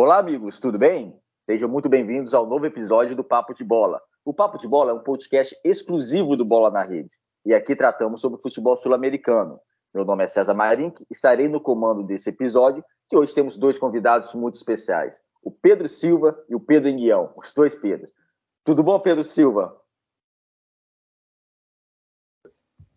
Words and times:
Olá, 0.00 0.18
amigos, 0.18 0.60
tudo 0.60 0.78
bem? 0.78 1.20
Sejam 1.44 1.68
muito 1.68 1.88
bem-vindos 1.88 2.32
ao 2.32 2.46
novo 2.46 2.64
episódio 2.64 3.16
do 3.16 3.24
Papo 3.24 3.52
de 3.52 3.64
Bola. 3.64 4.00
O 4.24 4.32
Papo 4.32 4.56
de 4.56 4.68
Bola 4.68 4.92
é 4.92 4.94
um 4.94 5.02
podcast 5.02 5.58
exclusivo 5.64 6.36
do 6.36 6.44
Bola 6.44 6.70
na 6.70 6.84
Rede. 6.84 7.10
E 7.44 7.52
aqui 7.52 7.74
tratamos 7.74 8.20
sobre 8.20 8.40
futebol 8.40 8.76
sul-americano. 8.76 9.58
Meu 9.92 10.04
nome 10.04 10.22
é 10.22 10.28
César 10.28 10.54
Marink, 10.54 11.04
estarei 11.10 11.48
no 11.48 11.60
comando 11.60 12.04
desse 12.04 12.30
episódio, 12.30 12.84
que 13.08 13.16
hoje 13.16 13.34
temos 13.34 13.58
dois 13.58 13.76
convidados 13.76 14.32
muito 14.34 14.54
especiais, 14.54 15.20
o 15.42 15.50
Pedro 15.50 15.88
Silva 15.88 16.40
e 16.48 16.54
o 16.54 16.60
Pedro 16.60 16.88
Enguião, 16.88 17.32
os 17.36 17.52
dois 17.52 17.74
Pedros. 17.74 18.14
Tudo 18.62 18.84
bom, 18.84 19.00
Pedro 19.00 19.24
Silva? 19.24 19.76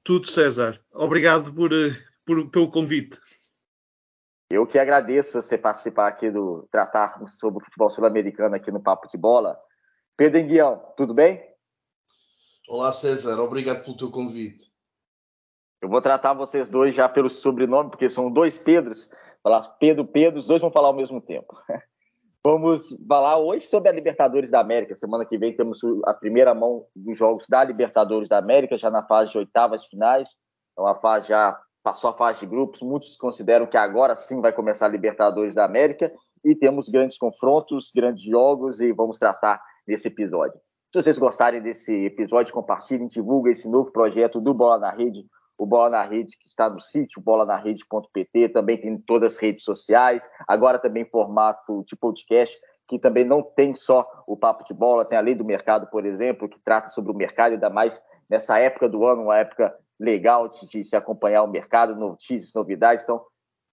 Tudo, 0.03 0.27
César. 0.27 0.79
Obrigado 0.93 1.51
por, 1.51 1.73
eh, 1.73 1.97
por, 2.23 2.47
pelo 2.51 2.69
convite. 2.69 3.19
Eu 4.51 4.67
que 4.67 4.77
agradeço 4.77 5.41
você 5.41 5.57
participar 5.57 6.09
aqui 6.09 6.29
do 6.29 6.67
tratar 6.69 7.25
sobre 7.29 7.61
o 7.61 7.63
futebol 7.63 7.89
sul-americano 7.89 8.53
aqui 8.53 8.69
no 8.69 8.83
Papo 8.83 9.07
de 9.07 9.17
Bola. 9.17 9.57
Pedro 10.17 10.39
Enguião, 10.39 10.93
tudo 10.97 11.13
bem? 11.13 11.41
Olá, 12.67 12.91
César. 12.91 13.39
Obrigado 13.39 13.85
pelo 13.85 13.95
teu 13.95 14.11
convite. 14.11 14.65
Eu 15.81 15.87
vou 15.87 16.01
tratar 16.01 16.33
vocês 16.33 16.67
dois 16.67 16.93
já 16.93 17.07
pelo 17.07 17.29
sobrenome, 17.29 17.91
porque 17.91 18.09
são 18.09 18.29
dois 18.29 18.57
Pedros. 18.57 19.09
Falar 19.41 19.61
Pedro, 19.79 20.05
Pedro, 20.05 20.39
os 20.39 20.45
dois 20.45 20.61
vão 20.61 20.69
falar 20.69 20.89
ao 20.89 20.95
mesmo 20.95 21.21
tempo. 21.21 21.55
Vamos 22.45 22.89
falar 23.07 23.37
hoje 23.37 23.67
sobre 23.67 23.87
a 23.87 23.93
Libertadores 23.93 24.51
da 24.51 24.59
América. 24.59 24.97
Semana 24.97 25.25
que 25.25 25.37
vem 25.37 25.55
temos 25.55 25.79
a 26.05 26.13
primeira 26.13 26.53
mão 26.53 26.85
dos 26.93 27.17
jogos 27.17 27.47
da 27.47 27.63
Libertadores 27.63 28.27
da 28.27 28.37
América, 28.37 28.77
já 28.77 28.91
na 28.91 29.07
fase 29.07 29.31
de 29.31 29.37
oitavas 29.37 29.85
finais. 29.85 30.27
Então 30.73 30.85
a 30.85 30.95
fase 30.95 31.29
já 31.29 31.57
passou 31.83 32.09
a 32.09 32.13
fase 32.13 32.41
de 32.41 32.45
grupos, 32.45 32.81
muitos 32.81 33.15
consideram 33.15 33.65
que 33.65 33.77
agora 33.77 34.15
sim 34.15 34.41
vai 34.41 34.53
começar 34.53 34.85
a 34.85 34.89
Libertadores 34.89 35.55
da 35.55 35.65
América 35.65 36.11
e 36.43 36.55
temos 36.55 36.89
grandes 36.89 37.17
confrontos, 37.17 37.91
grandes 37.95 38.23
jogos 38.23 38.79
e 38.79 38.91
vamos 38.91 39.17
tratar 39.17 39.61
nesse 39.87 40.07
episódio. 40.07 40.59
Se 40.93 41.01
vocês 41.01 41.17
gostarem 41.17 41.61
desse 41.61 41.93
episódio, 42.05 42.53
compartilhem, 42.53 43.07
divulguem 43.07 43.53
esse 43.53 43.69
novo 43.69 43.91
projeto 43.91 44.41
do 44.41 44.53
Bola 44.53 44.77
na 44.77 44.91
Rede, 44.91 45.25
o 45.57 45.65
Bola 45.65 45.89
na 45.89 46.01
Rede 46.01 46.37
que 46.37 46.47
está 46.47 46.69
no 46.69 46.79
sítio 46.79 47.21
bolanarede.pt, 47.21 48.49
também 48.49 48.77
tem 48.77 48.93
em 48.93 48.97
todas 48.97 49.35
as 49.35 49.39
redes 49.39 49.63
sociais, 49.63 50.27
agora 50.47 50.79
também 50.79 51.03
em 51.03 51.09
formato 51.09 51.83
de 51.85 51.95
podcast, 51.95 52.57
que 52.87 52.99
também 52.99 53.23
não 53.23 53.41
tem 53.41 53.73
só 53.73 54.05
o 54.27 54.35
papo 54.35 54.65
de 54.65 54.73
bola, 54.73 55.05
tem 55.05 55.17
a 55.17 55.21
lei 55.21 55.33
do 55.33 55.45
mercado, 55.45 55.87
por 55.87 56.05
exemplo, 56.05 56.49
que 56.49 56.59
trata 56.59 56.89
sobre 56.89 57.11
o 57.11 57.15
mercado, 57.15 57.53
ainda 57.53 57.69
mais 57.69 58.03
nessa 58.29 58.59
época 58.59 58.89
do 58.89 59.05
ano, 59.05 59.23
uma 59.23 59.37
época 59.37 59.73
legal 60.01 60.47
de, 60.47 60.67
de 60.67 60.83
se 60.83 60.95
acompanhar 60.95 61.43
o 61.43 61.47
mercado, 61.47 61.95
notícias, 61.95 62.53
novidades. 62.55 63.03
Então, 63.03 63.23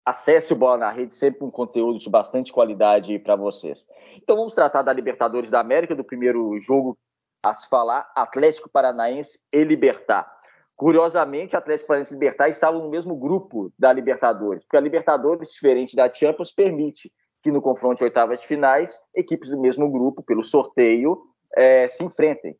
acesse 0.05 0.53
o 0.53 0.57
Bola 0.57 0.77
na 0.77 0.91
Rede, 0.91 1.15
sempre 1.15 1.45
um 1.45 1.51
conteúdo 1.51 1.98
de 1.98 2.09
bastante 2.11 2.53
qualidade 2.53 3.19
para 3.19 3.34
vocês. 3.34 3.87
Então, 4.17 4.37
vamos 4.37 4.55
tratar 4.55 4.83
da 4.83 4.93
Libertadores 4.93 5.51
da 5.51 5.61
América, 5.61 5.95
do 5.95 6.05
primeiro 6.05 6.59
jogo 6.61 6.97
a 7.43 7.55
se 7.55 7.69
falar, 7.69 8.11
Atlético 8.15 8.69
Paranaense 8.69 9.41
e 9.53 9.65
Libertar. 9.65 10.31
Curiosamente, 10.77 11.56
Atlético 11.56 11.89
Paranaense 11.89 12.12
e 12.12 12.17
Libertar 12.17 12.49
estavam 12.49 12.83
no 12.83 12.91
mesmo 12.91 13.17
grupo 13.17 13.73
da 13.79 13.93
Libertadores, 13.93 14.62
porque 14.65 14.77
a 14.77 14.81
Libertadores, 14.81 15.51
diferente 15.51 15.97
da 15.97 16.12
Champions, 16.12 16.53
permite 16.53 17.12
que 17.43 17.51
no 17.51 17.62
confronto 17.62 17.99
de 17.99 18.05
oitavas 18.05 18.41
de 18.41 18.47
finais, 18.47 18.99
equipes 19.15 19.49
do 19.49 19.61
mesmo 19.61 19.91
grupo, 19.91 20.23
pelo 20.23 20.43
sorteio, 20.43 21.23
é, 21.56 21.89
se 21.89 22.05
enfrentem. 22.05 22.56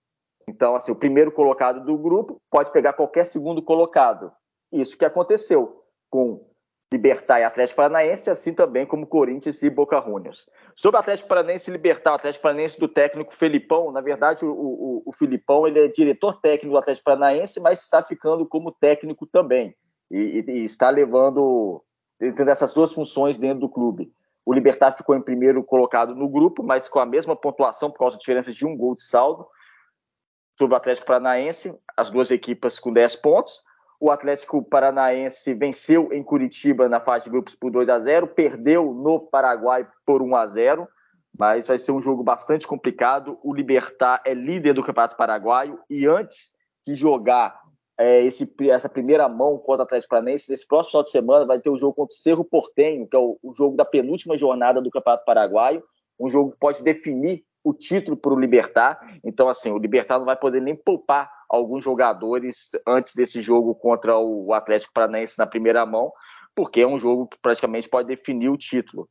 Então, 0.49 0.75
assim, 0.75 0.91
o 0.91 0.97
primeiro 0.97 1.31
colocado 1.31 1.85
do 1.85 1.97
grupo 1.99 2.41
pode 2.51 2.73
pegar 2.73 2.95
qualquer 2.95 3.27
segundo 3.27 3.63
colocado. 3.63 4.33
Isso 4.73 4.97
que 4.97 5.05
aconteceu 5.05 5.85
com 6.11 6.49
Libertar 6.91 7.41
e 7.41 7.45
Atlético 7.45 7.77
Paranaense, 7.77 8.31
assim 8.31 8.55
também 8.55 8.87
como 8.87 9.07
Corinthians 9.07 9.63
e 9.63 9.69
Boca 9.69 10.01
Juniors. 10.01 10.47
Sobre 10.75 10.99
Atlético 10.99 11.29
Paranaense 11.29 11.69
e 11.69 11.73
Libertar, 11.73 12.13
o 12.13 12.15
Atlético 12.15 12.43
Paranaense 12.43 12.81
do 12.81 12.89
técnico 12.89 13.37
Felipão, 13.37 13.93
na 13.93 14.01
verdade 14.01 14.43
o, 14.43 14.51
o, 14.51 15.03
o 15.05 15.13
Felipão 15.13 15.67
ele 15.67 15.81
é 15.81 15.89
diretor 15.89 16.41
técnico 16.41 16.73
do 16.73 16.79
Atlético 16.79 17.05
Paranaense, 17.05 17.61
mas 17.61 17.83
está 17.83 18.03
ficando 18.03 18.47
como 18.47 18.73
técnico 18.73 19.27
também 19.27 19.75
e, 20.11 20.43
e, 20.49 20.51
e 20.51 20.65
está 20.65 20.89
levando 20.89 21.85
tendo 22.19 22.51
essas 22.51 22.73
duas 22.73 22.93
funções 22.93 23.37
dentro 23.37 23.61
do 23.61 23.69
clube. 23.69 24.11
O 24.47 24.55
Libertar 24.55 24.97
ficou 24.97 25.15
em 25.15 25.21
primeiro 25.21 25.63
colocado 25.63 26.15
no 26.15 26.27
grupo, 26.27 26.63
mas 26.63 26.89
com 26.89 26.99
a 26.99 27.07
mesma 27.07 27.37
pontuação 27.37 27.91
por 27.91 27.99
causa 27.99 28.17
da 28.17 28.19
diferença 28.19 28.51
de 28.51 28.65
um 28.65 28.75
gol 28.75 28.97
de 28.97 29.03
saldo 29.03 29.47
sobre 30.59 30.75
o 30.75 30.77
Atlético 30.77 31.07
Paranaense, 31.07 31.73
as 31.97 32.11
duas 32.11 32.31
equipes 32.33 32.79
com 32.81 32.93
10 32.93 33.17
pontos. 33.17 33.61
O 34.01 34.11
Atlético 34.11 34.63
Paranaense 34.63 35.55
venceu 35.55 36.13
em 36.13 36.23
Curitiba 36.23 36.89
na 36.89 37.01
fase 37.01 37.25
de 37.25 37.31
grupos 37.31 37.55
por 37.55 37.71
2 37.71 37.89
a 37.89 38.01
0, 38.01 38.27
perdeu 38.29 38.93
no 38.93 39.21
Paraguai 39.21 39.87
por 40.05 40.21
1 40.21 40.37
a 40.37 40.47
0, 40.49 40.89
mas 41.37 41.69
vai 41.69 41.79
ser 41.79 41.93
um 41.93 42.01
jogo 42.01 42.25
bastante 42.25 42.67
complicado. 42.67 43.39
O 43.43 43.55
Libertar 43.55 44.21
é 44.25 44.35
líder 44.35 44.75
do 44.75 44.83
Campeonato 44.83 45.17
Paraguaio 45.17 45.79
e 45.89 46.07
antes 46.07 46.57
de 46.85 46.95
jogar 46.95 47.61
é, 47.97 48.23
esse, 48.23 48.53
essa 48.69 48.89
primeira 48.89 49.29
mão 49.29 49.59
contra 49.59 49.83
o 49.83 49.87
Atlético 49.87 50.11
Paranaense, 50.11 50.51
nesse 50.51 50.67
próximo 50.67 50.91
final 50.91 51.05
de 51.05 51.11
semana 51.11 51.47
vai 51.47 51.61
ter 51.61 51.71
o 51.71 51.79
jogo 51.79 51.95
contra 51.95 52.13
o 52.13 52.19
Cerro 52.19 52.45
Portenho, 52.45 53.07
que 53.07 53.17
é 53.17 53.19
o, 53.19 53.39
o 53.43 53.55
jogo 53.55 53.77
da 53.77 53.85
penúltima 53.85 54.37
jornada 54.37 54.81
do 54.81 54.91
Campeonato 54.91 55.25
Paraguaio, 55.25 55.83
um 56.19 56.29
jogo 56.29 56.53
que 56.53 56.59
pode 56.59 56.83
definir 56.83 57.45
o 57.63 57.75
título 57.75 58.17
para 58.17 58.33
o 58.33 58.39
Libertar. 58.39 58.99
Então, 59.25 59.49
assim, 59.49 59.71
o 59.71 59.79
Libertar 59.79 60.19
não 60.19 60.27
vai 60.27 60.37
poder 60.37 60.61
nem 60.61 60.77
poupar 60.77 61.31
alguns 61.49 61.83
jogadores 61.83 62.71
antes 62.87 63.15
desse 63.15 63.41
jogo 63.41 63.75
contra 63.75 64.19
o 64.19 64.53
Atlético 64.53 64.93
Paranaense 64.93 65.39
na 65.39 65.47
primeira 65.47 65.85
mão, 65.87 66.13
porque 66.55 66.81
é 66.81 66.87
um 66.87 66.99
jogo 66.99 67.27
que 67.27 67.39
praticamente 67.41 67.89
pode 67.89 68.09
definir 68.09 68.49
o 68.49 68.57
título. 68.57 69.09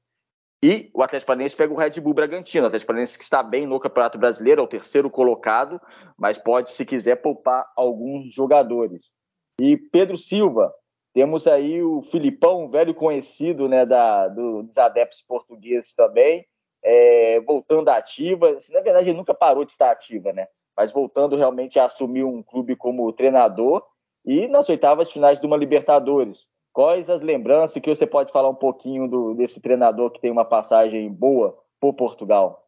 E 0.64 0.90
o 0.94 1.04
Atlético 1.04 1.28
Paranaense 1.28 1.56
pega 1.56 1.74
o 1.74 1.78
Red 1.78 2.02
Bull 2.02 2.14
Bragantino. 2.14 2.64
O 2.64 2.68
Atlético 2.68 2.88
Paranaense 2.88 3.18
que 3.18 3.24
está 3.24 3.44
bem 3.44 3.68
no 3.68 3.80
Campeonato 3.80 4.18
Brasileiro, 4.18 4.62
é 4.62 4.64
o 4.64 4.68
terceiro 4.68 5.10
colocado, 5.10 5.80
mas 6.18 6.38
pode, 6.38 6.72
se 6.72 6.86
quiser, 6.86 7.18
poupar 7.18 7.66
alguns 7.76 8.34
jogadores. 8.34 9.14
E 9.60 9.78
Pedro 9.78 10.18
Silva, 10.18 10.74
temos 11.14 11.48
aí 11.48 11.82
o 11.82 12.02
Filipão, 12.02 12.70
velho 12.70 12.94
conhecido 12.94 13.68
né, 13.68 13.86
da, 13.86 14.28
do, 14.28 14.64
dos 14.64 14.78
adeptos 14.78 15.22
portugueses 15.22 15.94
também, 15.94 16.46
é, 16.88 17.42
voltando 17.42 17.90
ativa. 17.90 18.52
Assim, 18.52 18.74
na 18.74 18.80
verdade, 18.80 19.10
ele 19.10 19.18
nunca 19.18 19.34
parou 19.34 19.66
de 19.66 19.74
estar 19.74 19.92
ativa, 19.92 20.32
né? 20.32 20.48
Mas 20.76 20.94
voltando 20.94 21.36
realmente 21.36 21.78
a 21.78 21.86
assumir 21.86 22.24
um 22.24 22.42
clube 22.42 22.78
como 22.78 23.12
treinador 23.12 23.84
e 24.26 24.48
nas 24.48 24.70
oitavas 24.70 25.12
finais 25.12 25.40
de 25.40 25.46
uma 25.46 25.58
Libertadores. 25.58 26.48
Quais 26.72 27.10
as 27.10 27.22
lembranças 27.22 27.82
que 27.82 27.90
você 27.90 28.08
pode 28.08 28.32
falar 28.32 28.50
um 28.50 28.56
pouquinho 28.56 29.08
do, 29.08 29.34
desse 29.34 29.60
treinador 29.60 30.12
que 30.12 30.22
tem 30.22 30.32
uma 30.32 30.46
passagem 30.46 31.12
boa 31.12 31.58
por 31.80 31.94
Portugal? 31.94 32.66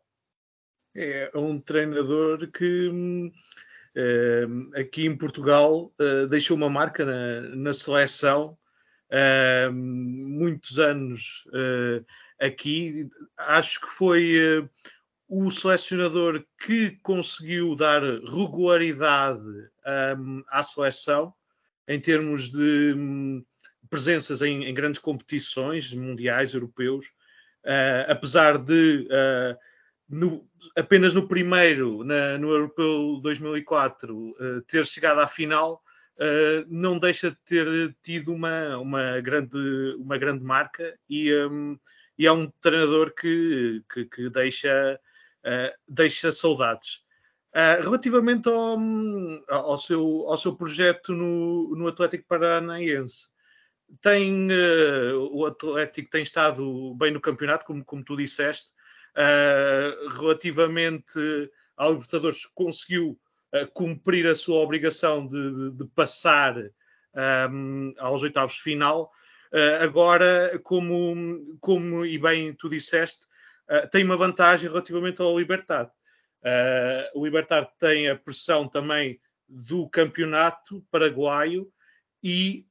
É 0.96 1.32
um 1.36 1.60
treinador 1.60 2.52
que 2.52 3.32
é, 3.96 4.46
aqui 4.82 5.06
em 5.06 5.16
Portugal 5.16 5.92
é, 5.98 6.26
deixou 6.26 6.58
uma 6.58 6.70
marca 6.70 7.06
na, 7.06 7.42
na 7.56 7.74
seleção, 7.74 8.58
é, 9.10 9.70
muitos 9.72 10.78
anos 10.78 11.48
aqui 12.40 13.10
acho 13.38 13.82
que 13.82 13.88
foi 13.88 14.60
uh, 14.60 14.70
o 15.28 15.52
selecionador 15.52 16.44
que 16.66 16.98
conseguiu 17.04 17.76
dar 17.76 18.02
regularidade 18.02 19.44
um, 20.18 20.44
à 20.48 20.64
seleção 20.64 21.34
em 21.88 22.00
termos 22.00 22.52
de 22.52 22.94
um, 22.96 23.44
presenças 23.90 24.42
em, 24.42 24.64
em, 24.64 24.74
grandes 24.74 25.02
competições 25.02 25.94
mundiais, 25.94 26.54
europeus, 26.54 27.08
uh, 27.66 28.10
apesar 28.10 28.58
de 28.58 29.08
uh, 29.08 29.58
no, 30.08 30.48
apenas 30.76 31.14
no 31.14 31.28
primeiro, 31.28 32.04
na, 32.04 32.38
no 32.38 32.50
Europeu 32.50 33.20
2004, 33.22 34.36
ter 34.66 34.84
chegado 34.84 35.20
à 35.20 35.28
final, 35.28 35.84
não 36.68 36.98
deixa 36.98 37.30
de 37.30 37.38
ter 37.46 37.96
tido 38.02 38.34
uma, 38.34 38.76
uma, 38.80 39.22
grande, 39.22 39.96
uma 40.00 40.18
grande 40.18 40.44
marca 40.44 40.98
e 41.08 41.32
um, 41.46 41.78
e 42.20 42.28
é 42.28 42.32
um 42.34 42.52
treinador 42.62 43.16
que, 43.16 43.82
que, 43.92 44.04
que 44.04 44.30
deixa, 44.30 45.00
uh, 45.46 45.80
deixa 45.88 46.34
saudades. 46.34 47.02
Uh, 47.56 47.82
relativamente 47.82 48.50
ao, 48.50 48.78
ao, 49.48 49.78
seu, 49.78 50.26
ao 50.28 50.38
seu 50.38 50.54
projeto 50.54 51.14
no, 51.14 51.74
no 51.78 51.88
Atlético 51.88 52.28
Paranaense, 52.28 53.30
tem, 54.02 54.50
uh, 54.52 55.30
o 55.32 55.46
Atlético 55.46 56.10
tem 56.12 56.22
estado 56.22 56.94
bem 56.96 57.14
no 57.14 57.22
campeonato, 57.22 57.66
como, 57.66 57.86
como 57.86 58.04
tu 58.04 58.18
disseste. 58.18 58.74
relativamente 60.18 61.50
ao 61.78 61.94
Libertadores, 61.94 62.46
conseguiu 62.48 63.18
cumprir 63.74 64.28
a 64.28 64.36
sua 64.36 64.58
obrigação 64.58 65.26
de, 65.26 65.54
de, 65.56 65.72
de 65.72 65.86
passar 65.96 66.54
um, 67.50 67.94
aos 67.98 68.22
oitavos 68.22 68.56
de 68.56 68.62
final 68.62 69.10
agora, 69.82 70.60
como, 70.64 71.58
como 71.60 72.06
e 72.06 72.18
bem 72.18 72.54
tu 72.54 72.70
disseste, 72.70 73.26
uh, 73.70 73.90
tem 73.90 74.04
uma 74.04 74.18
vantagem 74.18 74.70
relativamente 74.70 75.22
ao 75.22 75.38
Libertad. 75.38 75.90
Uh, 76.42 77.20
o 77.20 77.26
Libertad 77.26 77.68
tem 77.78 78.10
a 78.10 78.16
pressão 78.16 78.68
também 78.68 79.20
do 79.48 79.90
campeonato 79.90 80.86
paraguaio 80.92 81.68
e 82.24 82.66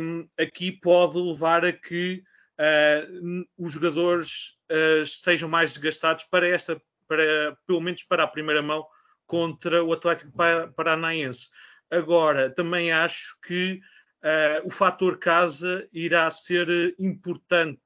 um, 0.00 0.28
aqui 0.38 0.70
pode 0.70 1.18
levar 1.18 1.64
a 1.64 1.72
que 1.72 2.22
uh, 2.58 3.46
os 3.56 3.72
jogadores 3.72 4.56
uh, 4.70 5.06
sejam 5.06 5.48
mais 5.48 5.72
desgastados 5.72 6.24
para 6.24 6.48
esta, 6.48 6.80
para, 7.08 7.56
pelo 7.66 7.80
menos 7.80 8.02
para 8.02 8.24
a 8.24 8.28
primeira 8.28 8.62
mão, 8.62 8.86
contra 9.26 9.82
o 9.82 9.92
Atlético 9.92 10.32
Paranaense. 10.74 11.48
Agora, 11.90 12.50
também 12.50 12.92
acho 12.92 13.36
que 13.46 13.80
uh, 14.22 14.66
o 14.66 14.70
fator 14.70 15.18
casa 15.18 15.88
irá 15.92 16.30
ser 16.30 16.94
importante 16.98 17.80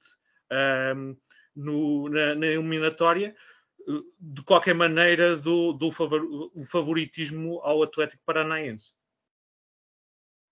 no, 1.55 2.09
na, 2.09 2.35
na, 2.35 2.47
eliminatória. 2.47 3.35
De 4.19 4.43
qualquer 4.45 4.75
maneira, 4.75 5.37
do, 5.37 5.73
do 5.73 5.93
favor, 5.93 6.23
o 6.55 6.63
favoritismo 6.65 7.61
ao 7.63 7.83
Atlético 7.83 8.23
Paranaense. 8.25 8.95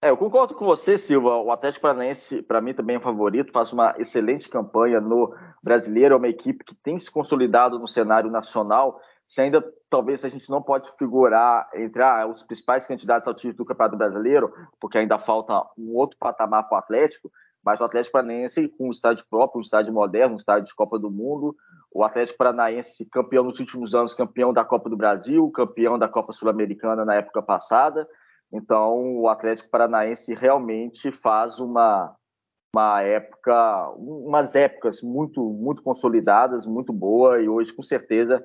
É, 0.04 0.10
eu 0.10 0.16
concordo 0.16 0.54
com 0.54 0.66
você, 0.66 0.98
Silva. 0.98 1.36
O 1.36 1.52
Atlético 1.52 1.82
Paranaense, 1.82 2.42
para 2.42 2.60
mim, 2.60 2.74
também 2.74 2.96
é 2.96 3.00
favorito, 3.00 3.52
faz 3.52 3.72
uma 3.72 3.94
excelente 3.98 4.48
campanha 4.48 5.00
no 5.00 5.32
brasileiro. 5.62 6.14
É 6.14 6.18
uma 6.18 6.28
equipe 6.28 6.64
que 6.64 6.74
tem 6.74 6.98
se 6.98 7.08
consolidado 7.08 7.78
no 7.78 7.86
cenário 7.86 8.28
nacional. 8.28 9.00
Se 9.32 9.40
ainda 9.40 9.64
talvez 9.88 10.22
a 10.26 10.28
gente 10.28 10.50
não 10.50 10.60
pode 10.60 10.90
figurar 10.98 11.66
entre 11.74 12.02
ah, 12.02 12.26
os 12.26 12.42
principais 12.42 12.86
candidatos 12.86 13.26
ao 13.26 13.32
título 13.32 13.56
do 13.56 13.64
Campeonato 13.64 13.96
Brasileiro, 13.96 14.52
porque 14.78 14.98
ainda 14.98 15.18
falta 15.18 15.54
um 15.78 15.96
outro 15.96 16.18
patamar 16.18 16.68
para 16.68 16.76
o 16.76 16.78
Atlético, 16.78 17.32
mas 17.64 17.80
o 17.80 17.84
Atlético 17.84 18.12
Paranaense, 18.12 18.68
com 18.68 18.88
um 18.88 18.92
estádio 18.92 19.24
próprio, 19.30 19.60
um 19.60 19.62
estádio 19.62 19.90
moderno, 19.90 20.34
um 20.34 20.36
estádio 20.36 20.66
de 20.66 20.74
Copa 20.74 20.98
do 20.98 21.10
Mundo, 21.10 21.56
o 21.90 22.04
Atlético 22.04 22.36
Paranaense 22.36 23.08
campeão 23.08 23.44
nos 23.44 23.58
últimos 23.58 23.94
anos, 23.94 24.12
campeão 24.12 24.52
da 24.52 24.66
Copa 24.66 24.90
do 24.90 24.98
Brasil, 24.98 25.50
campeão 25.50 25.98
da 25.98 26.08
Copa 26.08 26.34
Sul-Americana 26.34 27.02
na 27.02 27.14
época 27.14 27.40
passada. 27.40 28.06
Então, 28.52 29.16
o 29.16 29.28
Atlético 29.28 29.70
Paranaense 29.70 30.34
realmente 30.34 31.10
faz 31.10 31.58
uma, 31.58 32.14
uma 32.76 33.00
época, 33.00 33.88
umas 33.96 34.54
épocas 34.54 35.00
muito, 35.00 35.42
muito 35.42 35.82
consolidadas, 35.82 36.66
muito 36.66 36.92
boa, 36.92 37.40
e 37.40 37.48
hoje, 37.48 37.72
com 37.72 37.82
certeza, 37.82 38.44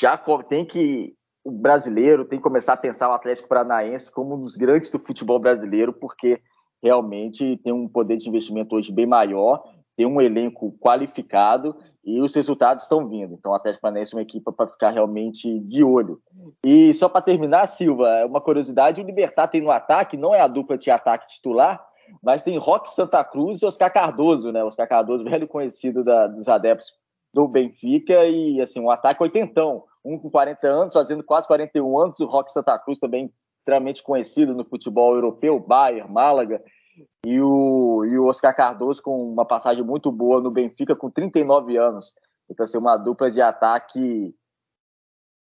já 0.00 0.16
tem 0.48 0.64
que. 0.64 1.14
O 1.44 1.50
brasileiro 1.50 2.24
tem 2.24 2.38
que 2.38 2.42
começar 2.42 2.74
a 2.74 2.76
pensar 2.76 3.08
o 3.08 3.14
Atlético 3.14 3.48
Paranaense 3.48 4.12
como 4.12 4.34
um 4.34 4.40
dos 4.40 4.54
grandes 4.54 4.90
do 4.90 4.98
futebol 4.98 5.38
brasileiro, 5.38 5.92
porque 5.92 6.40
realmente 6.82 7.56
tem 7.64 7.72
um 7.72 7.88
poder 7.88 8.18
de 8.18 8.28
investimento 8.28 8.76
hoje 8.76 8.92
bem 8.92 9.06
maior, 9.06 9.62
tem 9.96 10.04
um 10.04 10.20
elenco 10.20 10.76
qualificado 10.78 11.74
e 12.04 12.20
os 12.20 12.34
resultados 12.34 12.84
estão 12.84 13.08
vindo. 13.08 13.34
Então, 13.34 13.52
o 13.52 13.54
Atlético 13.54 13.82
Paranaense 13.82 14.14
é 14.14 14.16
uma 14.16 14.22
equipe 14.22 14.52
para 14.52 14.66
ficar 14.66 14.90
realmente 14.90 15.58
de 15.60 15.82
olho. 15.82 16.20
E 16.64 16.92
só 16.94 17.08
para 17.08 17.22
terminar, 17.22 17.66
Silva, 17.66 18.08
é 18.08 18.26
uma 18.26 18.40
curiosidade: 18.40 19.00
o 19.00 19.04
Libertar 19.04 19.48
tem 19.48 19.60
no 19.60 19.70
ataque, 19.70 20.16
não 20.16 20.34
é 20.34 20.40
a 20.40 20.48
dupla 20.48 20.76
de 20.76 20.90
ataque 20.90 21.28
titular, 21.28 21.82
mas 22.22 22.42
tem 22.42 22.58
Roque 22.58 22.90
Santa 22.90 23.24
Cruz 23.24 23.62
e 23.62 23.66
Oscar 23.66 23.92
Cardoso, 23.92 24.52
né? 24.52 24.62
Oscar 24.62 24.88
Cardoso, 24.88 25.24
velho 25.28 25.48
conhecido 25.48 26.04
da, 26.04 26.26
dos 26.26 26.46
adeptos 26.48 26.92
do 27.32 27.46
Benfica, 27.46 28.26
e 28.26 28.60
assim, 28.60 28.80
um 28.80 28.90
ataque 28.90 29.22
oitentão, 29.22 29.84
um 30.04 30.18
com 30.18 30.30
40 30.30 30.66
anos, 30.68 30.94
fazendo 30.94 31.22
quase 31.22 31.46
41 31.46 31.98
anos, 31.98 32.20
o 32.20 32.26
Roque 32.26 32.52
Santa 32.52 32.78
Cruz 32.78 32.98
também 32.98 33.32
extremamente 33.58 34.02
conhecido 34.02 34.54
no 34.54 34.64
futebol 34.64 35.14
europeu, 35.14 35.60
Bayern, 35.60 36.10
Málaga, 36.10 36.62
e 37.24 37.40
o, 37.40 38.04
e 38.04 38.18
o 38.18 38.26
Oscar 38.26 38.54
Cardoso 38.54 39.02
com 39.02 39.30
uma 39.30 39.44
passagem 39.44 39.84
muito 39.84 40.10
boa 40.10 40.40
no 40.40 40.50
Benfica 40.50 40.96
com 40.96 41.10
39 41.10 41.76
anos. 41.76 42.14
Então, 42.50 42.64
assim, 42.64 42.78
uma 42.78 42.96
dupla 42.96 43.30
de 43.30 43.40
ataque 43.40 44.34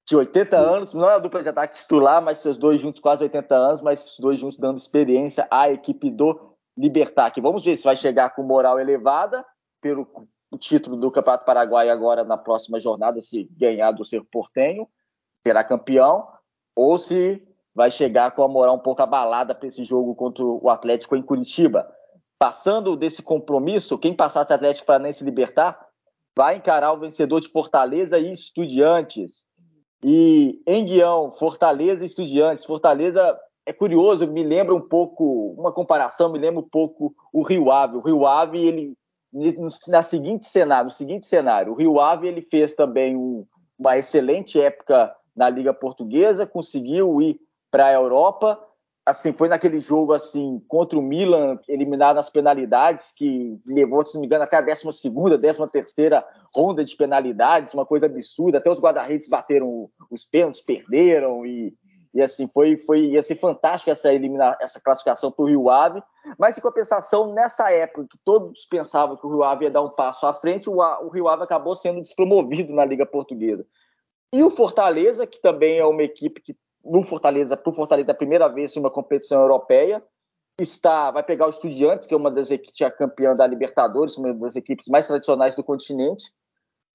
de 0.07 0.15
80 0.15 0.57
anos, 0.57 0.93
não 0.93 1.09
é 1.09 1.15
a 1.15 1.19
dupla 1.19 1.41
de 1.41 1.49
ataque 1.49 1.77
titular, 1.77 2.21
mas 2.21 2.39
seus 2.39 2.57
dois 2.57 2.81
juntos 2.81 3.01
quase 3.01 3.23
80 3.23 3.55
anos, 3.55 3.81
mas 3.81 4.05
os 4.05 4.19
dois 4.19 4.39
juntos 4.39 4.57
dando 4.57 4.77
experiência 4.77 5.47
à 5.49 5.71
equipe 5.71 6.09
do 6.09 6.51
Libertar, 6.77 7.31
que 7.31 7.41
vamos 7.41 7.63
ver 7.63 7.75
se 7.75 7.83
vai 7.83 7.95
chegar 7.95 8.33
com 8.33 8.43
moral 8.43 8.79
elevada 8.79 9.45
pelo 9.81 10.05
título 10.57 10.97
do 10.97 11.11
Campeonato 11.11 11.45
Paraguai 11.45 11.89
agora 11.89 12.23
na 12.23 12.37
próxima 12.37 12.79
jornada, 12.79 13.21
se 13.21 13.49
ganhar 13.57 13.91
do 13.91 14.05
Cerro 14.05 14.25
Portenho, 14.31 14.87
será 15.45 15.63
campeão, 15.63 16.27
ou 16.75 16.97
se 16.97 17.41
vai 17.73 17.89
chegar 17.89 18.31
com 18.31 18.43
a 18.43 18.47
moral 18.47 18.75
um 18.75 18.79
pouco 18.79 19.01
abalada 19.01 19.55
para 19.55 19.67
esse 19.67 19.83
jogo 19.83 20.13
contra 20.13 20.43
o 20.43 20.69
Atlético 20.69 21.15
em 21.15 21.21
Curitiba. 21.21 21.89
Passando 22.37 22.95
desse 22.95 23.21
compromisso, 23.21 23.97
quem 23.97 24.13
passar 24.13 24.43
do 24.43 24.53
Atlético 24.53 24.87
para 24.87 24.99
nem 24.99 25.13
se 25.13 25.23
libertar, 25.23 25.87
vai 26.35 26.57
encarar 26.57 26.93
o 26.93 26.99
vencedor 26.99 27.39
de 27.39 27.49
Fortaleza 27.49 28.17
e 28.17 28.31
Estudiantes. 28.31 29.45
E 30.03 30.61
em 30.65 30.85
Guião, 30.85 31.31
Fortaleza 31.31 32.03
e 32.03 32.07
Estudiantes. 32.07 32.65
Fortaleza 32.65 33.37
é 33.65 33.71
curioso, 33.71 34.27
me 34.27 34.43
lembra 34.43 34.73
um 34.73 34.81
pouco, 34.81 35.53
uma 35.57 35.71
comparação, 35.71 36.31
me 36.31 36.39
lembra 36.39 36.59
um 36.59 36.67
pouco 36.67 37.13
o 37.31 37.43
Rio 37.43 37.71
Ave. 37.71 37.97
O 37.97 38.01
Rio 38.01 38.25
Ave, 38.25 38.65
ele, 38.65 38.97
na 39.87 40.03
seguinte 40.03 40.45
cenário, 40.45 40.85
no 40.85 40.91
seguinte 40.91 41.25
cenário, 41.25 41.71
o 41.71 41.75
Rio 41.75 41.99
Ave 41.99 42.27
ele 42.27 42.41
fez 42.41 42.75
também 42.75 43.15
um, 43.15 43.45
uma 43.79 43.97
excelente 43.97 44.59
época 44.59 45.15
na 45.35 45.49
Liga 45.49 45.73
Portuguesa, 45.73 46.45
conseguiu 46.45 47.21
ir 47.21 47.39
para 47.69 47.87
a 47.87 47.93
Europa. 47.93 48.59
Assim, 49.03 49.33
foi 49.33 49.47
naquele 49.47 49.79
jogo 49.79 50.13
assim 50.13 50.61
contra 50.67 50.99
o 50.99 51.01
Milan, 51.01 51.57
eliminado 51.67 52.17
nas 52.17 52.29
penalidades, 52.29 53.11
que 53.15 53.59
levou, 53.65 54.05
se 54.05 54.13
não 54.13 54.21
me 54.21 54.27
engano, 54.27 54.43
até 54.43 54.57
a 54.57 54.61
12 54.61 54.81
13 55.39 55.67
terceira 55.71 56.25
ronda 56.53 56.83
de 56.83 56.95
penalidades, 56.95 57.73
uma 57.73 57.85
coisa 57.85 58.05
absurda. 58.05 58.59
Até 58.59 58.69
os 58.69 58.79
guarda-redes 58.79 59.27
bateram 59.27 59.89
os 60.11 60.25
pênaltis, 60.25 60.61
perderam 60.61 61.45
e, 61.45 61.73
e 62.13 62.21
assim 62.21 62.47
foi 62.47 62.75
foi 62.77 62.99
ia 63.11 63.23
ser 63.23 63.35
fantástico 63.35 63.89
essa 63.89 64.13
eliminar 64.13 64.57
essa 64.59 64.79
classificação 64.79 65.31
para 65.31 65.43
o 65.43 65.47
Rio 65.47 65.69
Ave. 65.69 66.03
Mas 66.37 66.57
em 66.57 66.61
compensação, 66.61 67.33
nessa 67.33 67.71
época 67.71 68.07
que 68.09 68.17
todos 68.23 68.65
pensavam 68.65 69.15
que 69.15 69.25
o 69.25 69.29
Rio 69.29 69.43
Ave 69.43 69.65
ia 69.65 69.71
dar 69.71 69.81
um 69.81 69.89
passo 69.89 70.25
à 70.25 70.33
frente, 70.33 70.69
o, 70.69 70.77
o 70.77 71.09
Rio 71.09 71.27
Ave 71.27 71.43
acabou 71.43 71.75
sendo 71.75 72.01
despromovido 72.01 72.73
na 72.73 72.85
Liga 72.85 73.05
Portuguesa. 73.05 73.65
E 74.33 74.43
o 74.43 74.49
Fortaleza, 74.49 75.27
que 75.27 75.41
também 75.41 75.77
é 75.77 75.85
uma 75.85 76.03
equipe 76.03 76.41
que 76.41 76.55
no 76.83 77.03
Fortaleza, 77.03 77.55
para 77.55 77.69
o 77.69 77.73
Fortaleza, 77.73 78.11
a 78.11 78.15
primeira 78.15 78.47
vez 78.47 78.75
em 78.75 78.79
uma 78.79 78.91
competição 78.91 79.41
europeia. 79.41 80.03
Está, 80.59 81.09
vai 81.09 81.23
pegar 81.23 81.47
o 81.47 81.49
Estudiantes, 81.49 82.05
que 82.05 82.13
é 82.13 82.17
uma 82.17 82.29
das 82.29 82.51
equipes 82.51 82.79
campeã 82.97 83.35
da 83.35 83.47
Libertadores, 83.47 84.17
uma 84.17 84.33
das 84.33 84.55
equipes 84.55 84.87
mais 84.87 85.07
tradicionais 85.07 85.55
do 85.55 85.63
continente. 85.63 86.25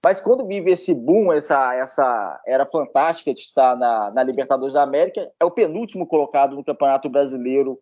Mas 0.05 0.21
quando 0.21 0.47
vive 0.47 0.71
esse 0.71 0.95
boom, 0.95 1.33
essa, 1.33 1.75
essa 1.75 2.41
era 2.47 2.65
fantástica 2.65 3.35
de 3.35 3.41
estar 3.41 3.77
na, 3.77 4.11
na 4.11 4.23
Libertadores 4.23 4.73
da 4.73 4.83
América, 4.83 5.31
é 5.41 5.45
o 5.45 5.51
penúltimo 5.51 6.07
colocado 6.07 6.55
no 6.55 6.65
Campeonato 6.65 7.09
Brasileiro 7.09 7.81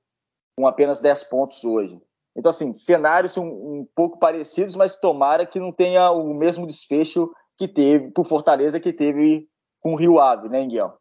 com 0.56 0.67
apenas 0.67 1.01
10 1.01 1.25
pontos 1.25 1.65
hoje. 1.65 2.01
Então, 2.37 2.51
assim, 2.51 2.73
cenários 2.75 3.33
são 3.33 3.47
um 3.47 3.87
pouco 3.94 4.19
parecidos, 4.19 4.75
mas 4.75 4.97
tomara 4.97 5.47
que 5.47 5.61
não 5.61 5.71
tenha 5.71 6.11
o 6.11 6.35
mesmo 6.35 6.67
desfecho 6.67 7.31
que 7.56 7.69
teve 7.69 8.11
por 8.11 8.27
Fortaleza 8.27 8.81
que 8.81 8.93
teve 8.93 9.47
com 9.81 9.93
o 9.93 9.97
Rio 9.97 10.19
Ave, 10.19 10.49
né, 10.49 10.65
Guilherme? 10.65 10.94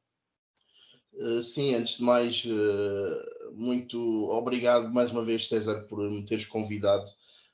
Eh, 1.16 1.42
sim, 1.42 1.76
antes 1.76 1.98
de 1.98 2.04
mais, 2.04 2.44
uh, 2.46 3.54
muito 3.54 4.00
obrigado 4.32 4.92
mais 4.92 5.12
uma 5.12 5.24
vez, 5.24 5.48
César, 5.48 5.86
por 5.88 6.00
me 6.10 6.26
teres 6.26 6.46
convidado. 6.46 7.06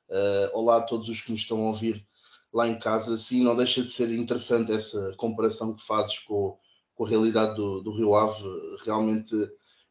Uh, 0.10 0.58
olá 0.58 0.78
a 0.78 0.82
todos 0.82 1.08
os 1.08 1.22
que 1.22 1.32
nos 1.32 1.42
estão 1.42 1.62
a 1.62 1.68
ouvir 1.68 2.06
lá 2.53 2.68
em 2.68 2.79
casa. 2.79 3.18
Sim, 3.18 3.44
não 3.44 3.56
deixa 3.56 3.82
de 3.82 3.89
ser 3.89 4.12
interessante 4.12 4.72
essa 4.72 5.13
comparação 5.18 5.74
que 5.74 5.86
fazes 5.86 6.20
com, 6.20 6.58
com 6.96 7.06
a 7.06 7.10
realidade 7.10 7.56
do, 7.56 7.82
do, 7.82 7.91
Rio 7.91 8.15
Ave. 8.15 8.44
Realmente 8.86 9.34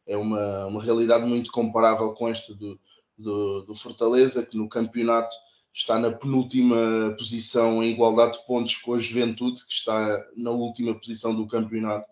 é 0.05 0.17
uma, 0.17 0.65
uma 0.67 0.83
realidade 0.83 1.25
muito 1.25 1.51
comparável 1.51 2.13
com 2.13 2.27
esta 2.27 2.53
do, 2.53 2.79
do, 3.17 3.61
do 3.63 3.75
Fortaleza, 3.75 4.45
que 4.45 4.57
no 4.57 4.69
campeonato 4.69 5.35
está 5.73 5.99
na 5.99 6.11
penúltima 6.11 7.15
posição 7.17 7.83
em 7.83 7.91
igualdade 7.91 8.37
de 8.37 8.45
pontos 8.45 8.75
com 8.77 8.95
a 8.95 8.99
Juventude, 8.99 9.65
que 9.65 9.73
está 9.73 10.25
na 10.35 10.51
última 10.51 10.93
posição 10.95 11.35
do 11.35 11.47
campeonato 11.47 12.07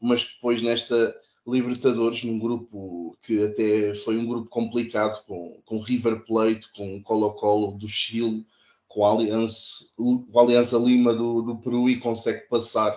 mas 0.00 0.24
depois 0.24 0.62
nesta 0.62 1.14
Libertadores, 1.46 2.22
num 2.24 2.38
grupo 2.38 3.16
que 3.22 3.42
até 3.42 3.94
foi 3.94 4.18
um 4.18 4.26
grupo 4.26 4.50
complicado, 4.50 5.24
com, 5.24 5.62
com 5.64 5.80
River 5.80 6.22
Plate, 6.26 6.70
com 6.76 7.02
Colo-Colo 7.02 7.78
do 7.78 7.88
Chile, 7.88 8.44
com 8.88 9.04
a 9.04 9.12
Aliança, 9.12 9.84
o 9.98 10.38
Aliança 10.38 10.78
Lima 10.78 11.14
do, 11.14 11.42
do 11.42 11.58
Peru 11.58 11.88
e 11.88 12.00
consegue 12.00 12.48
passar 12.48 12.96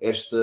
esta, 0.00 0.36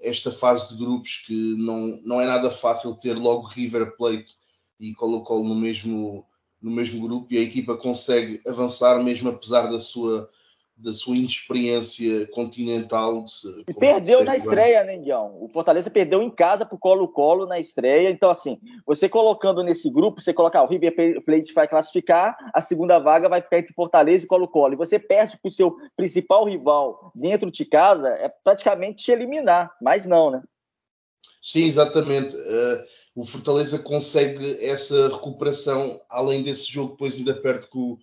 esta 0.00 0.30
fase 0.30 0.68
de 0.68 0.84
grupos 0.84 1.24
que 1.26 1.56
não, 1.56 2.00
não 2.04 2.20
é 2.20 2.26
nada 2.26 2.50
fácil 2.50 2.94
ter 2.94 3.14
logo 3.14 3.46
River 3.46 3.96
Plate 3.96 4.36
e 4.78 4.94
Colo-Colo 4.94 5.44
no 5.44 5.54
mesmo, 5.54 6.26
no 6.60 6.70
mesmo 6.70 7.00
grupo 7.00 7.28
e 7.30 7.38
a 7.38 7.42
equipa 7.42 7.76
consegue 7.76 8.40
avançar 8.46 9.02
mesmo 9.02 9.28
apesar 9.28 9.70
da 9.70 9.78
sua 9.78 10.28
da 10.82 10.92
sua 10.92 11.16
inexperiência 11.16 12.26
continental. 12.28 13.24
De, 13.24 13.64
e 13.68 13.74
perdeu 13.74 14.24
na 14.24 14.36
estreia, 14.36 14.82
né, 14.84 14.98
Guião? 14.98 15.36
O 15.40 15.48
Fortaleza 15.48 15.90
perdeu 15.90 16.22
em 16.22 16.30
casa 16.30 16.66
pro 16.66 16.78
Colo-Colo 16.78 17.46
na 17.46 17.60
estreia. 17.60 18.10
Então, 18.10 18.30
assim, 18.30 18.58
você 18.86 19.08
colocando 19.08 19.62
nesse 19.62 19.88
grupo, 19.90 20.20
você 20.20 20.32
colocar 20.32 20.60
ah, 20.60 20.64
o 20.64 20.68
River 20.68 21.22
Plate 21.24 21.52
vai 21.52 21.68
classificar, 21.68 22.36
a 22.52 22.60
segunda 22.60 22.98
vaga 22.98 23.28
vai 23.28 23.40
ficar 23.40 23.58
entre 23.58 23.74
Fortaleza 23.74 24.24
e 24.24 24.28
Colo-Colo. 24.28 24.74
E 24.74 24.76
você 24.76 24.98
perde 24.98 25.38
pro 25.40 25.50
seu 25.50 25.76
principal 25.96 26.44
rival 26.44 27.12
dentro 27.14 27.50
de 27.50 27.64
casa, 27.64 28.08
é 28.08 28.28
praticamente 28.42 29.04
te 29.04 29.12
eliminar. 29.12 29.70
Mas 29.80 30.06
não, 30.06 30.30
né? 30.30 30.42
Sim, 31.40 31.64
exatamente. 31.64 32.36
Uh, 32.36 32.84
o 33.16 33.24
Fortaleza 33.24 33.78
consegue 33.78 34.64
essa 34.64 35.08
recuperação, 35.08 36.00
além 36.08 36.42
desse 36.42 36.70
jogo, 36.70 36.92
depois 36.92 37.16
ainda 37.16 37.34
perde 37.34 37.66
com, 37.66 37.98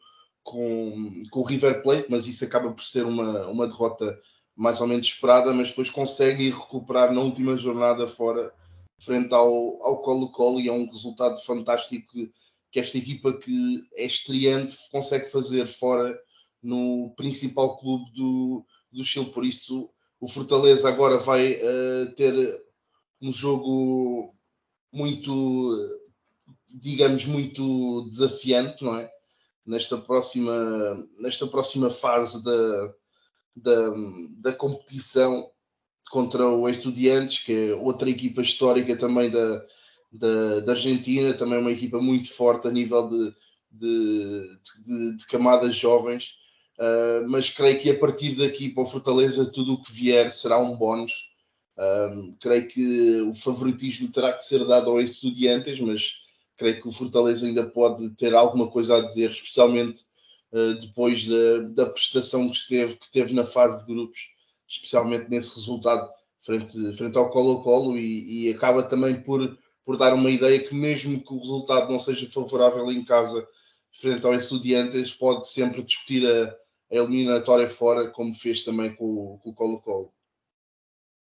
com, 0.50 1.24
com 1.30 1.42
o 1.42 1.44
River 1.44 1.84
Plate, 1.84 2.08
mas 2.10 2.26
isso 2.26 2.44
acaba 2.44 2.72
por 2.72 2.84
ser 2.84 3.06
uma, 3.06 3.46
uma 3.48 3.68
derrota 3.68 4.20
mais 4.56 4.82
ou 4.82 4.88
menos 4.88 5.06
esperada, 5.06 5.54
mas 5.54 5.70
depois 5.70 5.92
consegue 5.92 6.46
ir 6.46 6.54
recuperar 6.54 7.14
na 7.14 7.22
última 7.22 7.56
jornada 7.56 8.08
fora, 8.08 8.52
frente 9.00 9.32
ao, 9.32 9.48
ao 9.84 10.02
Colo-Colo, 10.02 10.60
e 10.60 10.68
é 10.68 10.72
um 10.74 10.90
resultado 10.90 11.40
fantástico 11.44 12.12
que, 12.12 12.32
que 12.72 12.80
esta 12.80 12.98
equipa 12.98 13.32
que 13.34 13.84
é 13.94 14.06
estreante 14.06 14.76
consegue 14.92 15.28
fazer 15.28 15.68
fora 15.68 16.20
no 16.62 17.14
principal 17.16 17.78
clube 17.78 18.12
do, 18.14 18.66
do 18.92 19.04
Chile. 19.04 19.32
Por 19.32 19.46
isso, 19.46 19.88
o 20.20 20.28
Fortaleza 20.28 20.90
agora 20.90 21.20
vai 21.20 21.54
uh, 21.54 22.12
ter 22.16 22.34
um 23.22 23.32
jogo 23.32 24.36
muito, 24.92 25.78
digamos, 26.68 27.26
muito 27.26 28.10
desafiante, 28.10 28.84
não 28.84 28.98
é? 28.98 29.10
Nesta 29.70 30.00
próxima, 30.00 31.08
nesta 31.20 31.46
próxima 31.46 31.92
fase 31.92 32.44
da, 32.44 32.94
da, 33.56 33.94
da 34.42 34.54
competição 34.54 35.48
contra 36.10 36.50
o 36.50 36.68
Estudiantes, 36.68 37.44
que 37.44 37.54
é 37.54 37.76
outra 37.76 38.10
equipa 38.10 38.42
histórica 38.42 38.98
também 38.98 39.30
da, 39.30 39.64
da, 40.12 40.60
da 40.62 40.72
Argentina, 40.72 41.36
também 41.36 41.60
uma 41.60 41.72
equipa 41.72 42.02
muito 42.02 42.34
forte 42.34 42.68
a 42.68 42.72
nível 42.72 43.10
de, 43.10 43.32
de, 43.70 44.58
de, 44.84 45.18
de 45.18 45.28
camadas 45.28 45.76
jovens. 45.76 46.34
Uh, 46.80 47.30
mas 47.30 47.52
creio 47.52 47.80
que 47.80 47.92
a 47.92 48.00
partir 48.00 48.36
daqui 48.38 48.70
para 48.70 48.82
o 48.82 48.88
Fortaleza 48.88 49.52
tudo 49.52 49.74
o 49.74 49.84
que 49.84 49.92
vier 49.92 50.32
será 50.32 50.58
um 50.58 50.76
bónus. 50.76 51.30
Uh, 51.78 52.36
creio 52.40 52.68
que 52.68 53.22
o 53.22 53.36
favoritismo 53.36 54.12
terá 54.12 54.34
que 54.34 54.44
ser 54.44 54.66
dado 54.66 54.90
ao 54.90 55.00
Estudiantes, 55.00 55.80
mas 55.80 56.28
creio 56.60 56.82
que 56.82 56.88
o 56.88 56.92
Fortaleza 56.92 57.48
ainda 57.48 57.66
pode 57.66 58.10
ter 58.12 58.36
alguma 58.36 58.70
coisa 58.70 58.98
a 58.98 59.02
dizer, 59.02 59.32
especialmente 59.32 60.04
uh, 60.52 60.76
depois 60.80 61.26
da, 61.26 61.60
da, 61.86 61.90
prestação 61.90 62.50
que 62.50 62.68
teve, 62.68 62.96
que 62.96 63.12
teve 63.12 63.34
na 63.34 63.46
fase 63.46 63.80
de 63.80 63.94
grupos, 63.94 64.30
especialmente 64.68 65.30
nesse 65.30 65.56
resultado 65.56 66.08
frente, 66.44 66.94
frente 66.96 67.18
ao 67.18 67.32
Colo-Colo, 67.32 67.98
e, 67.98 68.48
e 68.48 68.54
acaba 68.54 68.84
também 68.84 69.22
por, 69.24 69.58
por 69.84 69.98
dar 69.98 70.14
uma 70.14 70.30
ideia 70.30 70.60
que, 70.60 70.76
mesmo 70.76 71.24
que 71.24 71.34
o 71.34 71.40
resultado 71.40 71.92
não 71.92 72.00
seja 72.00 72.30
favorável 72.30 72.92
em 72.92 73.04
casa, 73.04 73.48
frente 74.00 74.26
ao 74.26 74.36
Estudiantes, 74.36 75.14
pode 75.14 75.50
sempre 75.50 75.82
discutir 75.82 76.28
a 76.28 76.54
a 76.92 76.96
eliminatória 76.96 77.70
fora, 77.70 78.10
como 78.10 78.34
fez 78.34 78.64
também 78.64 78.96
com, 78.96 79.40
com 79.44 79.50
o 79.50 79.54
Colo-Colo. 79.54 80.12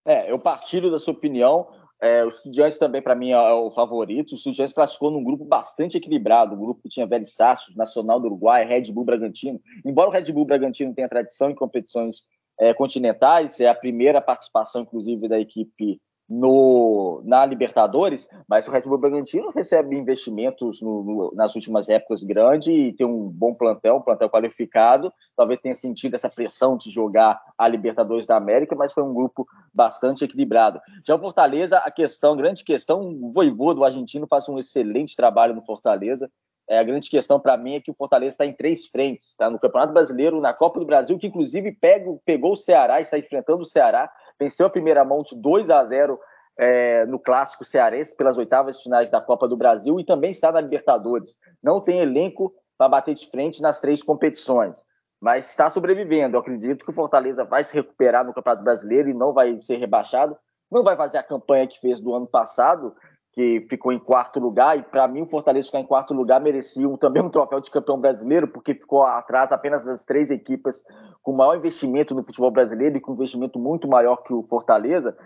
É, 0.05 0.31
eu 0.31 0.38
partilho 0.38 0.91
da 0.91 0.99
sua 0.99 1.14
opinião. 1.14 1.69
É, 2.04 2.23
o 2.23 2.28
Estudiantes 2.28 2.78
também, 2.78 3.00
para 3.00 3.14
mim, 3.14 3.30
é 3.30 3.52
o 3.54 3.70
favorito. 3.70 4.32
O 4.32 4.34
Estudiantes 4.34 4.75
classificou 4.75 5.11
num 5.11 5.25
grupo 5.25 5.42
bastante 5.42 5.96
equilibrado. 5.96 6.54
Um 6.54 6.58
grupo 6.58 6.82
que 6.82 6.88
tinha 6.90 7.06
Vélez 7.06 7.32
Sassos, 7.32 7.75
Nacional 7.75 8.20
do 8.20 8.26
Uruguai, 8.26 8.62
Red 8.62 8.92
Bull 8.92 9.06
Bragantino. 9.06 9.58
Embora 9.82 10.11
o 10.11 10.12
Red 10.12 10.30
Bull 10.30 10.44
Bragantino 10.44 10.94
tenha 10.94 11.08
tradição 11.08 11.49
em 11.49 11.54
competições 11.54 12.26
é, 12.61 12.75
continentais, 12.75 13.58
é 13.58 13.68
a 13.68 13.75
primeira 13.75 14.20
participação, 14.20 14.82
inclusive, 14.82 15.28
da 15.28 15.40
equipe 15.40 15.99
no, 16.28 17.23
na 17.25 17.45
Libertadores, 17.45 18.28
mas 18.49 18.66
o 18.66 18.71
Red 18.71 18.83
Bull 18.83 18.99
Bragantino 18.99 19.50
recebe 19.50 19.97
investimentos 19.97 20.81
no, 20.81 21.02
no, 21.02 21.33
nas 21.35 21.54
últimas 21.54 21.88
épocas 21.88 22.23
grande 22.23 22.73
e 22.73 22.93
tem 22.93 23.07
um 23.07 23.28
bom 23.28 23.54
plantel, 23.54 23.97
um 23.97 24.00
plantel 24.00 24.31
qualificado. 24.31 25.12
Talvez 25.37 25.61
tenha 25.61 25.75
sentido 25.75 26.14
essa 26.14 26.31
pressão 26.31 26.76
de 26.76 26.90
jogar 26.90 27.40
a 27.59 27.69
Libertadores 27.69 28.26
da 28.26 28.37
América, 28.37 28.75
mas 28.75 28.93
foi 28.93 29.02
um 29.02 29.12
grupo 29.12 29.47
bastante 29.73 30.25
equilibrado. 30.25 30.81
Já 31.07 31.14
o 31.14 31.21
Fortaleza, 31.21 31.78
a 31.78 31.90
questão, 31.90 32.37
grande 32.37 32.64
questão, 32.64 33.00
o 33.00 33.33
Voivô 33.33 33.75
do 33.75 33.85
argentino 33.85 34.26
faz 34.26 34.49
um 34.49 34.59
excelente 34.59 35.14
trabalho 35.14 35.54
no 35.54 35.61
Fortaleza. 35.61 36.31
É, 36.69 36.78
a 36.78 36.83
grande 36.83 37.11
questão 37.11 37.38
para 37.38 37.59
mim 37.59 37.75
é 37.75 37.81
que 37.81 37.90
o 37.90 37.95
Fortaleza 37.95 38.33
está 38.33 38.47
em 38.47 38.52
três 38.52 38.87
frentes, 38.87 39.28
está 39.28 39.50
no 39.50 39.59
Campeonato 39.59 39.93
Brasileiro, 39.93 40.40
na 40.40 40.54
Copa 40.54 40.81
do 40.81 40.87
Brasil, 40.87 41.19
que 41.19 41.26
inclusive 41.26 41.73
pega, 41.73 42.11
pegou 42.25 42.52
o 42.52 42.57
Ceará, 42.57 43.02
está 43.02 43.19
enfrentando 43.19 43.61
o 43.61 43.66
Ceará, 43.66 44.11
venceu 44.44 44.66
a 44.66 44.70
primeira 44.70 45.04
mão 45.04 45.22
de 45.22 45.34
2 45.36 45.70
a 45.70 45.84
0 45.84 46.20
é, 46.58 47.04
no 47.06 47.18
clássico 47.18 47.64
cearense 47.64 48.14
pelas 48.14 48.38
oitavas 48.38 48.80
finais 48.80 49.10
da 49.10 49.20
Copa 49.20 49.48
do 49.48 49.56
Brasil 49.56 49.98
e 49.98 50.04
também 50.04 50.30
está 50.30 50.52
na 50.52 50.60
Libertadores. 50.60 51.34
Não 51.62 51.80
tem 51.80 51.98
elenco 51.98 52.54
para 52.76 52.88
bater 52.88 53.14
de 53.14 53.28
frente 53.28 53.62
nas 53.62 53.80
três 53.80 54.02
competições, 54.02 54.84
mas 55.20 55.48
está 55.48 55.70
sobrevivendo. 55.70 56.36
Eu 56.36 56.40
acredito 56.40 56.84
que 56.84 56.90
o 56.90 56.94
Fortaleza 56.94 57.44
vai 57.44 57.64
se 57.64 57.74
recuperar 57.74 58.24
no 58.24 58.34
Campeonato 58.34 58.62
Brasileiro 58.62 59.08
e 59.08 59.14
não 59.14 59.32
vai 59.32 59.58
ser 59.60 59.76
rebaixado. 59.76 60.36
Não 60.70 60.82
vai 60.82 60.96
fazer 60.96 61.18
a 61.18 61.22
campanha 61.22 61.66
que 61.66 61.80
fez 61.80 62.00
do 62.00 62.14
ano 62.14 62.26
passado, 62.26 62.94
que 63.35 63.67
ficou 63.69 63.93
em 63.93 63.99
quarto 63.99 64.38
lugar, 64.38 64.79
e 64.79 64.83
para 64.83 65.09
mim 65.09 65.23
o 65.23 65.26
Fortaleza 65.26 65.67
ficar 65.67 65.81
em 65.81 65.87
quarto 65.87 66.14
lugar 66.14 66.41
merecia 66.41 66.87
também 66.99 67.21
um 67.21 67.29
troféu 67.29 67.61
de 67.61 67.69
campeão 67.69 68.00
brasileiro, 68.00 68.47
porque 68.47 68.75
ficou 68.75 69.03
atrás 69.03 69.50
apenas 69.50 69.85
das 69.85 70.05
três 70.05 70.31
equipes 70.31 70.81
com 71.21 71.33
maior 71.33 71.57
investimento 71.57 72.14
no 72.14 72.23
futebol 72.23 72.53
brasileiro 72.53 72.97
e 72.97 73.00
com 73.00 73.11
um 73.11 73.14
investimento 73.14 73.59
muito 73.59 73.88
maior 73.88 74.19
que 74.19 74.33
o 74.33 74.45
Fortaleza. 74.45 75.17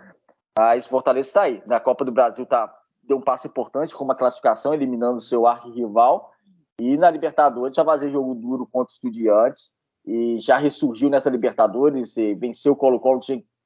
Mas 0.57 0.87
o 0.87 0.89
Fortaleza 0.89 1.27
está 1.27 1.43
aí. 1.43 1.61
Na 1.67 1.79
Copa 1.79 2.03
do 2.03 2.11
Brasil 2.11 2.47
tá, 2.47 2.73
deu 3.03 3.17
um 3.17 3.21
passo 3.21 3.45
importante 3.45 3.93
com 3.93 4.03
uma 4.03 4.15
classificação, 4.15 4.73
eliminando 4.73 5.19
o 5.19 5.21
seu 5.21 5.45
arqui-rival, 5.45 6.31
e 6.79 6.97
na 6.97 7.11
Libertadores 7.11 7.75
já 7.75 7.85
fazer 7.85 8.09
jogo 8.09 8.33
duro 8.33 8.67
contra 8.71 8.87
os 8.87 8.93
Estudiantes, 8.93 9.71
e 10.03 10.39
já 10.39 10.57
ressurgiu 10.57 11.11
nessa 11.11 11.29
Libertadores, 11.29 12.15
venceu 12.39 12.73
o 12.73 12.75
Colo-Colo, 12.75 13.19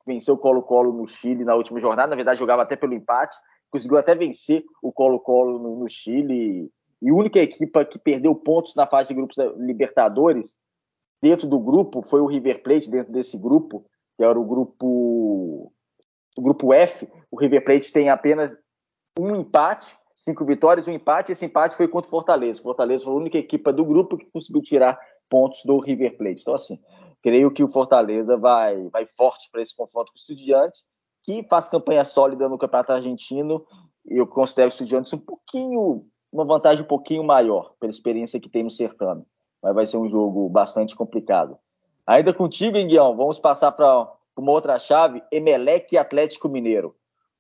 venceu 0.06 0.34
o 0.34 0.38
Colo-Colo 0.38 0.92
no 0.92 1.08
Chile 1.08 1.46
na 1.46 1.56
última 1.56 1.80
jornada, 1.80 2.10
na 2.10 2.16
verdade 2.18 2.40
jogava 2.40 2.64
até 2.64 2.76
pelo 2.76 2.94
empate, 2.94 3.38
conseguiu 3.74 3.98
até 3.98 4.14
vencer 4.14 4.64
o 4.84 4.92
Colo-Colo 4.92 5.58
no, 5.58 5.80
no, 5.80 5.90
Chile. 5.90 6.72
E 7.02 7.10
a 7.10 7.14
única 7.14 7.40
equipa 7.40 7.84
que 7.84 7.98
perdeu 7.98 8.36
pontos 8.36 8.76
na 8.76 8.86
fase 8.86 9.10
de 9.10 9.16
grupos 9.16 9.36
da 9.36 9.46
Libertadores 9.54 10.56
dentro 11.20 11.48
do 11.48 11.60
grupo 11.60 12.04
foi 12.04 12.22
o 12.22 12.28
River 12.28 12.62
Plate, 12.62 12.92
dentro 12.92 13.12
desse 13.12 13.36
grupo, 13.36 13.84
que 14.16 14.24
era 14.24 14.40
o 14.40 14.46
grupo, 14.46 15.74
o 16.38 16.42
grupo 16.42 16.72
F. 16.72 17.10
O 17.32 17.40
River 17.40 17.66
Plate 17.66 17.92
tem 17.92 18.10
apenas 18.10 18.56
um 19.20 19.36
empate, 19.36 19.98
cinco 20.16 20.46
vitórias, 20.46 20.88
um 20.88 20.92
empate. 20.92 21.32
Esse 21.32 21.44
empate 21.44 21.76
foi 21.76 21.88
contra 21.88 22.08
o 22.08 22.12
Fortaleza. 22.12 22.60
O 22.60 22.64
Fortaleza 22.64 23.06
foi 23.06 23.14
a 23.14 23.18
única 23.18 23.40
equipa 23.40 23.74
do 23.74 23.84
grupo 23.84 24.20
que 24.20 24.30
conseguiu 24.30 24.62
tirar 24.62 25.00
pontos 25.28 25.62
do 25.66 25.80
River 25.80 26.16
Plate. 26.16 26.42
Então, 26.42 26.54
assim, 26.54 26.80
creio 27.24 27.50
que 27.50 27.64
o 27.64 27.72
Fortaleza 27.72 28.38
vai, 28.38 28.88
vai 28.90 29.08
forte 29.18 29.50
para 29.52 29.64
esse 29.64 29.76
confronto 29.76 30.12
com 30.12 30.16
os 30.16 30.22
Estudiantes 30.22 30.93
que 31.24 31.44
faz 31.50 31.70
campanha 31.70 32.06
sólida 32.06 32.50
no 32.50 32.58
Campeonato 32.58 32.94
Argentino. 32.94 33.66
Eu 34.06 34.28
considero 34.28 34.70
o 34.70 34.74
Estudiantes 34.74 35.14
um 35.14 35.18
pouquinho, 35.18 36.06
uma 36.32 36.46
vantagem 36.46 36.84
um 36.84 36.88
pouquinho 36.88 37.24
maior, 37.24 37.74
pela 37.80 37.92
experiência 37.92 38.40
que 38.40 38.50
tem 38.50 38.64
no 38.64 38.70
certame. 38.70 39.24
Mas 39.62 39.74
vai 39.74 39.88
ser 39.88 39.98
um 39.98 40.10
jogo 40.10 40.50
bastante 40.50 40.96
complicado. 40.96 41.58
Ainda 42.06 42.34
contigo, 42.34 42.78
Guião, 42.86 43.16
vamos 43.16 43.40
passar 43.40 43.72
para 43.72 44.12
uma 44.36 44.52
outra 44.52 44.78
chave: 44.78 45.24
Emelec 45.32 45.94
e 45.94 45.98
Atlético 45.98 46.50
Mineiro. 46.50 46.96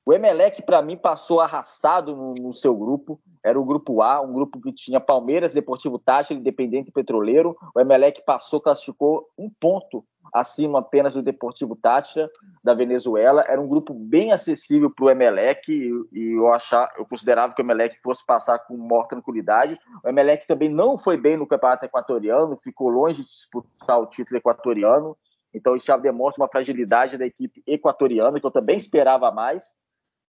O 0.05 0.11
Emelec, 0.11 0.61
para 0.63 0.81
mim, 0.81 0.97
passou 0.97 1.39
arrastado 1.39 2.13
no, 2.13 2.33
no, 2.33 2.53
seu 2.53 2.75
grupo. 2.75 3.21
Era 3.41 3.57
o 3.57 3.63
grupo 3.63 4.01
A, 4.01 4.19
um 4.19 4.33
grupo 4.33 4.59
que 4.59 4.73
tinha 4.73 4.99
Palmeiras, 4.99 5.53
Deportivo 5.53 5.97
Táchira, 5.97 6.37
Independente 6.37 6.91
Petroleiro. 6.91 7.55
O 7.73 7.79
Emelec 7.79 8.21
passou, 8.25 8.59
classificou 8.59 9.29
um 9.37 9.49
ponto 9.49 10.03
acima 10.33 10.79
apenas 10.79 11.13
do 11.13 11.21
Deportivo 11.21 11.73
Táchira, 11.77 12.29
da 12.61 12.73
Venezuela. 12.73 13.45
Era 13.47 13.61
um 13.61 13.67
grupo 13.67 13.93
bem 13.93 14.33
acessível 14.33 14.89
para 14.89 15.05
o 15.05 15.09
Emelec 15.09 15.71
e 15.71 16.37
eu, 16.37 16.51
achar, 16.51 16.91
eu 16.97 17.05
considerava 17.05 17.53
que 17.53 17.61
o 17.61 17.63
Emelec 17.63 17.97
fosse 18.03 18.25
passar 18.25 18.59
com 18.59 18.75
maior 18.75 19.07
tranquilidade. 19.07 19.79
O 20.03 20.09
Emelec 20.09 20.45
também 20.45 20.67
não 20.67 20.97
foi 20.97 21.15
bem 21.15 21.37
no 21.37 21.47
Campeonato 21.47 21.85
Equatoriano, 21.85 22.59
ficou 22.61 22.89
longe 22.89 23.23
de 23.23 23.29
disputar 23.29 24.01
o 24.01 24.07
título 24.07 24.37
equatoriano. 24.37 25.15
Então, 25.53 25.75
isso 25.75 25.85
já 25.85 25.95
demonstra 25.95 26.43
uma 26.43 26.49
fragilidade 26.49 27.17
da 27.17 27.25
equipe 27.25 27.63
equatoriana, 27.65 28.39
que 28.39 28.45
eu 28.45 28.51
também 28.51 28.75
esperava 28.75 29.31
mais 29.31 29.73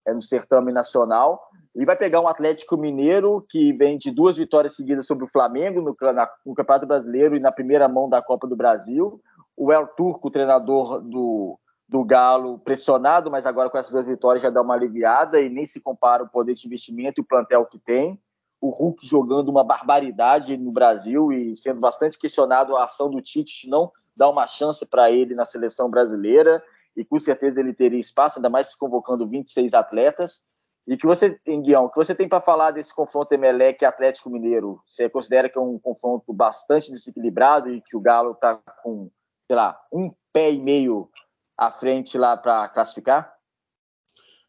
é 0.06 0.12
no 0.12 0.22
certame 0.22 0.72
nacional. 0.72 1.48
Ele 1.74 1.86
vai 1.86 1.96
pegar 1.96 2.20
um 2.20 2.28
Atlético 2.28 2.76
Mineiro 2.76 3.44
que 3.48 3.72
vem 3.72 3.98
de 3.98 4.10
duas 4.10 4.36
vitórias 4.36 4.76
seguidas 4.76 5.06
sobre 5.06 5.24
o 5.24 5.28
Flamengo 5.28 5.80
no, 5.80 5.96
na, 6.12 6.30
no 6.46 6.54
Campeonato 6.54 6.86
Brasileiro 6.86 7.36
e 7.36 7.40
na 7.40 7.50
primeira 7.50 7.88
mão 7.88 8.08
da 8.08 8.22
Copa 8.22 8.46
do 8.46 8.54
Brasil. 8.54 9.20
O 9.56 9.72
El 9.72 9.86
Turco, 9.88 10.30
treinador 10.30 11.00
do, 11.00 11.58
do 11.88 12.04
Galo, 12.04 12.58
pressionado, 12.58 13.30
mas 13.30 13.44
agora 13.46 13.68
com 13.68 13.78
essas 13.78 13.92
duas 13.92 14.06
vitórias 14.06 14.42
já 14.42 14.50
dá 14.50 14.62
uma 14.62 14.74
aliviada 14.74 15.40
e 15.40 15.48
nem 15.48 15.66
se 15.66 15.80
compara 15.80 16.22
o 16.22 16.28
poder 16.28 16.54
de 16.54 16.66
investimento 16.66 17.20
e 17.20 17.22
o 17.22 17.26
plantel 17.26 17.66
que 17.66 17.78
tem. 17.78 18.20
O 18.60 18.70
Hulk 18.70 19.06
jogando 19.06 19.48
uma 19.48 19.64
barbaridade 19.64 20.56
no 20.56 20.70
Brasil 20.70 21.32
e 21.32 21.56
sendo 21.56 21.80
bastante 21.80 22.18
questionado 22.18 22.76
a 22.76 22.84
ação 22.84 23.10
do 23.10 23.20
Tite 23.20 23.68
não 23.68 23.90
dar 24.16 24.30
uma 24.30 24.46
chance 24.46 24.86
para 24.86 25.10
ele 25.10 25.34
na 25.34 25.44
seleção 25.44 25.90
brasileira 25.90 26.62
e 26.96 27.04
com 27.04 27.18
certeza 27.18 27.60
ele 27.60 27.74
teria 27.74 27.98
espaço, 27.98 28.38
ainda 28.38 28.48
mais 28.48 28.68
se 28.68 28.78
convocando 28.78 29.28
26 29.28 29.74
atletas. 29.74 30.42
E 30.86 30.96
que 30.96 31.06
você, 31.06 31.40
Guião, 31.46 31.88
que 31.88 31.96
você 31.96 32.14
tem 32.14 32.28
para 32.28 32.42
falar 32.42 32.70
desse 32.70 32.94
confronto 32.94 33.32
Emelec 33.32 33.84
Atlético 33.84 34.28
Mineiro? 34.28 34.82
Você 34.86 35.08
considera 35.08 35.48
que 35.48 35.56
é 35.56 35.60
um 35.60 35.78
confronto 35.78 36.32
bastante 36.32 36.90
desequilibrado 36.90 37.72
e 37.72 37.80
que 37.80 37.96
o 37.96 38.00
Galo 38.00 38.32
está 38.32 38.56
com, 38.82 39.10
sei 39.46 39.56
lá, 39.56 39.80
um 39.90 40.12
pé 40.32 40.52
e 40.52 40.60
meio 40.60 41.08
à 41.56 41.70
frente 41.70 42.18
lá 42.18 42.36
para 42.36 42.68
classificar? 42.68 43.34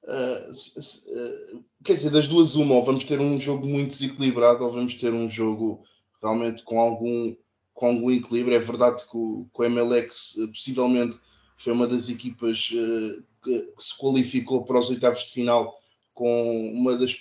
Uh, 0.03 1.63
quer 1.83 1.93
dizer, 1.93 2.11
das 2.11 2.27
duas, 2.27 2.55
uma, 2.55 2.75
ou 2.75 2.83
vamos 2.83 3.05
ter 3.05 3.19
um 3.19 3.39
jogo 3.39 3.65
muito 3.65 3.91
desequilibrado, 3.91 4.63
ou 4.63 4.71
vamos 4.71 4.93
ter 4.95 5.13
um 5.13 5.29
jogo 5.29 5.83
realmente 6.21 6.63
com 6.63 6.79
algum 6.79 7.35
com 7.73 7.87
algum 7.87 8.09
equilíbrio. 8.09 8.55
É 8.55 8.59
verdade 8.59 9.03
que 9.03 9.17
o, 9.17 9.47
que 9.53 9.61
o 9.61 9.69
MLX 9.69 10.35
possivelmente 10.53 11.19
foi 11.57 11.73
uma 11.73 11.87
das 11.87 12.09
equipas 12.09 12.69
uh, 12.71 13.23
que, 13.43 13.61
que, 13.61 13.83
se 13.83 13.97
qualificou 13.97 14.65
para 14.65 14.79
os 14.79 14.89
oitavos 14.89 15.25
de 15.25 15.31
final 15.31 15.73
com 16.13 16.71
uma 16.73 16.95
das, 16.95 17.13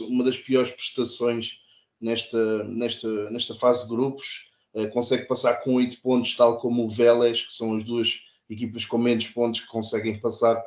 uma 0.00 0.24
das 0.24 0.36
piores 0.38 0.72
prestações 0.72 1.58
nesta, 2.00 2.64
nesta, 2.64 3.30
nesta 3.30 3.54
fase 3.54 3.84
de 3.84 3.88
grupos. 3.88 4.50
Uh, 4.74 4.88
consegue 4.90 5.26
passar 5.26 5.56
com 5.62 5.74
oito 5.74 6.00
pontos, 6.00 6.34
tal 6.36 6.58
como 6.58 6.84
o 6.84 6.88
Vélez, 6.88 7.42
que 7.42 7.52
são 7.52 7.76
as 7.76 7.84
duas 7.84 8.20
equipas 8.48 8.84
com 8.84 8.98
menos 8.98 9.26
pontos 9.28 9.60
que 9.60 9.66
conseguem 9.66 10.20
passar 10.20 10.62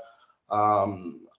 à, 0.48 0.86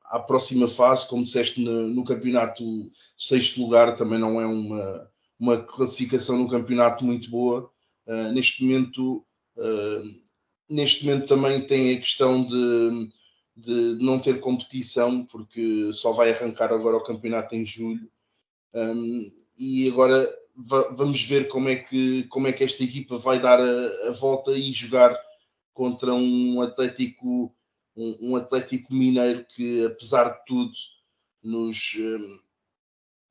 à 0.07 0.21
próxima 0.21 0.69
fase. 0.69 1.09
Como 1.09 1.25
disseste, 1.25 1.61
no, 1.61 1.89
no 1.89 2.05
campeonato, 2.05 2.91
sexto 3.17 3.61
lugar 3.61 3.95
também 3.95 4.19
não 4.19 4.41
é 4.41 4.47
uma, 4.47 5.11
uma 5.39 5.63
classificação 5.63 6.39
no 6.39 6.49
campeonato 6.49 7.05
muito 7.05 7.31
boa. 7.31 7.71
Uh, 8.07 8.33
neste 8.33 8.65
momento, 8.65 9.25
uh, 9.57 10.26
neste 10.69 11.05
momento 11.05 11.27
também 11.27 11.67
tem 11.67 11.95
a 11.95 11.99
questão 11.99 12.45
de, 12.45 13.11
de 13.57 14.05
não 14.05 14.19
ter 14.19 14.41
competição, 14.41 15.25
porque 15.25 15.93
só 15.93 16.13
vai 16.13 16.31
arrancar 16.31 16.73
agora 16.73 16.97
o 16.97 17.05
campeonato 17.05 17.55
em 17.55 17.65
julho. 17.65 18.11
Um, 18.75 19.33
e 19.57 19.89
agora 19.89 20.29
vamos 20.57 21.23
ver 21.23 21.49
como 21.49 21.69
é 21.69 21.77
que, 21.77 22.25
como 22.25 22.47
é 22.47 22.53
que 22.53 22.65
esta 22.65 22.83
equipa 22.83 23.19
vai 23.19 23.41
dar 23.41 23.61
a, 23.61 24.09
a 24.09 24.11
volta 24.13 24.53
e 24.53 24.73
jogar 24.73 25.17
contra 25.73 26.15
um 26.15 26.61
Atlético, 26.63 27.55
um, 27.95 28.31
um, 28.31 28.37
Atlético 28.37 28.93
Mineiro 28.95 29.45
que, 29.55 29.85
apesar 29.85 30.31
de 30.31 30.45
tudo, 30.47 30.73
nos, 31.43 31.95
um, 31.99 32.41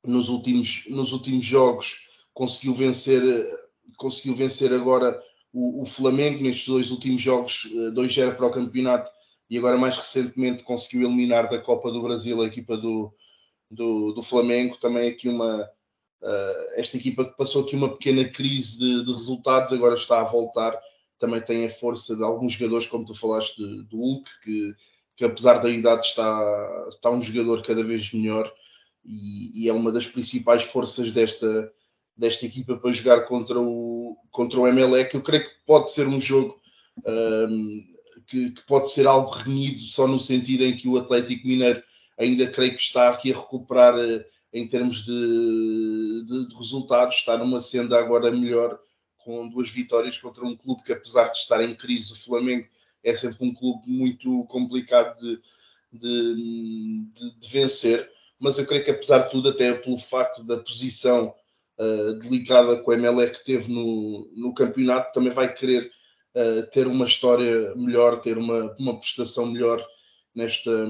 nos, 0.04 0.28
últimos, 0.28 0.84
nos 0.88 1.12
últimos 1.12 1.44
jogos 1.44 2.06
conseguiu 2.32 2.74
vencer, 2.74 3.22
conseguiu 3.96 4.34
vencer 4.34 4.72
agora 4.72 5.20
o, 5.56 5.82
o 5.82 5.86
Flamengo 5.86 6.42
nestes 6.42 6.66
dois 6.66 6.90
últimos 6.90 7.22
jogos, 7.22 7.66
2-0 7.94 8.28
eh, 8.28 8.30
para 8.32 8.46
o 8.46 8.50
campeonato, 8.50 9.10
e 9.48 9.56
agora 9.56 9.78
mais 9.78 9.96
recentemente 9.96 10.62
conseguiu 10.62 11.08
eliminar 11.08 11.48
da 11.48 11.58
Copa 11.58 11.90
do 11.90 12.02
Brasil 12.02 12.42
a 12.42 12.46
equipa 12.46 12.76
do, 12.76 13.10
do, 13.70 14.12
do 14.12 14.22
Flamengo. 14.22 14.76
Também 14.76 15.08
aqui 15.08 15.30
uma 15.30 15.62
uh, 15.62 16.72
esta 16.74 16.98
equipa 16.98 17.24
que 17.24 17.36
passou 17.38 17.64
aqui 17.64 17.74
uma 17.74 17.96
pequena 17.96 18.28
crise 18.28 18.78
de, 18.78 19.04
de, 19.06 19.12
resultados, 19.12 19.72
agora 19.72 19.94
está 19.94 20.20
a 20.20 20.24
voltar. 20.24 20.78
Também 21.18 21.40
tem 21.40 21.64
a 21.64 21.70
força 21.70 22.14
de 22.14 22.22
alguns 22.22 22.52
jogadores, 22.52 22.86
como 22.86 23.06
tu 23.06 23.14
falaste, 23.14 23.56
do 23.84 23.96
Hulk, 23.96 24.28
que, 24.42 24.74
que 25.16 25.24
apesar 25.24 25.60
da 25.60 25.70
idade 25.70 26.06
está, 26.06 26.86
está 26.90 27.10
um 27.10 27.22
jogador 27.22 27.62
cada 27.62 27.82
vez 27.82 28.12
melhor 28.12 28.52
e, 29.02 29.64
e 29.64 29.68
é 29.70 29.72
uma 29.72 29.90
das 29.90 30.06
principais 30.06 30.64
forças 30.64 31.12
desta, 31.12 31.72
desta 32.16 32.46
equipa 32.46 32.76
para 32.76 32.92
jogar 32.92 33.22
contra 33.22 33.60
o, 33.60 34.16
contra 34.30 34.58
o 34.58 34.66
Emelec. 34.66 35.14
Eu 35.14 35.22
creio 35.22 35.44
que 35.44 35.54
pode 35.66 35.90
ser 35.90 36.06
um 36.06 36.18
jogo 36.18 36.60
um, 37.06 37.84
que, 38.26 38.50
que, 38.50 38.62
pode 38.66 38.90
ser 38.90 39.06
algo 39.06 39.30
renhido, 39.30 39.80
só 39.80 40.06
no 40.06 40.18
sentido 40.18 40.64
em 40.64 40.76
que 40.76 40.88
o 40.88 40.96
Atlético 40.96 41.46
Mineiro 41.46 41.82
ainda 42.18 42.46
creio 42.48 42.74
que 42.74 42.80
está 42.80 43.10
aqui 43.10 43.32
a 43.32 43.36
recuperar 43.36 43.94
uh, 43.94 44.24
em 44.52 44.66
termos 44.66 45.04
de, 45.04 46.24
de, 46.26 46.48
de, 46.48 46.54
resultados, 46.56 47.16
está 47.16 47.36
numa 47.36 47.60
senda 47.60 47.98
agora 47.98 48.30
melhor 48.30 48.78
com 49.18 49.48
duas 49.48 49.68
vitórias 49.68 50.16
contra 50.16 50.44
um 50.44 50.56
clube 50.56 50.82
que, 50.82 50.92
apesar 50.92 51.28
de 51.28 51.38
estar 51.38 51.62
em 51.62 51.74
crise, 51.74 52.12
o 52.12 52.16
Flamengo 52.16 52.66
é 53.04 53.14
sempre 53.14 53.46
um 53.46 53.52
clube 53.52 53.82
muito 53.86 54.44
complicado 54.44 55.18
de, 55.92 57.04
de 57.12 57.48
vencer. 57.50 58.10
Mas 58.38 58.58
eu 58.58 58.66
creio 58.66 58.84
que, 58.84 58.90
apesar 58.90 59.20
de 59.20 59.30
tudo, 59.30 59.48
até 59.48 59.72
pelo 59.74 59.96
facto 59.96 60.42
da 60.44 60.58
posição 60.58 61.34
uh, 61.78 62.14
delicada 62.18 62.82
que 62.82 62.88
o 62.88 62.92
Emelec 62.92 63.44
teve 63.44 63.72
no, 63.72 64.30
no 64.34 64.54
campeonato, 64.54 65.12
também 65.12 65.32
vai 65.32 65.52
querer 65.52 65.90
uh, 66.34 66.70
ter 66.70 66.86
uma 66.86 67.06
história 67.06 67.74
melhor, 67.74 68.20
ter 68.20 68.38
uma, 68.38 68.74
uma 68.78 68.98
prestação 68.98 69.46
melhor 69.46 69.84
nesta, 70.34 70.88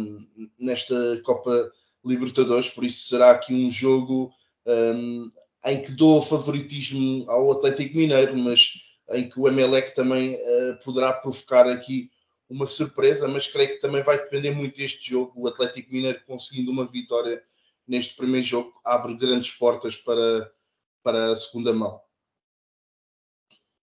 nesta 0.59 1.20
Copa 1.25 1.70
Libertadores. 2.05 2.68
Por 2.68 2.85
isso 2.85 3.09
será 3.09 3.33
aqui 3.33 3.55
um 3.55 3.70
jogo 3.70 4.33
um, 4.66 5.31
em 5.64 5.83
que 5.83 5.92
dou 5.92 6.20
favoritismo 6.22 7.29
ao 7.31 7.53
Atlético 7.53 7.96
Mineiro, 7.96 8.37
mas 8.37 8.72
em 9.12 9.29
que 9.29 9.38
o 9.38 9.49
Emelec 9.49 9.94
também 9.94 10.35
uh, 10.35 10.85
poderá 10.85 11.12
provocar 11.12 11.68
aqui 11.68 12.11
uma 12.49 12.66
surpresa, 12.66 13.27
mas 13.27 13.49
creio 13.49 13.70
que 13.70 13.81
também 13.81 14.03
vai 14.03 14.18
depender 14.18 14.53
muito 14.53 14.77
deste 14.77 15.11
jogo. 15.11 15.33
O 15.37 15.49
Atlético 15.49 15.92
Mineiro 15.92 16.20
conseguindo 16.27 16.70
uma 16.70 16.87
vitória 16.87 17.42
neste 17.87 18.14
primeiro 18.16 18.46
jogo 18.46 18.72
abre 18.85 19.14
grandes 19.16 19.51
portas 19.53 19.96
para, 19.96 20.51
para 21.07 21.31
a 21.31 21.37
segunda 21.37 21.73
mão. 21.73 22.01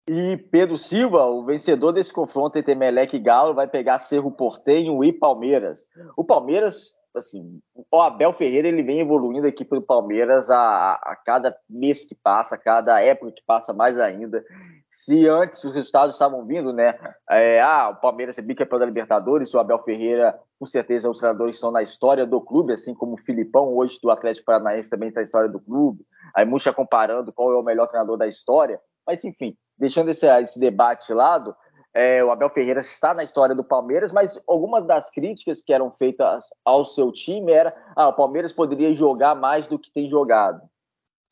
E 0.08 0.36
Pedro 0.36 0.76
Silva, 0.76 1.24
o 1.26 1.44
vencedor 1.44 1.92
desse 1.92 2.12
confronto 2.12 2.58
entre 2.58 2.74
Melec 2.74 3.14
e 3.14 3.20
Galo, 3.20 3.54
vai 3.54 3.68
pegar 3.68 4.00
Cerro 4.00 4.32
Portenho 4.32 5.04
e 5.04 5.12
Palmeiras. 5.12 5.88
O 6.16 6.24
Palmeiras, 6.24 6.98
assim, 7.18 7.60
o 7.90 8.00
Abel 8.00 8.32
Ferreira 8.32 8.68
ele 8.68 8.82
vem 8.82 9.00
evoluindo 9.00 9.46
a 9.46 9.48
equipe 9.48 9.74
do 9.74 9.82
Palmeiras 9.82 10.50
a, 10.50 10.94
a 10.94 11.16
cada 11.16 11.56
mês 11.68 12.04
que 12.04 12.14
passa, 12.14 12.54
a 12.54 12.58
cada 12.58 13.00
época 13.00 13.32
que 13.32 13.42
passa 13.46 13.72
mais 13.72 13.98
ainda. 13.98 14.44
Se 14.90 15.28
antes 15.28 15.62
os 15.64 15.74
resultados 15.74 16.14
estavam 16.14 16.44
vindo, 16.44 16.72
né? 16.72 16.98
É, 17.28 17.60
ah, 17.60 17.90
o 17.90 18.00
Palmeiras 18.00 18.38
é 18.38 18.42
bicampeão 18.42 18.78
da 18.78 18.86
Libertadores, 18.86 19.52
o 19.52 19.58
Abel 19.58 19.82
Ferreira, 19.82 20.38
com 20.58 20.66
certeza, 20.66 21.10
os 21.10 21.18
treinadores 21.18 21.56
estão 21.56 21.70
na 21.70 21.82
história 21.82 22.24
do 22.24 22.40
clube, 22.40 22.72
assim 22.72 22.94
como 22.94 23.14
o 23.14 23.18
Filipão, 23.18 23.74
hoje 23.76 23.98
do 24.02 24.10
Atlético 24.10 24.46
Paranaense, 24.46 24.90
também 24.90 25.08
está 25.08 25.20
na 25.20 25.24
história 25.24 25.48
do 25.48 25.60
clube. 25.60 26.04
Aí 26.34 26.44
muita 26.44 26.72
comparando 26.72 27.32
qual 27.32 27.52
é 27.52 27.56
o 27.56 27.62
melhor 27.62 27.86
treinador 27.86 28.16
da 28.16 28.26
história. 28.26 28.80
Mas, 29.06 29.24
enfim, 29.24 29.56
deixando 29.76 30.10
esse, 30.10 30.26
esse 30.26 30.58
debate 30.58 31.06
de 31.06 31.14
lado, 31.14 31.54
é, 31.94 32.24
o 32.24 32.30
Abel 32.32 32.50
Ferreira 32.50 32.80
está 32.80 33.14
na 33.14 33.22
história 33.22 33.54
do 33.54 33.62
Palmeiras, 33.62 34.10
mas 34.10 34.36
algumas 34.48 34.84
das 34.84 35.10
críticas 35.10 35.62
que 35.62 35.72
eram 35.72 35.92
feitas 35.92 36.46
ao 36.64 36.84
seu 36.84 37.12
time 37.12 37.52
era 37.52 37.72
ah, 37.94 38.08
o 38.08 38.12
Palmeiras 38.12 38.52
poderia 38.52 38.92
jogar 38.92 39.36
mais 39.36 39.68
do 39.68 39.78
que 39.78 39.92
tem 39.92 40.10
jogado. 40.10 40.60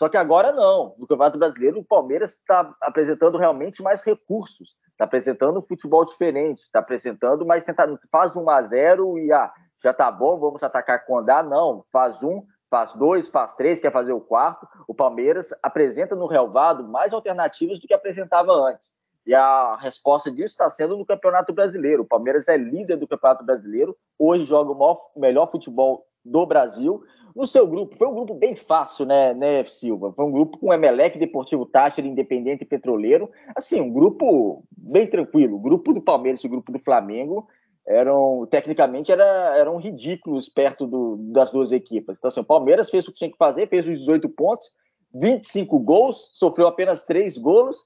Só 0.01 0.09
que 0.09 0.17
agora 0.17 0.53
não. 0.53 0.95
No 0.99 1.07
Campeonato 1.07 1.39
Brasileiro, 1.39 1.81
o 1.81 1.85
Palmeiras 1.85 2.33
está 2.33 2.75
apresentando 2.81 3.39
realmente 3.39 3.83
mais 3.83 4.03
recursos, 4.03 4.77
está 4.93 5.05
apresentando 5.05 5.59
um 5.59 5.63
futebol 5.63 6.05
diferente, 6.05 6.61
está 6.61 6.79
apresentando, 6.79 7.45
mas 7.45 7.65
tentando, 7.65 7.99
faz 8.11 8.37
1 8.37 8.49
a 8.49 8.63
0 8.63 9.19
e 9.19 9.33
ah, 9.33 9.53
já 9.83 9.93
tá 9.93 10.13
bom, 10.13 10.39
vamos 10.39 10.63
atacar 10.63 11.05
com 11.05 11.19
andar. 11.19 11.43
Não, 11.43 11.85
faz 11.93 12.23
um, 12.23 12.45
faz 12.71 12.95
dois, 12.95 13.29
faz 13.29 13.55
três, 13.57 13.81
quer 13.81 13.91
fazer 13.91 14.13
o 14.13 14.21
quarto. 14.21 14.67
O 14.87 14.95
Palmeiras 14.95 15.53
apresenta 15.61 16.15
no 16.15 16.27
relvado 16.27 16.87
mais 16.87 17.13
alternativas 17.13 17.81
do 17.81 17.89
que 17.89 17.95
apresentava 17.95 18.53
antes. 18.53 18.93
E 19.27 19.35
a 19.35 19.77
resposta 19.77 20.31
disso 20.31 20.53
está 20.53 20.69
sendo 20.69 20.97
no 20.97 21.07
Campeonato 21.07 21.53
Brasileiro. 21.53 22.03
O 22.03 22.07
Palmeiras 22.07 22.49
é 22.49 22.57
líder 22.57 22.97
do 22.97 23.07
Campeonato 23.07 23.45
Brasileiro, 23.45 23.97
hoje 24.19 24.45
joga 24.45 24.73
o 24.73 24.79
maior, 24.79 24.99
melhor 25.17 25.47
futebol 25.47 26.05
do 26.25 26.45
Brasil. 26.47 27.03
No 27.35 27.47
seu 27.47 27.67
grupo, 27.67 27.97
foi 27.97 28.07
um 28.07 28.15
grupo 28.15 28.35
bem 28.35 28.55
fácil, 28.55 29.07
né, 29.07 29.33
né 29.33 29.65
Silva? 29.65 30.13
Foi 30.13 30.25
um 30.25 30.33
grupo 30.33 30.59
com 30.59 30.73
Emelec, 30.73 31.19
Deportivo 31.19 31.65
Táchira, 31.65 32.07
Independente 32.07 32.63
e 32.63 32.67
Petroleiro. 32.67 33.31
Assim, 33.57 33.81
um 33.81 33.91
grupo 33.91 34.65
bem 34.77 35.07
tranquilo. 35.07 35.57
O 35.57 35.61
grupo 35.61 35.93
do 35.93 36.03
Palmeiras 36.03 36.43
e 36.43 36.47
o 36.47 36.51
grupo 36.51 36.71
do 36.71 36.79
Flamengo 36.79 37.47
eram 37.87 38.47
tecnicamente 38.49 39.11
era, 39.11 39.57
eram 39.57 39.77
ridículos 39.77 40.49
perto 40.49 40.87
do, 40.87 41.17
das 41.33 41.51
duas 41.51 41.73
equipes. 41.73 42.17
Então, 42.17 42.29
assim, 42.29 42.41
o 42.41 42.45
Palmeiras 42.45 42.91
fez 42.91 43.09
o 43.09 43.13
que 43.13 43.19
tinha 43.19 43.31
que 43.31 43.39
fazer, 43.39 43.69
fez 43.69 43.87
os 43.87 43.99
18 43.99 44.29
pontos, 44.29 44.73
25 45.15 45.79
gols, 45.81 46.31
sofreu 46.35 46.67
apenas 46.67 47.05
3 47.05 47.37
gols. 47.39 47.85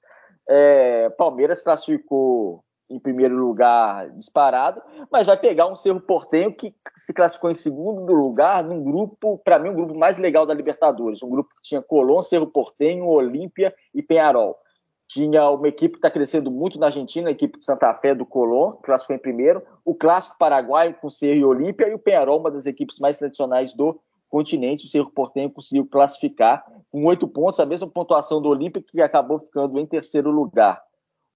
É, 0.49 1.11
Palmeiras 1.11 1.61
classificou 1.61 2.65
em 2.89 3.01
primeiro 3.01 3.37
lugar 3.37 4.11
disparado, 4.11 4.81
mas 5.11 5.27
vai 5.27 5.37
pegar 5.37 5.67
um 5.67 5.75
Cerro 5.75 6.01
Portenho 6.01 6.55
que 6.55 6.75
se 6.97 7.13
classificou 7.13 7.51
em 7.51 7.55
segundo 7.55 8.13
lugar 8.13 8.63
num 8.63 8.83
grupo, 8.83 9.39
para 9.39 9.59
mim, 9.59 9.71
um 9.71 9.75
grupo 9.75 9.99
mais 9.99 10.19
legal 10.19 10.47
da 10.47 10.55
Libertadores, 10.55 11.23
um 11.23 11.29
grupo 11.29 11.51
que 11.51 11.63
tinha 11.63 11.83
Colón, 11.83 12.23
Cerro 12.23 12.47
Portenho, 12.47 13.07
Olímpia 13.07 13.75
e 13.93 14.03
Penharol. 14.03 14.57
Tinha 15.09 15.51
uma 15.51 15.69
equipe 15.69 15.95
que 15.95 15.99
está 15.99 16.11
crescendo 16.11 16.51
muito 16.51 16.79
na 16.79 16.87
Argentina, 16.87 17.29
a 17.29 17.33
equipe 17.33 17.59
de 17.59 17.65
Santa 17.65 17.93
Fé 17.95 18.15
do 18.15 18.27
Colón, 18.27 18.73
que 18.73 18.83
classificou 18.83 19.17
em 19.17 19.21
primeiro. 19.21 19.63
O 19.85 19.95
Clássico 19.95 20.37
Paraguai 20.37 20.93
com 20.93 21.09
Cerro 21.09 21.39
e 21.39 21.45
Olímpia. 21.45 21.89
E 21.89 21.95
o 21.95 21.99
Penharol, 21.99 22.41
uma 22.41 22.51
das 22.51 22.67
equipes 22.67 22.99
mais 22.99 23.17
tradicionais 23.17 23.73
do 23.73 24.01
continente. 24.29 24.87
O 24.87 24.89
Cerro 24.89 25.11
Portenho 25.11 25.51
conseguiu 25.51 25.87
classificar 25.87 26.65
com 26.91 27.05
oito 27.07 27.27
pontos, 27.27 27.61
a 27.61 27.67
mesma 27.67 27.89
pontuação 27.89 28.41
do 28.41 28.49
Olímpia, 28.49 28.83
que 28.83 29.03
acabou 29.03 29.39
ficando 29.39 29.79
em 29.79 29.87
terceiro 29.87 30.31
lugar. 30.31 30.83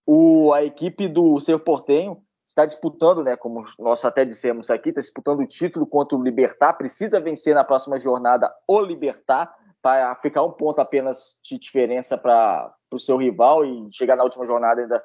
O, 0.07 0.53
a 0.53 0.65
equipe 0.65 1.09
do 1.09 1.39
Cerro 1.41 1.61
Portenho 1.61 2.23
está 2.47 2.67
disputando, 2.67 3.23
né, 3.23 3.37
como 3.37 3.65
nós 3.79 4.05
até 4.05 4.25
dissemos 4.25 4.71
aqui, 4.71 4.89
está 4.89 5.01
disputando 5.01 5.41
o 5.41 5.47
título 5.47 5.87
contra 5.87 6.19
o 6.19 6.23
Libertar. 6.23 6.73
Precisa 6.75 7.21
vencer 7.21 7.55
na 7.55 7.63
próxima 7.63 7.99
jornada 7.99 8.53
o 8.67 8.81
Libertar 8.81 9.55
para 9.81 10.15
ficar 10.17 10.43
um 10.43 10.51
ponto 10.51 10.81
apenas 10.81 11.39
de 11.43 11.59
diferença 11.59 12.19
para 12.19 12.75
o 12.93 12.99
seu 12.99 13.17
rival 13.17 13.65
e 13.65 13.89
chegar 13.93 14.17
na 14.17 14.25
última 14.25 14.45
jornada 14.45 14.81
ainda 14.81 15.03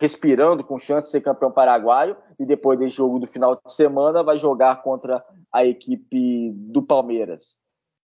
respirando 0.00 0.64
com 0.64 0.78
chance 0.78 1.06
de 1.06 1.10
ser 1.10 1.20
campeão 1.20 1.50
paraguaio 1.50 2.16
e 2.38 2.44
depois 2.44 2.78
desse 2.78 2.96
jogo 2.96 3.18
do 3.18 3.26
final 3.26 3.54
de 3.54 3.72
semana 3.72 4.22
vai 4.22 4.36
jogar 4.36 4.82
contra 4.82 5.24
a 5.52 5.64
equipe 5.64 6.52
do 6.52 6.82
Palmeiras. 6.82 7.56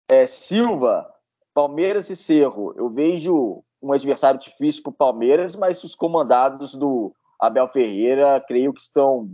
É, 0.08 0.26
Silva, 0.26 1.08
Palmeiras 1.52 2.10
e 2.10 2.16
Cerro, 2.16 2.72
eu 2.76 2.88
vejo 2.88 3.62
um 3.82 3.92
adversário 3.92 4.40
difícil 4.40 4.82
para 4.82 4.90
o 4.90 4.94
Palmeiras, 4.94 5.54
mas 5.54 5.82
os 5.84 5.94
comandados 5.94 6.74
do 6.74 7.14
Abel 7.40 7.68
Ferreira, 7.68 8.42
creio 8.46 8.72
que 8.72 8.80
estão 8.80 9.28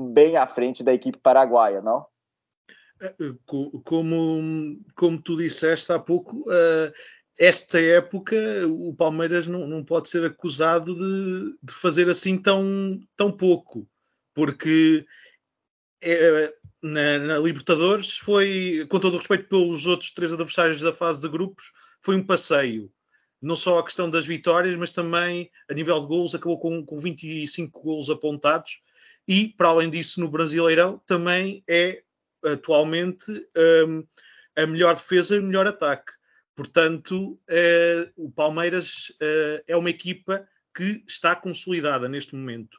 bem 0.00 0.36
à 0.36 0.46
frente 0.46 0.82
da 0.82 0.92
equipe 0.92 1.18
paraguaia, 1.18 1.80
não? 1.80 2.06
É, 3.00 3.14
como, 3.84 4.78
como 4.96 5.22
tu 5.22 5.36
disseste 5.36 5.92
há 5.92 5.98
pouco, 5.98 6.44
eh, 6.50 6.92
esta 7.38 7.80
época 7.80 8.36
o 8.68 8.94
Palmeiras 8.94 9.46
não, 9.46 9.66
não 9.66 9.84
pode 9.84 10.08
ser 10.08 10.24
acusado 10.24 10.94
de, 10.94 11.56
de, 11.62 11.72
fazer 11.72 12.08
assim 12.08 12.38
tão, 12.38 13.00
tão 13.16 13.32
pouco, 13.32 13.86
porque 14.32 15.04
é, 16.04 16.54
na, 16.82 17.18
na, 17.18 17.38
Libertadores 17.38 18.18
foi, 18.18 18.86
com 18.88 19.00
todo 19.00 19.14
o 19.14 19.18
respeito 19.18 19.48
pelos 19.48 19.86
outros 19.86 20.10
três 20.10 20.32
adversários 20.32 20.80
da 20.80 20.92
fase 20.92 21.20
de 21.20 21.28
grupos, 21.28 21.72
foi 22.02 22.16
um 22.16 22.24
passeio. 22.24 22.90
Não 23.40 23.56
só 23.56 23.78
a 23.78 23.84
questão 23.84 24.08
das 24.08 24.26
vitórias, 24.26 24.76
mas 24.76 24.90
também 24.90 25.50
a 25.68 25.74
nível 25.74 26.00
de 26.00 26.06
gols, 26.06 26.34
acabou 26.34 26.58
com, 26.58 26.84
com 26.84 26.98
25 26.98 27.80
gols 27.80 28.10
apontados. 28.10 28.80
E, 29.26 29.48
para 29.48 29.68
além 29.68 29.90
disso, 29.90 30.20
no 30.20 30.28
Brasileirão 30.28 31.00
também 31.06 31.62
é 31.68 32.02
atualmente 32.42 33.30
um, 33.86 34.04
a 34.56 34.66
melhor 34.66 34.94
defesa 34.94 35.36
e 35.36 35.38
o 35.38 35.42
melhor 35.42 35.66
ataque. 35.66 36.12
Portanto, 36.54 37.40
eh, 37.48 38.10
o 38.16 38.30
Palmeiras 38.30 39.12
eh, 39.20 39.64
é 39.66 39.76
uma 39.76 39.90
equipa 39.90 40.46
que 40.74 41.02
está 41.06 41.34
consolidada 41.34 42.08
neste 42.08 42.36
momento. 42.36 42.78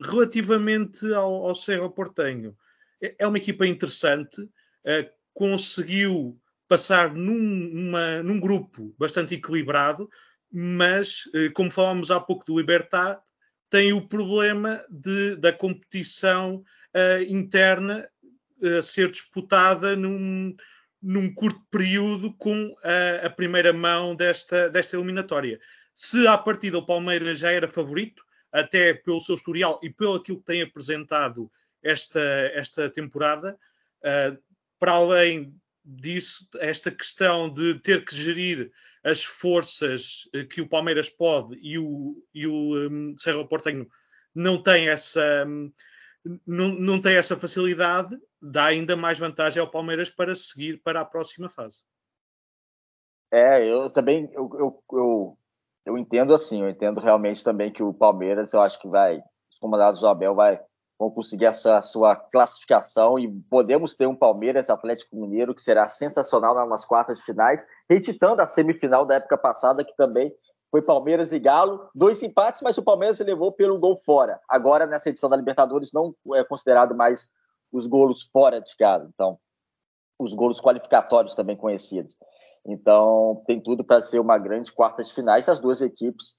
Relativamente 0.00 1.12
ao, 1.12 1.46
ao 1.46 1.54
Cerro 1.54 1.90
Portenho, 1.90 2.56
é, 3.02 3.14
é 3.18 3.26
uma 3.26 3.38
equipa 3.38 3.66
interessante, 3.66 4.48
eh, 4.84 5.10
conseguiu 5.32 6.38
passar 6.68 7.14
num, 7.14 7.92
num, 8.22 8.40
grupo 8.40 8.94
bastante 8.98 9.34
equilibrado, 9.34 10.08
mas, 10.50 11.22
como 11.54 11.70
falámos 11.70 12.10
há 12.10 12.18
pouco 12.18 12.44
do 12.44 12.58
Libertad, 12.58 13.18
tem 13.70 13.92
o 13.92 14.06
problema 14.06 14.82
de, 14.90 15.36
da 15.36 15.52
competição 15.52 16.64
interna 17.28 18.08
a 18.62 18.82
ser 18.82 19.10
disputada 19.10 19.94
num, 19.94 20.54
num 21.02 21.32
curto 21.32 21.60
período 21.70 22.32
com 22.34 22.74
a, 22.82 23.26
a, 23.26 23.30
primeira 23.30 23.72
mão 23.72 24.14
desta, 24.14 24.68
desta 24.68 24.96
eliminatória. 24.96 25.60
Se 25.94 26.26
à 26.26 26.36
partida 26.36 26.78
o 26.78 26.86
Palmeiras 26.86 27.38
já 27.38 27.52
era 27.52 27.68
favorito, 27.68 28.24
até 28.52 28.94
pelo 28.94 29.20
seu 29.20 29.34
historial 29.34 29.80
e 29.82 29.90
pelo 29.90 30.14
aquilo 30.14 30.38
que 30.38 30.46
tem 30.46 30.62
apresentado 30.62 31.50
esta, 31.82 32.20
esta 32.54 32.90
temporada, 32.90 33.58
uh, 34.00 34.42
para 34.78 34.92
além 34.92 35.54
disso, 35.84 36.48
esta 36.58 36.90
questão 36.90 37.52
de 37.52 37.78
ter 37.80 38.04
que 38.04 38.14
gerir 38.14 38.72
as 39.04 39.22
forças 39.22 40.28
que 40.50 40.60
o 40.60 40.68
Palmeiras 40.68 41.08
pode 41.08 41.56
e 41.62 41.78
o, 41.78 42.20
e 42.34 42.44
o 42.44 42.88
um, 42.88 43.16
Cerro 43.16 43.46
Portenho 43.46 43.88
não 44.34 44.60
tem 44.60 44.88
essa. 44.88 45.44
Um, 45.46 45.72
não, 46.44 46.68
não 46.70 47.00
tem 47.00 47.14
essa 47.14 47.36
facilidade, 47.36 48.18
dá 48.42 48.66
ainda 48.66 48.96
mais 48.96 49.16
vantagem 49.16 49.60
ao 49.60 49.70
Palmeiras 49.70 50.10
para 50.10 50.34
seguir 50.34 50.82
para 50.82 51.00
a 51.00 51.04
próxima 51.04 51.48
fase. 51.48 51.84
É, 53.30 53.64
eu 53.64 53.88
também 53.90 54.28
eu, 54.32 54.50
eu, 54.58 54.84
eu, 54.92 55.38
eu 55.86 55.96
entendo 55.96 56.34
assim, 56.34 56.62
eu 56.62 56.68
entendo 56.68 57.00
realmente 57.00 57.44
também 57.44 57.72
que 57.72 57.82
o 57.82 57.94
Palmeiras, 57.94 58.52
eu 58.52 58.60
acho 58.60 58.80
que 58.80 58.88
vai, 58.88 59.18
os 59.18 59.58
comandados 59.60 60.00
do 60.00 60.08
Abel 60.08 60.34
vai, 60.34 60.60
vão 60.98 61.10
conseguir 61.10 61.46
a 61.46 61.52
sua, 61.52 62.16
classificação 62.16 63.16
e 63.18 63.30
podemos 63.48 63.94
ter 63.94 64.06
um 64.06 64.16
Palmeiras 64.16 64.68
Atlético 64.68 65.14
Mineiro 65.14 65.54
que 65.54 65.62
será 65.62 65.86
sensacional 65.86 66.54
nas 66.68 66.84
quartas 66.84 67.20
finais, 67.20 67.64
reeditando 67.88 68.42
a 68.42 68.46
semifinal 68.46 69.06
da 69.06 69.14
época 69.14 69.38
passada, 69.38 69.84
que 69.84 69.94
também 69.96 70.34
foi 70.72 70.82
Palmeiras 70.82 71.32
e 71.32 71.38
Galo, 71.38 71.88
dois 71.94 72.20
empates, 72.20 72.62
mas 72.62 72.76
o 72.76 72.82
Palmeiras 72.82 73.20
levou 73.20 73.52
pelo 73.52 73.78
gol 73.78 73.96
fora. 73.96 74.40
Agora, 74.48 74.86
nessa 74.86 75.10
edição 75.10 75.30
da 75.30 75.36
Libertadores, 75.36 75.92
não 75.92 76.12
é 76.34 76.42
considerado 76.42 76.96
mais 76.96 77.30
os 77.70 77.86
golos 77.86 78.24
fora 78.24 78.60
de 78.60 78.76
casa. 78.76 79.08
Então, 79.14 79.38
os 80.18 80.34
golos 80.34 80.60
qualificatórios 80.60 81.34
também 81.34 81.56
conhecidos. 81.56 82.16
Então, 82.66 83.42
tem 83.46 83.60
tudo 83.60 83.84
para 83.84 84.02
ser 84.02 84.18
uma 84.18 84.36
grande 84.36 84.72
quarta 84.72 85.02
de 85.02 85.12
finais. 85.12 85.48
As 85.48 85.60
duas 85.60 85.80
equipes, 85.80 86.36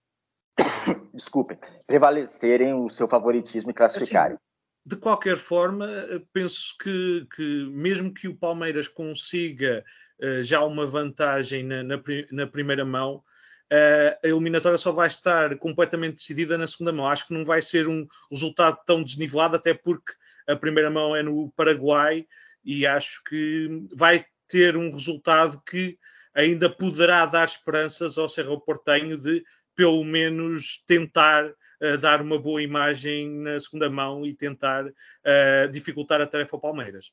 desculpem, 1.13 1.57
prevalecerem 1.85 2.73
o 2.73 2.89
seu 2.89 3.07
favoritismo 3.07 3.71
e 3.71 3.73
classificarem. 3.73 4.35
Assim, 4.35 4.43
de 4.85 4.95
qualquer 4.97 5.37
forma, 5.37 5.87
penso 6.33 6.75
que, 6.81 7.27
que, 7.33 7.69
mesmo 7.71 8.13
que 8.13 8.27
o 8.27 8.37
Palmeiras 8.37 8.87
consiga 8.87 9.83
uh, 10.21 10.43
já 10.43 10.63
uma 10.63 10.85
vantagem 10.85 11.63
na, 11.63 11.83
na, 11.83 12.01
na 12.31 12.47
primeira 12.47 12.83
mão, 12.83 13.23
uh, 13.71 14.17
a 14.23 14.27
eliminatória 14.27 14.77
só 14.77 14.91
vai 14.91 15.07
estar 15.07 15.57
completamente 15.57 16.15
decidida 16.15 16.57
na 16.57 16.67
segunda 16.67 16.91
mão. 16.91 17.07
Acho 17.07 17.27
que 17.27 17.33
não 17.33 17.45
vai 17.45 17.61
ser 17.61 17.87
um 17.87 18.05
resultado 18.29 18.77
tão 18.85 19.01
desnivelado, 19.01 19.55
até 19.55 19.73
porque 19.73 20.13
a 20.47 20.55
primeira 20.55 20.89
mão 20.89 21.15
é 21.15 21.23
no 21.23 21.51
Paraguai 21.55 22.25
e 22.63 22.85
acho 22.85 23.23
que 23.25 23.87
vai 23.93 24.25
ter 24.47 24.75
um 24.77 24.91
resultado 24.91 25.61
que 25.69 25.97
ainda 26.37 26.69
poderá 26.69 27.25
dar 27.25 27.45
esperanças 27.45 28.15
ao 28.17 28.29
Cerro 28.29 28.61
Portenho 28.61 29.17
de 29.17 29.43
pelo 29.75 30.03
menos 30.03 30.83
tentar 30.85 31.45
uh, 31.47 31.97
dar 31.99 32.21
uma 32.21 32.37
boa 32.37 32.61
imagem 32.61 33.27
na 33.39 33.59
segunda 33.59 33.89
mão 33.89 34.23
e 34.23 34.35
tentar 34.35 34.85
uh, 34.85 35.69
dificultar 35.71 36.21
a 36.21 36.27
tarefa 36.27 36.55
ao 36.55 36.61
Palmeiras. 36.61 37.11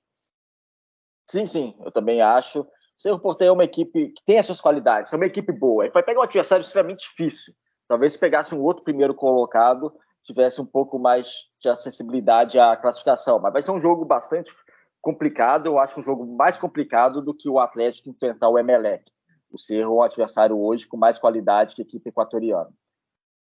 Sim, 1.27 1.47
sim, 1.47 1.75
eu 1.81 1.91
também 1.91 2.21
acho. 2.21 2.61
O 2.61 2.69
Cerro 2.99 3.19
Porteiro 3.19 3.53
é 3.53 3.55
uma 3.55 3.65
equipe 3.65 4.09
que 4.11 4.25
tem 4.27 4.37
essas 4.37 4.61
qualidades, 4.61 5.11
é 5.11 5.17
uma 5.17 5.27
equipe 5.27 5.53
boa. 5.53 5.85
Ele 5.85 5.93
vai 5.93 6.03
pegar 6.03 6.21
um 6.21 6.25
adversário 6.25 6.63
extremamente 6.63 7.09
difícil. 7.09 7.55
Talvez 7.89 8.13
se 8.13 8.19
pegasse 8.19 8.55
um 8.55 8.61
outro 8.61 8.85
primeiro 8.85 9.15
colocado, 9.15 9.93
tivesse 10.23 10.61
um 10.61 10.67
pouco 10.67 10.99
mais 10.99 11.49
de 11.61 11.69
acessibilidade 11.69 12.59
à 12.59 12.77
classificação. 12.77 13.39
Mas 13.39 13.53
vai 13.53 13.63
ser 13.63 13.71
um 13.71 13.81
jogo 13.81 14.05
bastante 14.05 14.53
complicado. 15.01 15.67
Eu 15.67 15.79
acho 15.79 15.99
um 15.99 16.03
jogo 16.03 16.27
mais 16.27 16.59
complicado 16.59 17.23
do 17.23 17.35
que 17.35 17.49
o 17.49 17.59
Atlético 17.59 18.11
enfrentar 18.11 18.49
o 18.49 18.59
Emelec. 18.59 19.14
O 19.55 19.59
Cerro 19.59 19.93
é 19.93 19.97
um 19.99 20.03
adversário 20.03 20.59
hoje 20.59 20.87
com 20.87 20.97
mais 20.97 21.17
qualidade 21.17 21.77
que 21.77 21.83
a 21.83 21.85
equipe 21.85 22.09
equatoriana. 22.09 22.71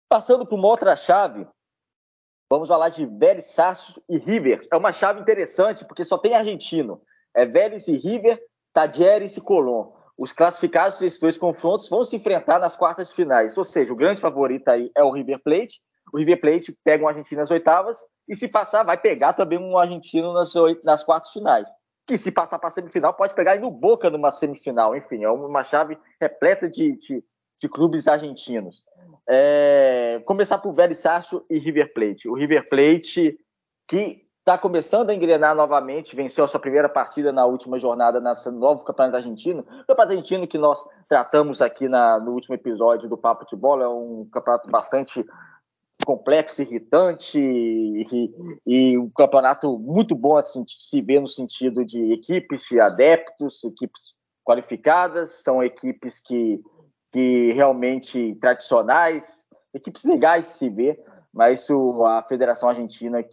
Passando 0.08 0.44
para 0.44 0.56
uma 0.58 0.66
outra 0.66 0.96
chave, 0.96 1.46
vamos 2.50 2.68
falar 2.68 2.88
de 2.88 3.06
Vélez 3.06 3.46
Sarsfield 3.46 4.02
e 4.08 4.18
River. 4.18 4.66
É 4.72 4.76
uma 4.76 4.92
chave 4.92 5.20
interessante 5.20 5.84
porque 5.84 6.04
só 6.04 6.18
tem 6.18 6.34
argentino. 6.34 7.00
É 7.32 7.46
Vélez 7.46 7.86
e 7.86 7.96
River 7.96 8.42
Tadieres 8.72 9.36
e 9.36 9.40
Colón. 9.40 9.92
Os 10.18 10.32
classificados 10.32 10.98
desses 10.98 11.20
dois 11.20 11.38
confrontos 11.38 11.88
vão 11.88 12.02
se 12.02 12.16
enfrentar 12.16 12.58
nas 12.58 12.74
quartas 12.74 13.08
de 13.08 13.14
finais. 13.14 13.56
Ou 13.56 13.64
seja, 13.64 13.92
o 13.92 13.96
grande 13.96 14.20
favorito 14.20 14.68
aí 14.68 14.90
é 14.96 15.04
o 15.04 15.12
River 15.12 15.40
Plate. 15.42 15.80
O 16.12 16.18
River 16.18 16.40
Plate 16.40 16.76
pega 16.82 17.04
um 17.04 17.08
argentino 17.08 17.40
nas 17.40 17.52
oitavas 17.52 18.04
e, 18.28 18.34
se 18.34 18.48
passar, 18.48 18.82
vai 18.82 18.98
pegar 18.98 19.32
também 19.32 19.60
um 19.60 19.78
argentino 19.78 20.32
nas, 20.32 20.52
nas 20.82 21.04
quartas 21.04 21.30
finais. 21.30 21.68
Que, 22.10 22.18
se 22.18 22.32
passar 22.32 22.58
para 22.58 22.70
a 22.70 22.72
semifinal, 22.72 23.14
pode 23.14 23.32
pegar 23.34 23.56
no 23.60 23.70
Boca 23.70 24.10
numa 24.10 24.32
semifinal. 24.32 24.96
Enfim, 24.96 25.22
é 25.22 25.30
uma 25.30 25.62
chave 25.62 25.96
repleta 26.20 26.68
de, 26.68 26.96
de, 26.96 27.22
de 27.56 27.68
clubes 27.68 28.08
argentinos. 28.08 28.84
É, 29.28 30.20
começar 30.24 30.58
por 30.58 30.72
Vélez 30.72 30.98
Sarsfield 30.98 31.46
e 31.48 31.56
River 31.56 31.94
Plate. 31.94 32.28
O 32.28 32.34
River 32.34 32.68
Plate, 32.68 33.38
que 33.86 34.26
está 34.40 34.58
começando 34.58 35.10
a 35.10 35.14
engrenar 35.14 35.54
novamente, 35.54 36.16
venceu 36.16 36.44
a 36.44 36.48
sua 36.48 36.58
primeira 36.58 36.88
partida 36.88 37.30
na 37.30 37.46
última 37.46 37.78
jornada 37.78 38.18
nesse 38.18 38.50
novo 38.50 38.82
Campeonato 38.82 39.18
Argentino. 39.18 39.60
O 39.60 39.86
Campeonato 39.86 40.10
Argentino 40.10 40.48
que 40.48 40.58
nós 40.58 40.84
tratamos 41.08 41.62
aqui 41.62 41.88
na, 41.88 42.18
no 42.18 42.32
último 42.32 42.56
episódio 42.56 43.08
do 43.08 43.16
Papo 43.16 43.46
de 43.46 43.54
Bola 43.54 43.84
é 43.84 43.88
um 43.88 44.28
campeonato 44.32 44.68
bastante 44.68 45.24
complexo, 46.04 46.62
irritante 46.62 47.38
e, 47.38 48.32
e, 48.66 48.98
um 48.98 49.10
campeonato 49.10 49.78
muito 49.78 50.14
bom 50.14 50.40
de 50.40 50.64
se 50.68 51.00
ver 51.00 51.20
no 51.20 51.28
sentido 51.28 51.84
de 51.84 52.12
equipes 52.12 52.62
de 52.70 52.80
adeptos, 52.80 53.62
equipes 53.64 54.00
qualificadas, 54.44 55.42
são 55.42 55.62
equipes 55.62 56.20
que, 56.20 56.60
que 57.12 57.52
realmente 57.52 58.34
tradicionais, 58.40 59.46
equipes 59.72 60.04
legais 60.04 60.48
de 60.48 60.54
se 60.54 60.68
ver, 60.68 61.02
mas 61.32 61.68
o, 61.70 62.04
a 62.04 62.22
Federação 62.22 62.68
Argentina 62.68 63.24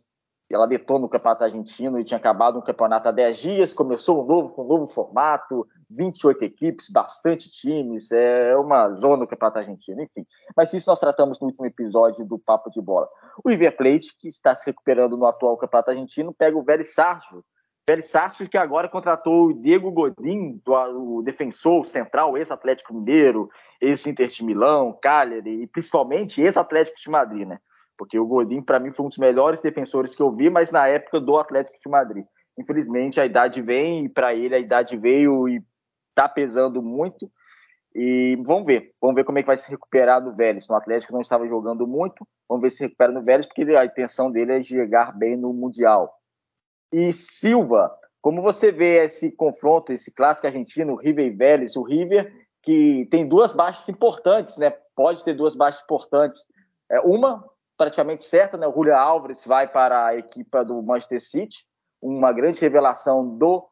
ela 0.54 0.66
detona 0.66 1.06
o 1.06 1.10
campeonato 1.10 1.44
argentino 1.44 2.00
e 2.00 2.04
tinha 2.04 2.18
acabado 2.18 2.58
um 2.58 2.62
campeonato 2.62 3.10
há 3.10 3.12
10 3.12 3.38
dias, 3.38 3.74
começou 3.74 4.24
um 4.24 4.26
novo, 4.26 4.50
com 4.50 4.64
um 4.64 4.68
novo 4.68 4.88
formato, 4.88 5.68
28 5.90 6.44
equipes, 6.44 6.90
bastante 6.90 7.50
times, 7.50 8.12
é 8.12 8.56
uma 8.56 8.94
zona 8.94 9.18
do 9.18 9.28
campeonato 9.28 9.60
argentino, 9.60 10.02
enfim. 10.02 10.26
Mas 10.56 10.74
isso 10.74 10.90
nós 10.90 11.00
tratamos 11.00 11.40
no 11.40 11.48
último 11.48 11.66
episódio 11.66 12.26
do 12.26 12.40
Papo 12.40 12.70
de 12.70 12.82
Bola. 12.82 13.10
O 13.44 13.50
River 13.50 13.76
Plate, 13.76 14.16
que 14.18 14.28
está 14.28 14.56
se 14.56 14.66
recuperando 14.66 15.18
no 15.18 15.26
atual 15.26 15.58
campeonato 15.58 15.92
argentino, 15.92 16.34
pega 16.34 16.58
o 16.58 16.64
Vélez 16.64 16.94
Sarsfield, 16.94 17.44
Vélez 17.90 18.10
Sarsfield 18.10 18.50
que 18.50 18.58
agora 18.58 18.90
contratou 18.90 19.48
o 19.48 19.54
Diego 19.54 19.90
Godin, 19.92 20.62
do, 20.66 20.74
o 20.74 21.22
defensor 21.22 21.88
central, 21.88 22.38
ex-Atlético 22.38 22.94
Mineiro, 22.94 23.50
ex-Inter 23.80 24.28
de 24.28 24.44
Milão, 24.44 24.98
Cagliari, 25.02 25.62
e 25.64 25.68
principalmente 25.68 26.42
ex-Atlético 26.42 26.98
de 27.00 27.10
Madrid, 27.10 27.48
né? 27.48 27.60
Porque 27.98 28.20
o 28.20 28.26
Godin, 28.26 28.62
para 28.62 28.80
mim, 28.80 28.92
foi 28.92 29.06
um 29.06 29.10
dos 29.10 29.18
melhores 29.18 29.62
defensores 29.62 30.16
que 30.16 30.22
eu 30.22 30.32
vi, 30.32 30.50
mas 30.50 30.72
na 30.72 30.88
época 30.88 31.20
do 31.20 31.38
Atlético 31.38 31.78
de 31.78 31.90
Madrid. 31.90 32.26
Infelizmente, 32.58 33.20
a 33.20 33.26
idade 33.26 33.62
vem, 33.62 34.06
e 34.06 34.10
para 34.10 34.34
ele 34.34 34.56
a 34.56 34.60
idade 34.60 34.98
veio 34.98 35.48
e 35.48 35.62
está 36.10 36.28
pesando 36.28 36.82
muito. 36.82 37.30
E 37.94 38.36
vamos 38.46 38.66
ver, 38.66 38.94
vamos 39.02 39.16
ver 39.16 39.24
como 39.24 39.40
é 39.40 39.42
que 39.42 39.48
vai 39.48 39.58
se 39.58 39.70
recuperar 39.70 40.24
no 40.24 40.36
Vélez. 40.36 40.68
No 40.68 40.76
Atlético 40.76 41.14
não 41.14 41.22
estava 41.22 41.48
jogando 41.48 41.88
muito, 41.88 42.28
vamos 42.48 42.62
ver 42.62 42.72
se 42.72 42.84
recupera 42.84 43.12
no 43.12 43.24
Vélez, 43.24 43.46
porque 43.48 43.64
a 43.76 43.86
intenção 43.86 44.32
dele 44.32 44.54
é 44.54 44.64
chegar 44.64 45.18
bem 45.18 45.36
no 45.36 45.52
Mundial. 45.54 46.14
E 46.92 47.12
Silva, 47.12 47.92
como 48.22 48.42
você 48.42 48.72
vê 48.72 49.04
esse 49.06 49.32
confronto, 49.32 49.92
esse 49.92 50.14
clássico 50.14 50.48
argentino, 50.48 50.96
River 50.96 51.26
e 51.26 51.32
Vélez, 51.32 51.76
o 51.76 51.84
River 51.84 52.32
que 52.62 53.08
tem 53.10 53.28
duas 53.28 53.54
baixas 53.54 53.88
importantes, 53.88 54.58
né? 54.58 54.72
Pode 54.96 55.24
ter 55.24 55.34
duas 55.34 55.56
baixas 55.56 55.82
importantes. 55.84 56.44
É, 56.92 57.00
uma 57.00 57.44
praticamente 57.78 58.26
certa, 58.26 58.58
né? 58.58 58.68
O 58.68 58.74
Julio 58.74 58.96
Alves 58.96 59.46
vai 59.46 59.68
para 59.68 60.08
a 60.08 60.16
equipa 60.18 60.66
do 60.66 60.82
Manchester 60.82 61.22
City, 61.22 61.66
uma 62.02 62.34
grande 62.34 62.60
revelação 62.60 63.38
do 63.38 63.68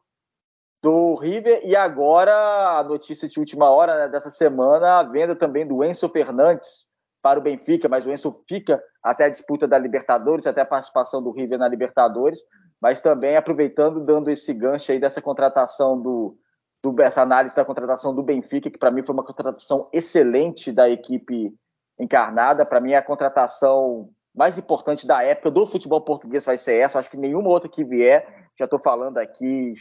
do 0.82 1.14
River 1.14 1.62
e 1.64 1.74
agora 1.74 2.78
a 2.78 2.84
notícia 2.84 3.28
de 3.28 3.40
última 3.40 3.68
hora 3.70 3.96
né, 3.96 4.08
dessa 4.08 4.30
semana 4.30 5.00
a 5.00 5.02
venda 5.02 5.34
também 5.34 5.66
do 5.66 5.82
Enzo 5.82 6.08
Fernandes 6.08 6.86
para 7.20 7.40
o 7.40 7.42
Benfica, 7.42 7.88
mas 7.88 8.06
o 8.06 8.12
Enzo 8.12 8.44
fica 8.48 8.80
até 9.02 9.24
a 9.24 9.28
disputa 9.28 9.66
da 9.66 9.78
Libertadores, 9.78 10.46
até 10.46 10.60
a 10.60 10.66
participação 10.66 11.20
do 11.20 11.32
River 11.32 11.58
na 11.58 11.66
Libertadores, 11.66 12.38
mas 12.80 13.00
também 13.00 13.36
aproveitando 13.36 13.98
dando 14.04 14.30
esse 14.30 14.52
gancho 14.54 14.92
aí 14.92 15.00
dessa 15.00 15.20
contratação 15.20 16.00
do, 16.00 16.38
do 16.84 17.02
essa 17.02 17.22
análise 17.22 17.56
da 17.56 17.64
contratação 17.64 18.14
do 18.14 18.22
Benfica, 18.22 18.70
que 18.70 18.78
para 18.78 18.92
mim 18.92 19.02
foi 19.02 19.12
uma 19.12 19.24
contratação 19.24 19.88
excelente 19.92 20.70
da 20.70 20.88
equipe 20.88 21.52
encarnada, 21.98 22.66
para 22.66 22.80
mim 22.80 22.92
é 22.92 22.96
a 22.96 23.02
contratação 23.02 24.10
mais 24.34 24.58
importante 24.58 25.06
da 25.06 25.22
época 25.22 25.50
do 25.50 25.66
futebol 25.66 26.00
português 26.00 26.44
vai 26.44 26.58
ser 26.58 26.74
essa, 26.74 26.98
acho 26.98 27.10
que 27.10 27.16
nenhuma 27.16 27.48
outra 27.48 27.70
que 27.70 27.82
vier, 27.82 28.26
já 28.58 28.66
estou 28.66 28.78
falando 28.78 29.18
aqui 29.18 29.74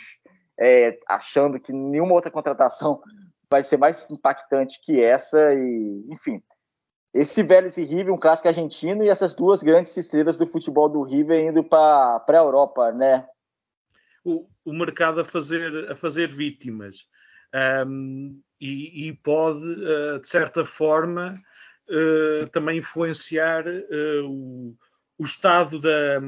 é, 0.59 0.97
achando 1.07 1.59
que 1.59 1.73
nenhuma 1.73 2.13
outra 2.13 2.31
contratação 2.31 3.01
vai 3.49 3.63
ser 3.63 3.77
mais 3.77 4.05
impactante 4.09 4.81
que 4.83 5.01
essa. 5.01 5.53
E, 5.53 6.05
enfim, 6.09 6.41
esse 7.13 7.43
Vélez 7.43 7.77
e 7.77 7.83
River, 7.83 8.13
um 8.13 8.19
clássico 8.19 8.47
argentino 8.47 9.03
e 9.03 9.09
essas 9.09 9.33
duas 9.33 9.61
grandes 9.61 9.95
estrelas 9.95 10.37
do 10.37 10.47
futebol 10.47 10.89
do 10.89 11.03
River 11.03 11.49
indo 11.49 11.63
para 11.63 12.23
a 12.27 12.33
Europa, 12.33 12.91
né? 12.91 13.25
O, 14.23 14.47
o, 14.65 14.73
mercado 14.73 15.21
a 15.21 15.25
fazer, 15.25 15.91
a 15.91 15.95
fazer 15.95 16.27
vítimas. 16.27 17.07
Um, 17.87 18.41
e, 18.59 19.07
e, 19.07 19.13
pode, 19.13 19.59
uh, 19.59 20.19
de 20.19 20.27
certa 20.27 20.65
forma, 20.65 21.39
uh, 21.89 22.47
também 22.49 22.79
influenciar 22.79 23.65
uh, 23.67 24.25
o, 24.25 24.75
o 25.17 25.23
estado, 25.23 25.79
da, 25.79 26.19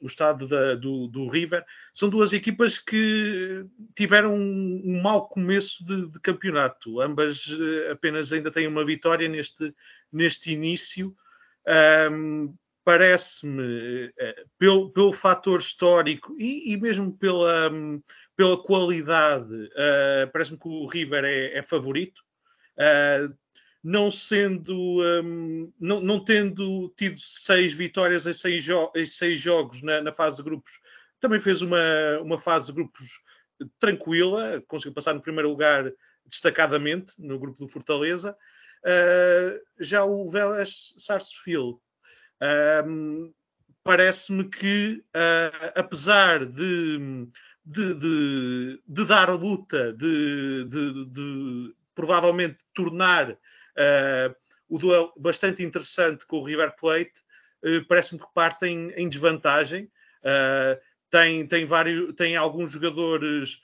o 0.00 0.06
estado 0.06 0.48
da, 0.48 0.74
do, 0.74 1.06
do, 1.06 1.28
River. 1.28 1.64
São 1.94 2.08
duas 2.08 2.32
equipas 2.32 2.78
que 2.78 3.64
tiveram 3.94 4.34
um, 4.34 4.82
um 4.84 5.00
mau 5.00 5.28
começo 5.28 5.84
de, 5.84 6.08
de, 6.10 6.20
campeonato. 6.20 7.00
Ambas 7.00 7.46
eh, 7.48 7.92
apenas 7.92 8.32
ainda 8.32 8.50
têm 8.50 8.66
uma 8.66 8.84
vitória 8.84 9.28
neste, 9.28 9.72
neste 10.12 10.52
início. 10.52 11.14
Um, 12.10 12.54
Parece-me, 12.84 14.12
eh, 14.18 14.44
pelo, 14.58 14.90
pelo 14.90 15.12
fator 15.12 15.60
histórico 15.60 16.34
e, 16.36 16.72
e 16.72 16.76
mesmo 16.76 17.16
pela, 17.16 17.70
pela 18.36 18.60
qualidade, 18.60 19.54
uh, 19.54 20.28
parece-me 20.32 20.58
que 20.58 20.66
o 20.66 20.88
River 20.88 21.24
é, 21.24 21.58
é 21.58 21.62
favorito. 21.62 22.20
Uh, 22.76 23.32
não 23.82 24.10
sendo, 24.10 25.02
um, 25.02 25.72
não, 25.78 26.00
não, 26.00 26.24
tendo 26.24 26.92
tido 26.96 27.18
seis 27.18 27.72
vitórias 27.72 28.26
em 28.26 28.34
seis, 28.34 28.62
jo 28.62 28.92
em 28.94 29.06
seis 29.06 29.40
jogos 29.40 29.82
na, 29.82 30.00
na, 30.00 30.12
fase 30.12 30.36
de 30.36 30.42
grupos, 30.44 30.80
também 31.18 31.40
fez 31.40 31.62
uma, 31.62 31.80
uma 32.20 32.38
fase 32.38 32.66
de 32.66 32.72
grupos 32.74 33.20
tranquila, 33.78 34.62
conseguiu 34.68 34.94
passar 34.94 35.14
no 35.14 35.22
primeiro 35.22 35.48
lugar 35.48 35.92
destacadamente 36.26 37.14
no 37.18 37.38
grupo 37.38 37.58
do 37.58 37.68
Fortaleza. 37.68 38.36
Uh, 38.84 39.60
já 39.78 40.04
o 40.04 40.28
Vélez 40.30 40.94
Sarsfield 40.98 41.78
um, 42.86 43.32
parece-me 43.84 44.48
que, 44.48 45.04
uh, 45.14 45.72
apesar 45.74 46.44
de, 46.46 47.28
de, 47.64 47.94
de, 47.94 48.82
de, 48.86 49.04
dar 49.04 49.30
luta, 49.30 49.92
de 49.92 51.74
provavelmente 51.94 52.58
tornar 52.74 53.36
Uh, 53.78 54.34
o 54.68 54.78
duelo 54.78 55.12
bastante 55.16 55.62
interessante 55.62 56.26
com 56.26 56.38
o 56.38 56.44
River 56.44 56.74
Plate 56.76 57.12
uh, 57.64 57.86
parece-me 57.86 58.20
que 58.20 58.26
partem 58.34 58.90
em 58.96 59.08
desvantagem. 59.08 59.84
Uh, 60.22 60.80
tem, 61.10 61.46
tem, 61.46 61.66
vários, 61.66 62.14
tem 62.14 62.36
alguns 62.36 62.72
jogadores 62.72 63.60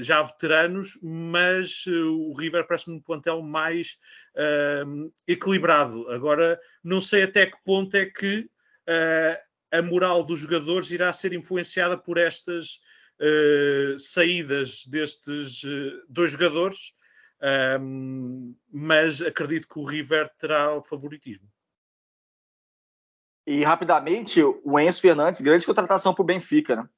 já 0.00 0.20
veteranos, 0.20 0.98
mas 1.00 1.86
o 1.86 2.34
River 2.34 2.66
parece-me 2.66 2.96
um 2.96 3.00
plantel 3.00 3.40
mais 3.40 3.96
equilibrado. 5.26 6.10
Agora, 6.10 6.60
não 6.84 7.00
sei 7.00 7.22
até 7.22 7.46
que 7.46 7.56
ponto 7.64 7.94
é 7.94 8.04
que 8.04 8.50
a 9.72 9.80
moral 9.80 10.22
dos 10.22 10.40
jogadores 10.40 10.90
irá 10.90 11.10
ser 11.14 11.32
influenciada 11.32 11.96
por 11.96 12.18
estas 12.18 12.80
saídas 13.96 14.84
destes 14.86 15.62
dois 16.10 16.32
jogadores 16.32 16.92
um, 17.80 18.54
mas 18.72 19.22
acredito 19.22 19.68
que 19.68 19.78
o 19.78 19.84
River 19.84 20.30
terá 20.38 20.74
o 20.74 20.82
favoritismo. 20.82 21.48
E 23.46 23.64
rapidamente, 23.64 24.42
o 24.42 24.78
Enzo 24.78 25.00
Fernandes, 25.00 25.40
grande 25.40 25.64
contratação 25.64 26.12
para 26.12 26.22
o 26.22 26.26
Benfica, 26.26 26.76
né? 26.76 26.88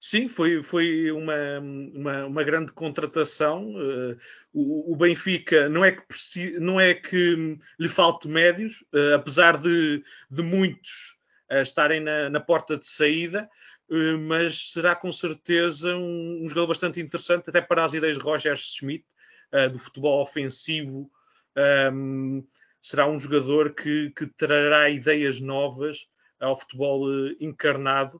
Sim, 0.00 0.28
foi, 0.28 0.62
foi 0.62 1.10
uma, 1.10 1.58
uma, 1.60 2.26
uma 2.26 2.44
grande 2.44 2.70
contratação. 2.72 3.74
Uh, 3.74 4.16
o, 4.52 4.92
o, 4.92 4.96
Benfica 4.96 5.68
não 5.68 5.84
é 5.84 5.92
que, 5.92 6.58
não 6.58 6.80
é 6.80 6.94
que 6.94 7.58
lhe 7.78 7.88
falte 7.88 8.28
médios, 8.28 8.84
uh, 8.94 9.14
apesar 9.16 9.56
de, 9.56 10.02
de 10.30 10.42
muitos 10.42 11.16
uh, 11.50 11.62
estarem 11.62 12.00
na, 12.00 12.30
na, 12.30 12.40
porta 12.40 12.76
de 12.76 12.86
saída, 12.86 13.40
eh, 13.40 13.48
mas 13.90 14.72
será 14.72 14.94
com 14.94 15.10
certeza 15.10 15.96
um, 15.96 16.42
um, 16.42 16.48
jogador 16.48 16.68
bastante 16.68 17.00
interessante, 17.00 17.48
até 17.48 17.60
para 17.60 17.84
as 17.84 17.94
ideias 17.94 18.18
de 18.18 18.22
Roger 18.22 18.56
Schmidt, 18.56 19.04
uh, 19.52 19.70
do 19.70 19.78
futebol 19.78 20.20
ofensivo. 20.20 21.10
Um, 21.92 22.46
será 22.80 23.08
um 23.08 23.18
jogador 23.18 23.74
que, 23.74 24.10
que, 24.10 24.26
trará 24.26 24.90
ideias 24.90 25.40
novas 25.40 26.06
ao 26.38 26.54
futebol 26.54 27.08
uh, 27.08 27.34
encarnado 27.40 28.18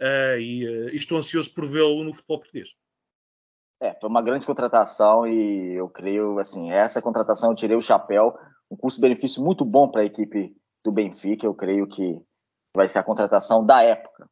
uh, 0.00 0.38
e, 0.38 0.64
e, 0.92 0.96
estou 0.96 1.16
ansioso 1.16 1.54
por 1.54 1.66
vê-lo 1.66 2.02
no 2.02 2.12
futebol 2.12 2.40
português. 2.40 2.70
É, 3.80 3.94
foi 3.94 4.08
uma 4.08 4.22
grande 4.22 4.46
contratação 4.46 5.26
e 5.26 5.74
eu 5.74 5.88
creio, 5.88 6.38
assim, 6.38 6.72
essa 6.72 7.00
contratação 7.00 7.50
eu 7.50 7.56
tirei 7.56 7.76
o 7.76 7.82
chapéu, 7.82 8.36
um 8.70 8.76
custo-benefício 8.76 9.42
muito 9.42 9.64
bom 9.64 9.88
para 9.88 10.02
a 10.02 10.06
equipe 10.06 10.56
do 10.82 10.90
Benfica, 10.90 11.46
eu 11.46 11.54
creio 11.54 11.86
que 11.86 12.20
vai 12.74 12.88
ser 12.88 12.98
a 12.98 13.02
contratação 13.02 13.64
da 13.64 13.82
época 13.82 14.28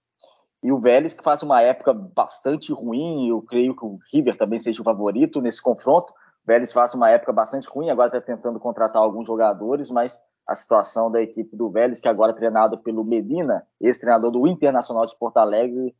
e 0.62 0.70
o 0.70 0.78
Vélez, 0.78 1.12
que 1.12 1.24
faz 1.24 1.42
uma 1.42 1.60
época 1.60 1.92
bastante 1.92 2.72
ruim, 2.72 3.28
eu 3.28 3.42
creio 3.42 3.74
que 3.74 3.84
o 3.84 3.98
River 4.12 4.36
também 4.36 4.60
seja 4.60 4.80
o 4.80 4.84
favorito 4.84 5.40
nesse 5.40 5.60
confronto. 5.60 6.12
O 6.12 6.46
Vélez 6.46 6.72
faz 6.72 6.94
uma 6.94 7.10
época 7.10 7.32
bastante 7.32 7.68
ruim, 7.68 7.90
agora 7.90 8.08
está 8.08 8.20
tentando 8.20 8.60
contratar 8.60 9.02
alguns 9.02 9.26
jogadores, 9.26 9.90
mas 9.90 10.20
a 10.46 10.54
situação 10.54 11.10
da 11.10 11.20
equipe 11.20 11.56
do 11.56 11.70
Vélez, 11.70 12.00
que 12.00 12.08
agora 12.08 12.32
é 12.32 12.34
treinado 12.34 12.78
pelo 12.78 13.04
Medina, 13.04 13.66
ex-treinador 13.80 14.30
do 14.30 14.46
Internacional 14.46 15.04
de 15.06 15.16
Porto 15.18 15.38
Alegre, 15.38 15.94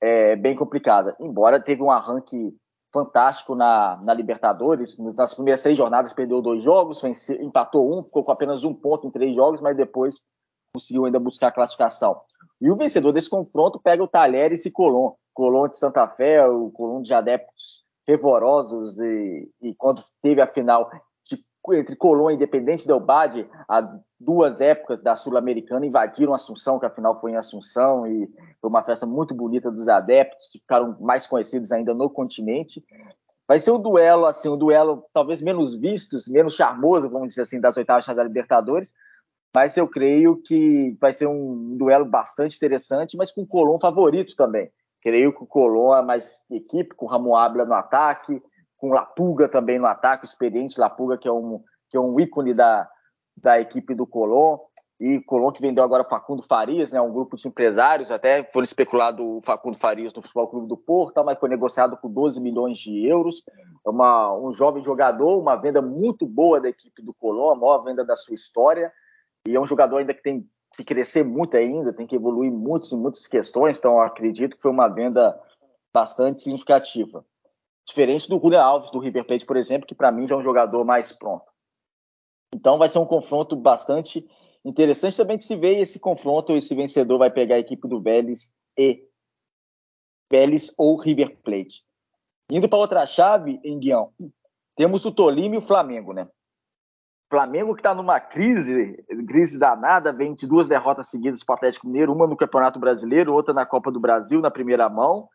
é 0.00 0.34
bem 0.34 0.54
complicada. 0.54 1.14
Embora 1.20 1.60
teve 1.60 1.82
um 1.82 1.90
arranque 1.90 2.54
fantástico 2.92 3.54
na, 3.54 4.00
na 4.02 4.14
Libertadores, 4.14 4.96
nas 4.98 5.34
primeiras 5.34 5.62
três 5.62 5.76
jornadas 5.76 6.14
perdeu 6.14 6.40
dois 6.40 6.62
jogos, 6.64 7.02
empatou 7.40 7.98
um, 7.98 8.02
ficou 8.02 8.24
com 8.24 8.32
apenas 8.32 8.64
um 8.64 8.72
ponto 8.72 9.06
em 9.06 9.10
três 9.10 9.34
jogos, 9.34 9.60
mas 9.60 9.76
depois 9.76 10.22
conseguiu 10.76 11.06
ainda 11.06 11.18
buscar 11.18 11.48
a 11.48 11.52
classificação. 11.52 12.20
E 12.60 12.70
o 12.70 12.76
vencedor 12.76 13.12
desse 13.12 13.30
confronto 13.30 13.80
pega 13.80 14.02
o 14.02 14.08
Talheres 14.08 14.66
e 14.66 14.70
Colón. 14.70 15.12
Colón 15.32 15.68
de 15.68 15.78
Santa 15.78 16.06
Fé, 16.06 16.46
o 16.46 16.70
Colón 16.70 17.02
de 17.02 17.12
adeptos 17.12 17.84
fervorosos, 18.04 18.98
e, 18.98 19.50
e 19.60 19.74
quando 19.74 20.02
teve 20.22 20.40
a 20.40 20.46
final 20.46 20.90
de, 21.28 21.42
entre 21.74 21.96
Colón 21.96 22.30
e 22.30 22.34
Independente 22.34 22.86
Del 22.86 23.00
Bade, 23.00 23.48
há 23.68 23.98
duas 24.18 24.60
épocas 24.60 25.02
da 25.02 25.16
Sul-Americana, 25.16 25.84
invadiram 25.84 26.32
Assunção, 26.32 26.78
que 26.78 26.86
a 26.86 26.90
final 26.90 27.16
foi 27.16 27.32
em 27.32 27.36
Assunção, 27.36 28.06
e 28.06 28.28
foi 28.60 28.70
uma 28.70 28.82
festa 28.82 29.04
muito 29.04 29.34
bonita 29.34 29.70
dos 29.70 29.88
adeptos, 29.88 30.48
que 30.52 30.58
ficaram 30.60 30.96
mais 31.00 31.26
conhecidos 31.26 31.72
ainda 31.72 31.92
no 31.92 32.08
continente. 32.08 32.82
Vai 33.48 33.60
ser 33.60 33.72
um 33.72 33.78
duelo, 33.78 34.26
assim, 34.26 34.48
um 34.48 34.56
duelo 34.56 35.04
talvez 35.12 35.40
menos 35.40 35.74
vistos, 35.74 36.26
menos 36.28 36.54
charmoso, 36.54 37.08
vamos 37.08 37.28
dizer 37.28 37.42
assim, 37.42 37.60
das 37.60 37.76
oitavas 37.76 38.06
da 38.06 38.24
Libertadores, 38.24 38.94
mas 39.56 39.74
eu 39.74 39.88
creio 39.88 40.36
que 40.36 40.94
vai 41.00 41.14
ser 41.14 41.26
um 41.26 41.78
duelo 41.78 42.04
bastante 42.04 42.56
interessante, 42.56 43.16
mas 43.16 43.32
com 43.32 43.40
o 43.40 43.46
Colom 43.46 43.80
favorito 43.80 44.36
também. 44.36 44.70
Creio 45.00 45.32
que 45.32 45.42
o 45.42 45.46
Colom 45.46 45.96
é 45.96 46.02
mais 46.02 46.44
equipe, 46.50 46.94
com 46.94 47.06
o 47.06 47.08
Ramon 47.08 47.34
Abla 47.34 47.64
no 47.64 47.72
ataque, 47.72 48.42
com 48.76 48.90
o 48.90 48.92
Lapuga 48.92 49.48
também 49.48 49.78
no 49.78 49.86
ataque, 49.86 50.24
o 50.24 50.28
experiente 50.28 50.78
Lapuga, 50.78 51.16
que 51.16 51.26
é 51.26 51.32
um, 51.32 51.64
que 51.88 51.96
é 51.96 52.00
um 52.00 52.20
ícone 52.20 52.52
da, 52.52 52.86
da 53.34 53.58
equipe 53.58 53.94
do 53.94 54.06
Colom. 54.06 54.58
e 55.00 55.22
Colón 55.22 55.50
que 55.52 55.62
vendeu 55.62 55.82
agora 55.82 56.04
Facundo 56.04 56.42
Farias, 56.42 56.92
né, 56.92 57.00
um 57.00 57.10
grupo 57.10 57.34
de 57.34 57.48
empresários, 57.48 58.10
até 58.10 58.44
foi 58.52 58.62
especulado 58.62 59.38
o 59.38 59.40
Facundo 59.42 59.78
Farias 59.78 60.12
no 60.12 60.20
Futebol 60.20 60.48
Clube 60.48 60.68
do 60.68 60.76
Porto, 60.76 61.24
mas 61.24 61.38
foi 61.38 61.48
negociado 61.48 61.96
por 61.96 62.10
12 62.10 62.38
milhões 62.42 62.76
de 62.76 63.06
euros. 63.06 63.42
É 63.86 63.88
uma, 63.88 64.36
um 64.36 64.52
jovem 64.52 64.82
jogador, 64.82 65.40
uma 65.40 65.56
venda 65.56 65.80
muito 65.80 66.26
boa 66.26 66.60
da 66.60 66.68
equipe 66.68 67.00
do 67.00 67.14
Colón, 67.14 67.52
a 67.52 67.56
maior 67.56 67.78
venda 67.84 68.04
da 68.04 68.16
sua 68.16 68.34
história, 68.34 68.92
e 69.46 69.54
é 69.54 69.60
um 69.60 69.66
jogador 69.66 69.98
ainda 69.98 70.14
que 70.14 70.22
tem 70.22 70.48
que 70.76 70.84
crescer 70.84 71.24
muito 71.24 71.56
ainda, 71.56 71.92
tem 71.92 72.06
que 72.06 72.16
evoluir 72.16 72.52
muito 72.52 72.94
em 72.94 72.98
muitas 72.98 73.26
questões, 73.26 73.78
então 73.78 74.00
acredito 74.00 74.56
que 74.56 74.62
foi 74.62 74.70
uma 74.70 74.88
venda 74.88 75.38
bastante 75.92 76.42
significativa. 76.42 77.24
Diferente 77.86 78.28
do 78.28 78.38
Julian 78.38 78.62
Alves, 78.62 78.90
do 78.90 78.98
River 78.98 79.24
Plate, 79.24 79.46
por 79.46 79.56
exemplo, 79.56 79.86
que 79.86 79.94
para 79.94 80.12
mim 80.12 80.28
já 80.28 80.34
é 80.34 80.38
um 80.38 80.42
jogador 80.42 80.84
mais 80.84 81.12
pronto. 81.12 81.46
Então 82.54 82.76
vai 82.76 82.88
ser 82.88 82.98
um 82.98 83.06
confronto 83.06 83.56
bastante 83.56 84.26
interessante 84.64 85.16
também 85.16 85.36
de 85.36 85.44
se 85.44 85.56
ver 85.56 85.78
esse 85.78 85.98
confronto, 85.98 86.52
esse 86.52 86.74
vencedor 86.74 87.18
vai 87.18 87.30
pegar 87.30 87.54
a 87.54 87.60
equipe 87.60 87.86
do 87.88 88.00
Vélez 88.00 88.52
e 88.76 89.06
Vélez 90.30 90.74
ou 90.76 90.96
River 90.96 91.38
Plate. 91.42 91.84
Indo 92.50 92.68
para 92.68 92.78
outra 92.78 93.06
chave, 93.06 93.60
em 93.64 93.78
Guião, 93.78 94.12
temos 94.74 95.04
o 95.04 95.12
Tolima 95.12 95.54
e 95.54 95.58
o 95.58 95.62
Flamengo, 95.62 96.12
né? 96.12 96.28
Flamengo 97.28 97.74
que 97.74 97.80
está 97.80 97.94
numa 97.94 98.20
crise, 98.20 99.04
crise 99.26 99.58
danada, 99.58 100.12
vem 100.12 100.34
de 100.34 100.46
duas 100.46 100.68
derrotas 100.68 101.08
seguidas 101.08 101.42
para 101.42 101.54
o 101.54 101.56
Atlético 101.56 101.86
Mineiro, 101.86 102.12
uma 102.12 102.26
no 102.26 102.36
Campeonato 102.36 102.78
Brasileiro, 102.78 103.34
outra 103.34 103.52
na 103.52 103.66
Copa 103.66 103.90
do 103.90 103.98
Brasil, 103.98 104.40
na 104.40 104.50
primeira 104.50 104.88
mão. 104.88 105.28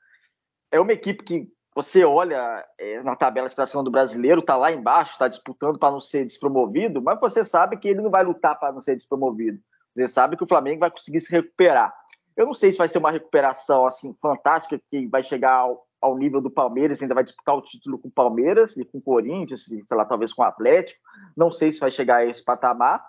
É 0.71 0.79
uma 0.79 0.93
equipe 0.93 1.23
que 1.23 1.51
você 1.75 2.03
olha 2.03 2.65
é, 2.77 3.01
na 3.03 3.15
tabela 3.15 3.47
de 3.47 3.55
classificação 3.55 3.83
do 3.83 3.91
brasileiro, 3.91 4.41
está 4.41 4.55
lá 4.55 4.71
embaixo, 4.71 5.11
está 5.11 5.27
disputando 5.27 5.79
para 5.79 5.91
não 5.91 5.99
ser 5.99 6.25
despromovido, 6.25 7.01
mas 7.01 7.19
você 7.19 7.45
sabe 7.45 7.77
que 7.77 7.87
ele 7.87 8.01
não 8.01 8.11
vai 8.11 8.23
lutar 8.23 8.59
para 8.59 8.73
não 8.73 8.81
ser 8.81 8.95
despromovido. 8.95 9.59
Você 9.95 10.07
sabe 10.07 10.37
que 10.37 10.43
o 10.43 10.47
Flamengo 10.47 10.81
vai 10.81 10.91
conseguir 10.91 11.21
se 11.21 11.31
recuperar. 11.31 11.93
Eu 12.35 12.45
não 12.45 12.53
sei 12.53 12.71
se 12.71 12.77
vai 12.77 12.89
ser 12.89 12.97
uma 12.97 13.11
recuperação 13.11 13.85
assim 13.85 14.13
fantástica 14.21 14.81
que 14.89 15.07
vai 15.07 15.23
chegar 15.23 15.53
ao, 15.53 15.85
ao 16.01 16.17
nível 16.17 16.41
do 16.41 16.49
Palmeiras, 16.49 17.01
ainda 17.01 17.13
vai 17.13 17.23
disputar 17.23 17.55
o 17.55 17.61
título 17.61 17.99
com 17.99 18.07
o 18.07 18.11
Palmeiras 18.11 18.75
e 18.75 18.83
com 18.83 18.97
o 18.97 19.01
Corinthians, 19.01 19.65
sei 19.65 19.83
lá, 19.91 20.03
talvez 20.03 20.33
com 20.33 20.41
o 20.41 20.45
Atlético. 20.45 20.99
Não 21.37 21.51
sei 21.51 21.71
se 21.71 21.79
vai 21.79 21.91
chegar 21.91 22.17
a 22.17 22.25
esse 22.25 22.43
patamar, 22.43 23.05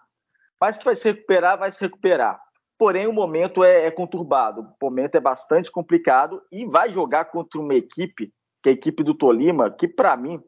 mas 0.60 0.76
que 0.76 0.84
vai 0.84 0.94
se 0.94 1.10
recuperar, 1.10 1.58
vai 1.58 1.70
se 1.70 1.80
recuperar. 1.80 2.40
Porém, 2.78 3.06
o 3.06 3.12
momento 3.12 3.64
é, 3.64 3.86
é 3.86 3.90
conturbado, 3.90 4.62
o 4.62 4.84
momento 4.84 5.14
é 5.14 5.20
bastante 5.20 5.70
complicado 5.70 6.42
e 6.50 6.66
vai 6.66 6.92
jogar 6.92 7.26
contra 7.26 7.60
uma 7.60 7.74
equipe 7.74 8.32
que 8.62 8.68
é 8.68 8.72
a 8.72 8.74
equipe 8.74 9.02
do 9.02 9.14
Tolima, 9.14 9.70
que 9.70 9.88
para 9.88 10.16
mim 10.16 10.40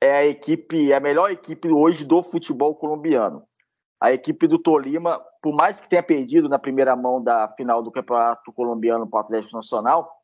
é 0.00 0.12
a 0.12 0.26
equipe, 0.26 0.92
é 0.92 0.96
a 0.96 1.00
melhor 1.00 1.30
equipe 1.30 1.68
hoje 1.68 2.04
do 2.04 2.22
futebol 2.22 2.74
colombiano. 2.74 3.44
A 4.00 4.12
equipe 4.12 4.48
do 4.48 4.58
Tolima, 4.58 5.20
por 5.42 5.54
mais 5.54 5.78
que 5.78 5.88
tenha 5.88 6.02
perdido 6.02 6.48
na 6.48 6.58
primeira 6.58 6.96
mão 6.96 7.22
da 7.22 7.48
final 7.56 7.82
do 7.82 7.92
Campeonato 7.92 8.52
Colombiano 8.52 9.06
para 9.06 9.18
o 9.18 9.20
Atlético 9.20 9.56
Nacional, 9.56 10.19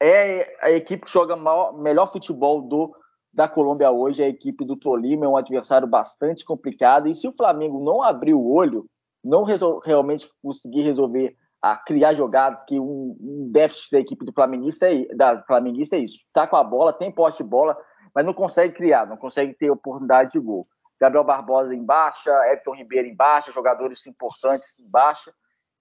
é 0.00 0.56
a 0.60 0.70
equipe 0.70 1.06
que 1.06 1.12
joga 1.12 1.36
maior, 1.36 1.76
melhor 1.76 2.10
futebol 2.10 2.62
do, 2.62 2.94
da 3.32 3.46
Colômbia 3.48 3.90
hoje, 3.90 4.22
é 4.22 4.26
a 4.26 4.30
equipe 4.30 4.64
do 4.64 4.76
Tolima, 4.76 5.26
é 5.26 5.28
um 5.28 5.36
adversário 5.36 5.86
bastante 5.86 6.44
complicado. 6.44 7.08
E 7.08 7.14
se 7.14 7.28
o 7.28 7.32
Flamengo 7.32 7.84
não 7.84 8.02
abrir 8.02 8.34
o 8.34 8.50
olho, 8.50 8.86
não 9.22 9.44
realmente 9.84 10.28
conseguir 10.42 10.82
resolver 10.82 11.36
a 11.62 11.76
criar 11.76 12.14
jogadas, 12.14 12.64
que 12.64 12.80
um, 12.80 13.16
um 13.20 13.50
déficit 13.52 13.90
da 13.92 14.00
equipe 14.00 14.24
do 14.24 14.32
Flamenguista 14.32 14.90
é, 14.90 15.04
da 15.14 15.42
Flamenguista 15.42 15.96
é 15.96 16.00
isso. 16.00 16.24
Tá 16.32 16.46
com 16.46 16.56
a 16.56 16.64
bola, 16.64 16.92
tem 16.92 17.12
poste 17.12 17.42
de 17.42 17.48
bola, 17.48 17.76
mas 18.14 18.24
não 18.24 18.32
consegue 18.32 18.74
criar, 18.74 19.06
não 19.06 19.16
consegue 19.18 19.52
ter 19.52 19.70
oportunidade 19.70 20.32
de 20.32 20.40
gol. 20.40 20.66
Gabriel 20.98 21.24
Barbosa 21.24 21.74
em 21.74 21.84
baixa, 21.84 22.30
Everton 22.46 22.74
Ribeiro 22.74 23.08
em 23.08 23.14
baixa, 23.14 23.52
jogadores 23.52 24.06
importantes 24.06 24.78
em 24.78 24.88
baixa. 24.88 25.32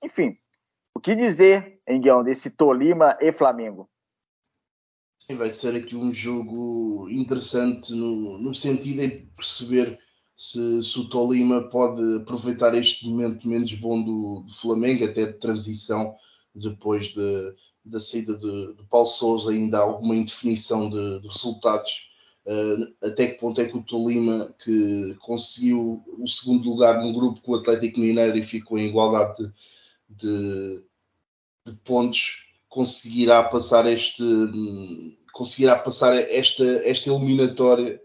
Enfim, 0.03 0.37
o 0.93 0.99
que 0.99 1.15
dizer, 1.15 1.81
Enguião, 1.87 2.23
desse 2.23 2.49
Tolima 2.51 3.17
e 3.21 3.31
Flamengo? 3.31 3.89
Vai 5.37 5.53
ser 5.53 5.75
aqui 5.75 5.95
um 5.95 6.11
jogo 6.11 7.07
interessante 7.11 7.93
no, 7.93 8.39
no 8.39 8.55
sentido 8.55 9.07
de 9.07 9.27
perceber 9.37 9.99
se, 10.35 10.81
se, 10.81 10.99
o 10.99 11.07
Tolima 11.07 11.69
pode 11.69 12.01
aproveitar 12.15 12.73
este 12.73 13.07
momento 13.07 13.47
menos 13.47 13.71
bom 13.75 14.01
do, 14.01 14.43
do 14.47 14.53
Flamengo, 14.53 15.05
até 15.05 15.27
de 15.27 15.37
transição, 15.37 16.15
depois 16.55 17.13
de, 17.13 17.55
da 17.85 17.99
saída 17.99 18.35
de, 18.37 18.73
de 18.73 18.83
Paulo 18.89 19.05
Souza, 19.07 19.51
ainda 19.51 19.77
há 19.77 19.81
alguma 19.81 20.15
indefinição 20.15 20.89
de, 20.89 21.19
de 21.19 21.27
resultados. 21.27 22.09
Uh, 22.45 22.95
até 23.05 23.27
que 23.27 23.39
ponto 23.39 23.61
é 23.61 23.65
que 23.65 23.77
o 23.77 23.83
Tolima, 23.83 24.55
que 24.63 25.15
conseguiu 25.19 26.03
o 26.17 26.27
segundo 26.27 26.67
lugar 26.67 27.03
no 27.03 27.13
grupo 27.13 27.39
com 27.41 27.51
o 27.51 27.55
Atlético 27.55 27.99
Mineiro 27.99 28.35
e 28.35 28.41
ficou 28.41 28.79
em 28.79 28.87
igualdade 28.87 29.51
de, 30.09 30.83
de 31.67 31.73
pontos, 31.83 32.49
conseguirá 32.67 33.43
passar 33.43 33.85
este 33.85 34.23
conseguirá 35.31 35.77
passar 35.77 36.15
esta, 36.15 36.63
esta 36.83 37.09
eliminatória 37.09 38.01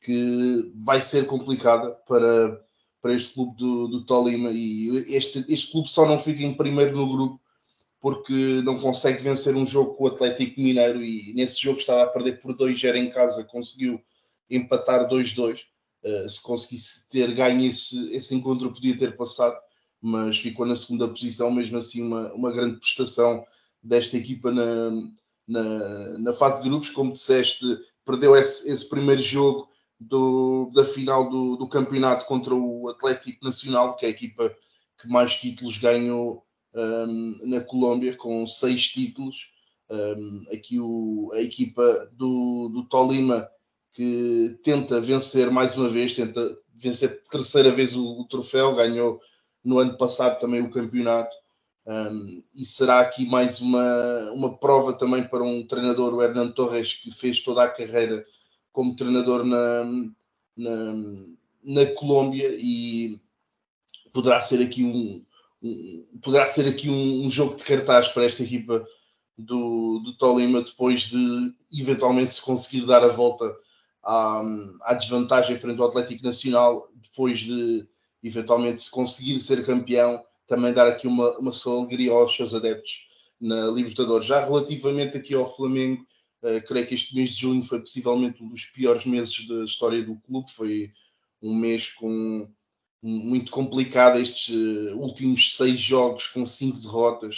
que 0.00 0.72
vai 0.74 1.00
ser 1.00 1.26
complicada 1.26 1.90
para, 2.06 2.60
para 3.00 3.14
este 3.14 3.34
clube 3.34 3.56
do, 3.56 3.88
do 3.88 4.04
Tolima 4.04 4.50
e 4.52 5.04
este, 5.14 5.44
este 5.48 5.72
clube 5.72 5.88
só 5.88 6.06
não 6.06 6.18
fica 6.18 6.42
em 6.42 6.54
primeiro 6.54 6.96
no 6.96 7.10
grupo 7.10 7.40
porque 8.00 8.62
não 8.62 8.80
consegue 8.80 9.22
vencer 9.22 9.56
um 9.56 9.66
jogo 9.66 9.94
com 9.94 10.04
o 10.04 10.06
Atlético 10.06 10.60
Mineiro 10.60 11.02
e 11.02 11.32
nesse 11.34 11.60
jogo 11.60 11.80
estava 11.80 12.04
a 12.04 12.06
perder 12.06 12.40
por 12.40 12.56
2-0 12.56 12.94
em 12.94 13.10
casa, 13.10 13.42
conseguiu 13.42 14.00
empatar 14.48 15.08
2-2. 15.08 15.54
Uh, 15.54 15.62
eh, 16.04 16.28
se 16.28 16.40
conseguisse 16.40 17.08
ter 17.08 17.34
ganho 17.34 17.66
esse, 17.66 18.12
esse 18.12 18.32
encontro, 18.32 18.72
podia 18.72 18.96
ter 18.96 19.16
passado, 19.16 19.56
mas 20.00 20.38
ficou 20.38 20.64
na 20.64 20.76
segunda 20.76 21.08
posição. 21.08 21.50
Mesmo 21.50 21.78
assim, 21.78 22.00
uma, 22.02 22.32
uma 22.32 22.52
grande 22.52 22.78
prestação 22.78 23.44
desta 23.82 24.16
equipa 24.16 24.52
na, 24.52 24.90
na, 25.46 26.18
na 26.18 26.32
fase 26.32 26.62
de 26.62 26.68
grupos. 26.68 26.90
Como 26.90 27.12
disseste, 27.12 27.64
perdeu 28.04 28.36
esse, 28.36 28.70
esse 28.70 28.88
primeiro 28.88 29.22
jogo 29.22 29.68
do, 29.98 30.70
da 30.74 30.84
final 30.84 31.28
do, 31.30 31.56
do, 31.56 31.68
campeonato 31.68 32.26
contra 32.26 32.54
o 32.54 32.88
Atlético 32.88 33.44
Nacional, 33.44 33.96
que 33.96 34.04
é 34.04 34.08
a 34.08 34.12
equipa 34.12 34.54
que 34.98 35.08
mais 35.08 35.34
títulos 35.36 35.78
ganhou 35.78 36.44
um, 36.74 37.38
na 37.44 37.60
Colômbia, 37.60 38.16
com 38.16 38.46
seis 38.46 38.88
títulos. 38.88 39.52
Um, 39.88 40.44
aqui 40.52 40.80
o, 40.80 41.30
a 41.32 41.40
equipa 41.40 42.10
do, 42.12 42.68
do 42.70 42.88
Tolima 42.88 43.48
que 43.92 44.58
tenta 44.62 45.00
vencer 45.00 45.50
mais 45.50 45.76
uma 45.78 45.88
vez, 45.88 46.12
tenta 46.12 46.56
vencer 46.74 47.22
terceira 47.30 47.74
vez 47.74 47.96
o, 47.96 48.20
o 48.20 48.28
troféu, 48.28 48.74
ganhou 48.74 49.20
no 49.64 49.78
ano 49.78 49.96
passado 49.96 50.38
também 50.38 50.60
o 50.60 50.70
campeonato. 50.70 51.34
Um, 51.86 52.42
e 52.52 52.64
será 52.64 52.98
aqui 52.98 53.24
mais 53.24 53.60
uma, 53.60 54.30
uma 54.32 54.58
prova 54.58 54.92
também 54.92 55.22
para 55.22 55.44
um 55.44 55.64
treinador, 55.64 56.12
o 56.12 56.22
Hernando 56.22 56.52
Torres, 56.52 56.94
que 56.94 57.12
fez 57.12 57.40
toda 57.42 57.62
a 57.62 57.68
carreira 57.68 58.26
como 58.72 58.96
treinador 58.96 59.44
na, 59.44 59.84
na, 60.56 60.94
na 61.62 61.86
Colômbia 61.94 62.56
e 62.58 63.20
poderá 64.12 64.40
ser 64.40 64.60
aqui 64.62 64.82
um, 64.82 65.24
um 65.62 66.06
poderá 66.20 66.48
ser 66.48 66.68
aqui 66.68 66.90
um, 66.90 67.24
um, 67.24 67.30
jogo 67.30 67.54
de 67.54 67.64
cartaz 67.64 68.08
para 68.08 68.24
esta 68.24 68.42
equipa 68.42 68.84
do, 69.38 70.00
do 70.00 70.16
Tolima 70.16 70.62
depois 70.62 71.02
de 71.02 71.54
eventualmente 71.72 72.34
se 72.34 72.42
conseguir 72.42 72.84
dar 72.84 73.04
a 73.04 73.08
volta 73.08 73.54
à, 74.02 74.42
à 74.82 74.94
desvantagem 74.94 75.58
frente 75.58 75.80
ao 75.80 75.88
Atlético 75.88 76.24
Nacional 76.24 76.88
depois 76.96 77.40
de 77.40 77.86
eventualmente 78.24 78.82
se 78.82 78.90
conseguir 78.90 79.40
ser 79.40 79.64
campeão 79.64 80.24
também 80.46 80.72
dar 80.72 80.86
aqui 80.86 81.06
uma, 81.06 81.38
uma 81.38 81.52
sua 81.52 81.78
alegria 81.78 82.12
aos 82.12 82.34
seus 82.34 82.54
adeptos 82.54 83.06
na 83.40 83.66
Libertadores. 83.68 84.26
Já 84.26 84.44
relativamente 84.44 85.16
aqui 85.16 85.34
ao 85.34 85.54
Flamengo, 85.54 86.06
Uh, 86.42 86.64
creio 86.66 86.86
que 86.86 86.94
este 86.94 87.14
mês 87.14 87.30
de 87.30 87.40
junho 87.40 87.64
foi 87.64 87.80
possivelmente 87.80 88.42
um 88.42 88.48
dos 88.48 88.66
piores 88.66 89.06
meses 89.06 89.48
da 89.48 89.64
história 89.64 90.02
do 90.02 90.16
clube. 90.16 90.52
Foi 90.52 90.92
um 91.42 91.54
mês 91.56 91.88
com 91.92 92.48
muito 93.02 93.50
complicado 93.50 94.20
estes 94.20 94.54
uh, 94.54 94.96
últimos 94.98 95.56
seis 95.56 95.80
jogos 95.80 96.28
com 96.28 96.46
cinco 96.46 96.78
derrotas. 96.78 97.36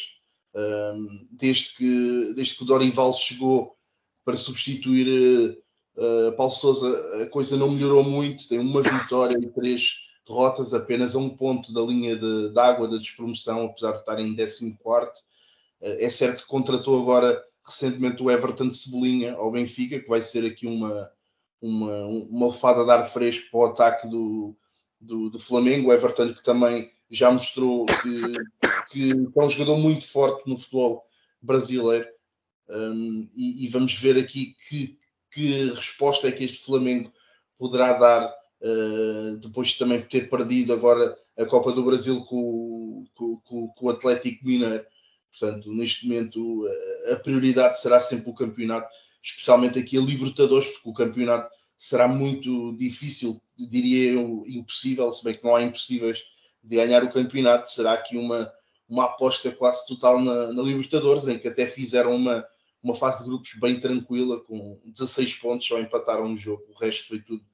Desde, 1.31 1.77
que, 1.77 2.33
desde 2.35 2.57
que 2.57 2.65
o 2.65 2.67
Dorival 2.67 3.13
chegou 3.13 3.77
para 4.25 4.37
substituir 4.37 5.57
uh, 5.97 6.33
Paulo 6.37 6.53
Sousa, 6.53 7.23
a 7.23 7.27
coisa 7.27 7.57
não 7.57 7.71
melhorou 7.71 8.03
muito. 8.03 8.49
Tem 8.49 8.59
uma 8.59 8.83
vitória 8.83 9.39
e 9.41 9.47
três 9.53 9.93
derrotas, 10.29 10.75
apenas 10.75 11.17
a 11.17 11.19
um 11.19 11.31
ponto 11.31 11.73
da 11.73 11.81
linha 11.81 12.17
de, 12.17 12.51
de 12.51 12.61
água 12.61 12.89
da 12.89 12.99
despromoção, 12.99 13.67
apesar 13.67 13.93
de 13.93 13.99
estar 13.99 14.21
em 14.21 14.35
14. 14.37 15.11
é 15.81 16.09
certo 16.09 16.43
que 16.43 16.49
contratou 16.49 17.01
agora 17.01 17.43
recentemente 17.65 18.23
o 18.23 18.31
Everton 18.31 18.69
de 18.69 18.77
Cebolinha 18.77 19.35
ao 19.35 19.53
Benfica, 19.53 20.01
que 20.01 20.09
vai 20.09 20.23
ser 20.23 20.45
aqui 20.47 20.67
uma, 20.67 21.11
uma, 21.61 22.07
uma 22.07 22.47
lefada 22.47 22.85
de 22.85 22.91
ar 22.91 23.07
fresco 23.07 23.51
para 23.51 23.61
o 23.61 23.67
ataque 23.67 24.09
do, 24.09 24.57
do, 25.01 25.31
do 25.31 25.39
Flamengo. 25.39 25.89
O 25.89 25.93
Everton 25.93 26.33
que 26.33 26.43
também 26.43 26.91
já 27.11 27.31
mostrou 27.31 27.87
que, 27.87 28.23
que 28.91 29.13
é 29.13 29.45
um 29.45 29.51
jogador 29.51 29.79
muito 29.79 30.07
forte 30.07 30.49
no 30.49 30.57
futebol 30.57 31.05
brasileiro. 31.41 32.09
Um, 32.69 33.29
e, 33.35 33.65
e, 33.65 33.69
vamos 33.69 33.95
ver 33.95 34.19
aqui 34.19 34.55
que, 34.69 34.99
que 35.31 35.71
resposta 35.71 36.29
é 36.29 36.33
que 36.33 36.45
este 36.45 36.65
Flamengo 36.65 37.11
poderá 37.57 37.95
dar 37.95 38.35
uh, 38.63 39.37
depois 39.39 39.69
de 39.69 39.79
também 39.79 40.03
ter 40.03 40.29
perdido 40.29 40.73
agora 40.73 41.17
a 41.39 41.45
Copa 41.45 41.73
do 41.73 41.85
Brasil 41.85 42.21
com, 42.25 43.05
com, 43.15 43.37
com, 43.39 43.69
com 43.69 43.87
o 43.87 43.91
Atlético 43.91 44.47
Mineiro. 44.47 44.85
Portanto, 45.31 45.73
neste 45.73 46.07
momento, 46.07 46.67
a 47.13 47.17
prioridade 47.17 47.81
será 47.81 48.01
sempre 48.01 48.31
o 48.31 48.35
campeonato, 48.35 48.89
especialmente 49.23 49.79
aqui 49.79 49.97
a 49.97 50.01
Libertadores, 50.01 50.67
porque 50.69 50.89
o 50.89 50.95
campeonato 50.95 51.51
será 51.77 52.09
muito 52.09 52.77
difícil, 52.77 53.41
diria 53.57 54.13
eu, 54.13 54.45
impossível, 54.49 55.13
se 55.13 55.23
bem 55.23 55.35
que 55.35 55.45
não 55.45 55.55
há 55.55 55.63
impossíveis 55.63 56.19
de 56.63 56.77
ganhar 56.77 57.05
o 57.05 57.13
campeonato. 57.13 57.71
Será 57.71 57.93
aqui 57.93 58.17
uma, 58.17 58.53
uma 58.89 59.05
aposta 59.05 59.53
quase 59.53 59.87
total 59.87 60.21
na, 60.21 60.53
na 60.53 60.63
Libertadores, 60.63 61.29
em 61.29 61.39
que 61.39 61.47
até 61.47 61.67
fizeram 61.67 62.17
uma, 62.17 62.45
uma 62.83 62.97
fase 62.97 63.23
de 63.23 63.31
grupos 63.31 63.55
bem 63.61 63.79
tranquila, 63.79 64.41
com 64.41 64.81
16 64.85 65.35
pontos, 65.35 65.67
só 65.67 65.79
empataram 65.79 66.33
o 66.33 66.37
jogo, 66.37 66.65
o 66.69 66.79
resto 66.79 67.07
foi 67.07 67.21
tudo, 67.21 67.45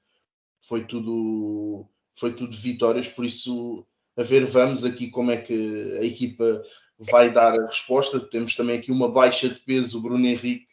foi 0.69 0.85
tudo, 0.85 1.87
foi 2.19 2.35
tudo 2.35 2.57
vitórias, 2.57 3.09
por 3.09 3.25
isso 3.25 3.87
a 4.17 4.23
ver, 4.23 4.45
vamos 4.47 4.85
aqui 4.85 5.11
como 5.11 5.31
é 5.31 5.37
que 5.37 5.99
a 6.01 6.05
equipa 6.05 6.63
vai 6.99 7.33
dar 7.33 7.59
a 7.59 7.67
resposta. 7.67 8.21
Temos 8.21 8.55
também 8.55 8.79
aqui 8.79 8.93
uma 8.93 9.11
baixa 9.11 9.49
de 9.49 9.61
peso, 9.61 9.99
o 9.99 10.03
Bruno 10.03 10.25
Henrique, 10.25 10.69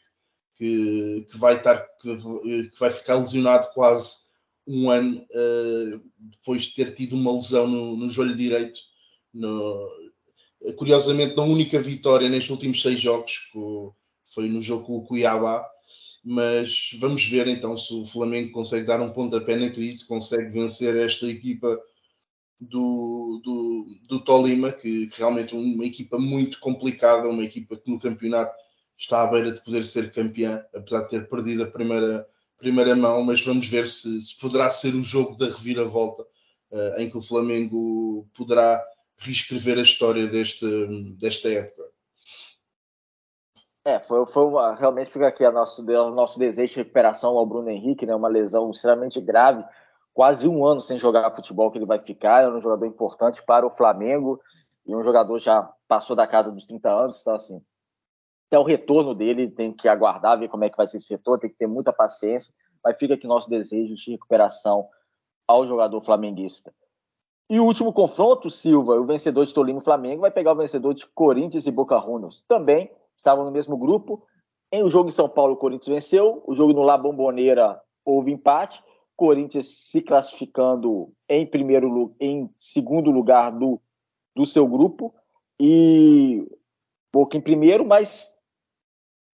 que, 0.56 1.26
que 1.30 1.38
vai 1.38 1.58
estar, 1.58 1.88
que, 2.00 2.16
que, 2.70 2.80
vai 2.80 2.92
ficar 2.92 3.16
lesionado 3.16 3.70
quase 3.74 4.18
um 4.68 4.92
ano 4.92 5.26
uh, 5.32 6.02
depois 6.20 6.64
de 6.64 6.76
ter 6.76 6.94
tido 6.94 7.16
uma 7.16 7.34
lesão 7.34 7.68
no, 7.68 7.98
no 7.98 8.10
joelho 8.10 8.36
direito. 8.36 8.80
No, 9.34 9.90
curiosamente, 10.78 11.36
na 11.36 11.44
única 11.44 11.82
vitória 11.82 12.30
nestes 12.30 12.52
últimos 12.52 12.80
seis 12.80 13.00
jogos, 13.00 13.50
foi 14.34 14.48
no 14.48 14.62
jogo 14.62 14.86
com 14.86 14.98
o 14.98 15.04
Cuiabá. 15.04 15.68
Mas 16.24 16.92
vamos 17.00 17.26
ver 17.26 17.48
então 17.48 17.76
se 17.78 17.94
o 17.94 18.06
Flamengo 18.06 18.52
consegue 18.52 18.86
dar 18.86 19.02
um 19.02 19.12
pontapé 19.12 19.56
na 19.56 19.72
crise, 19.72 20.08
consegue 20.08 20.50
vencer 20.52 20.96
esta 20.96 21.26
equipa 21.26 21.80
do, 22.60 23.42
do, 23.44 23.86
do 24.08 24.24
Tolima, 24.24 24.72
que, 24.72 25.08
que 25.08 25.18
realmente 25.18 25.56
é 25.56 25.58
uma 25.58 25.86
equipa 25.86 26.20
muito 26.20 26.60
complicada, 26.60 27.28
uma 27.28 27.44
equipa 27.44 27.76
que 27.76 27.90
no 27.90 28.00
campeonato 28.00 28.54
está 28.98 29.24
à 29.24 29.28
beira 29.28 29.52
de 29.52 29.64
poder 29.64 29.84
ser 29.84 30.12
campeã, 30.12 30.64
apesar 30.76 31.02
de 31.02 31.10
ter 31.10 31.28
perdido 31.28 31.64
a 31.64 31.72
primeira, 31.72 32.26
primeira 32.60 32.96
mão, 32.96 33.24
mas 33.24 33.42
vamos 33.42 33.68
ver 33.68 33.88
se, 33.88 34.22
se 34.22 34.40
poderá 34.40 34.70
ser 34.70 34.94
o 34.94 35.02
jogo 35.02 35.36
da 35.36 35.48
reviravolta 35.48 36.22
uh, 36.22 37.00
em 37.00 37.10
que 37.10 37.18
o 37.18 37.22
Flamengo 37.22 38.30
poderá 38.38 38.80
reescrever 39.18 39.80
a 39.80 39.84
história 39.84 40.28
deste, 40.28 40.66
desta 41.20 41.50
época. 41.50 41.91
É, 43.84 44.00
foi, 44.00 44.26
foi 44.28 44.46
uma, 44.46 44.76
realmente 44.76 45.12
fica 45.12 45.28
aqui 45.28 45.44
a 45.44 45.52
nosso, 45.52 45.82
o 45.82 46.12
nosso 46.12 46.38
desejo 46.38 46.74
de 46.74 46.80
recuperação 46.80 47.36
ao 47.36 47.46
Bruno 47.46 47.70
Henrique, 47.70 48.06
né, 48.06 48.14
uma 48.14 48.28
lesão 48.28 48.70
extremamente 48.70 49.20
grave, 49.20 49.66
quase 50.14 50.48
um 50.48 50.64
ano 50.64 50.80
sem 50.80 51.00
jogar 51.00 51.34
futebol 51.34 51.72
que 51.72 51.80
ele 51.80 51.86
vai 51.86 51.98
ficar, 51.98 52.44
é 52.44 52.48
um 52.48 52.62
jogador 52.62 52.86
importante 52.86 53.44
para 53.44 53.66
o 53.66 53.72
Flamengo 53.72 54.40
e 54.86 54.96
um 54.96 55.04
jogador 55.04 55.40
já 55.40 55.64
passou 55.88 56.16
da 56.16 56.28
casa 56.28 56.52
dos 56.52 56.64
30 56.66 56.92
anos, 56.92 57.22
então 57.22 57.34
assim, 57.34 57.60
até 58.48 58.60
o 58.60 58.64
retorno 58.64 59.16
dele 59.16 59.50
tem 59.50 59.74
que 59.74 59.88
aguardar, 59.88 60.38
ver 60.38 60.48
como 60.48 60.64
é 60.64 60.70
que 60.70 60.78
vai 60.78 60.86
ser 60.86 60.98
esse 60.98 61.10
retorno, 61.10 61.40
tem 61.40 61.50
que 61.50 61.58
ter 61.58 61.68
muita 61.68 61.92
paciência, 61.92 62.54
mas 62.84 62.98
fica 62.98 63.16
aqui 63.16 63.26
nosso 63.26 63.50
desejo 63.50 63.96
de 63.96 64.12
recuperação 64.12 64.88
ao 65.48 65.66
jogador 65.66 66.02
flamenguista. 66.04 66.72
E 67.50 67.60
o 67.60 67.66
último 67.66 67.92
confronto, 67.92 68.50
Silva, 68.50 68.94
o 69.00 69.06
vencedor 69.06 69.44
de 69.44 69.54
Tolima 69.54 69.80
e 69.80 69.84
Flamengo, 69.84 70.22
vai 70.22 70.32
pegar 70.32 70.54
o 70.54 70.56
vencedor 70.56 70.94
de 70.94 71.06
Corinthians 71.08 71.66
e 71.66 71.72
Boca 71.72 72.00
Juniors. 72.00 72.46
Também 72.48 72.92
estavam 73.22 73.46
no 73.46 73.52
mesmo 73.52 73.78
grupo. 73.78 74.24
Em 74.72 74.84
o 74.84 74.90
jogo 74.90 75.10
em 75.10 75.14
São 75.14 75.30
Paulo, 75.30 75.54
o 75.54 75.58
Corinthians 75.58 76.04
venceu. 76.04 76.44
O 76.46 76.56
jogo 76.56 76.74
no 76.74 76.82
La 76.82 76.98
Bombonera 76.98 77.80
houve 78.04 78.32
empate. 78.32 78.84
Corinthians 79.16 79.68
se 79.68 80.02
classificando 80.02 81.14
em 81.30 81.46
primeiro 81.46 82.16
em 82.20 82.50
segundo 82.56 83.12
lugar 83.12 83.52
do, 83.52 83.80
do 84.36 84.46
seu 84.46 84.68
grupo 84.68 85.14
e 85.60 86.48
Boca 87.14 87.38
em 87.38 87.42
primeiro, 87.42 87.86
mas 87.86 88.30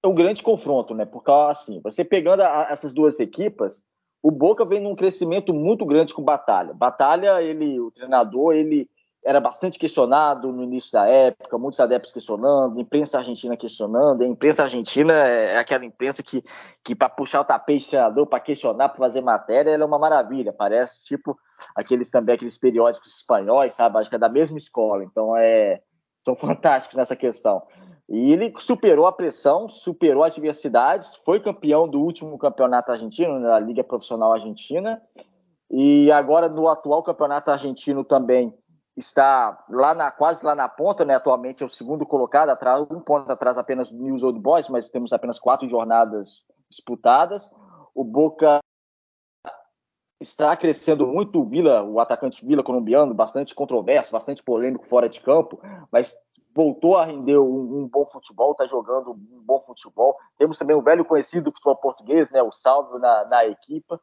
é 0.03 0.09
um 0.09 0.15
grande 0.15 0.43
confronto, 0.43 0.95
né? 0.95 1.05
Porque 1.05 1.31
assim, 1.31 1.81
você 1.83 2.05
pegando 2.05 2.41
a, 2.41 2.69
essas 2.71 2.93
duas 2.93 3.21
equipas, 3.21 3.85
o 4.23 4.31
Boca 4.31 4.65
vem 4.65 4.81
num 4.81 4.97
crescimento 4.97 5.55
muito 5.55 5.85
grande 5.85 6.15
com 6.15 6.23
Batalha. 6.23 6.75
Batalha, 6.75 7.41
ele, 7.43 7.79
o 7.79 7.91
treinador, 7.91 8.55
ele 8.55 8.89
era 9.27 9.41
bastante 9.41 9.77
questionado 9.77 10.53
no 10.53 10.63
início 10.63 10.93
da 10.93 11.05
época, 11.09 11.59
muitos 11.59 11.81
adeptos 11.81 12.13
questionando, 12.13 12.81
imprensa 12.81 13.19
argentina 13.19 13.57
questionando. 13.57 14.23
A 14.23 14.27
imprensa 14.27 14.63
argentina 14.63 15.13
é 15.13 15.59
aquela 15.59 15.85
imprensa 15.85 16.23
que, 16.23 16.45
que 16.85 16.95
para 16.95 17.09
puxar 17.09 17.41
o 17.41 17.45
tapete 17.45 17.87
do 17.87 17.91
treinador, 17.91 18.27
para 18.29 18.39
questionar, 18.39 18.89
para 18.89 18.99
fazer 18.99 19.21
matéria, 19.23 19.73
ela 19.73 19.83
é 19.83 19.87
uma 19.87 19.99
maravilha. 19.99 20.53
Parece 20.53 21.05
tipo 21.05 21.37
aqueles 21.75 22.09
também 22.09 22.37
aqueles 22.37 22.57
periódicos 22.57 23.17
espanhóis, 23.17 23.75
sabe? 23.75 23.99
Acho 23.99 24.09
que 24.09 24.15
é 24.15 24.19
da 24.19 24.29
mesma 24.29 24.59
escola. 24.59 25.03
Então 25.03 25.37
é 25.37 25.81
são 26.21 26.37
fantásticos 26.39 26.97
nessa 26.97 27.17
questão. 27.17 27.65
E 28.09 28.33
ele 28.33 28.55
superou 28.61 29.09
a 29.09 29.13
pressão, 29.13 29.69
superou 29.69 30.23
adversidades, 30.23 31.17
foi 31.25 31.41
campeão 31.41 31.89
do 31.89 32.01
último 32.01 32.39
campeonato 32.39 32.93
argentino, 32.93 33.43
da 33.43 33.59
Liga 33.59 33.83
Profissional 33.83 34.33
Argentina, 34.33 35.03
e 35.69 36.13
agora 36.13 36.49
no 36.49 36.69
atual 36.69 37.03
campeonato 37.03 37.51
argentino 37.51 38.05
também 38.05 38.55
está 38.97 39.65
lá 39.69 39.95
na 39.95 40.11
quase 40.11 40.45
lá 40.45 40.55
na 40.55 40.69
ponta, 40.69 41.05
né? 41.05 41.15
Atualmente 41.15 41.63
é 41.63 41.67
o 41.67 41.69
segundo 41.69 42.07
colocado, 42.07 42.49
atrás 42.49 42.83
um 42.91 43.01
ponto 43.01 43.31
atrás 43.31 43.59
apenas 43.59 43.91
do 43.91 43.99
News 43.99 44.23
Old 44.23 44.41
Boys, 44.41 44.69
mas 44.69 44.89
temos 44.89 45.13
apenas 45.13 45.39
quatro 45.39 45.69
jornadas 45.69 46.45
disputadas. 46.69 47.51
O 47.95 48.03
Boca 48.03 48.61
está 50.21 50.57
crescendo 50.57 51.07
muito, 51.07 51.41
o 51.41 51.45
Vila, 51.45 51.83
o 51.83 52.01
atacante 52.01 52.45
Vila 52.45 52.63
colombiano, 52.63 53.13
bastante 53.13 53.55
controverso, 53.55 54.13
bastante 54.13 54.43
polêmico 54.43 54.87
fora 54.87 55.09
de 55.09 55.21
campo, 55.21 55.61
mas 55.93 56.17
voltou 56.55 56.97
a 56.97 57.05
render 57.05 57.39
um, 57.39 57.83
um 57.83 57.87
bom 57.87 58.07
futebol, 58.07 58.53
está 58.53 58.67
jogando 58.67 59.11
um 59.11 59.43
bom 59.45 59.61
futebol. 59.61 60.17
Temos 60.39 60.59
também 60.59 60.75
o 60.75 60.81
velho 60.81 61.05
conhecido 61.05 61.45
do 61.45 61.53
futebol 61.53 61.77
português, 61.77 62.31
né? 62.31 62.43
O 62.43 62.51
Salvo 62.51 62.99
na, 62.99 63.27
na 63.27 63.47
equipa. 63.47 64.01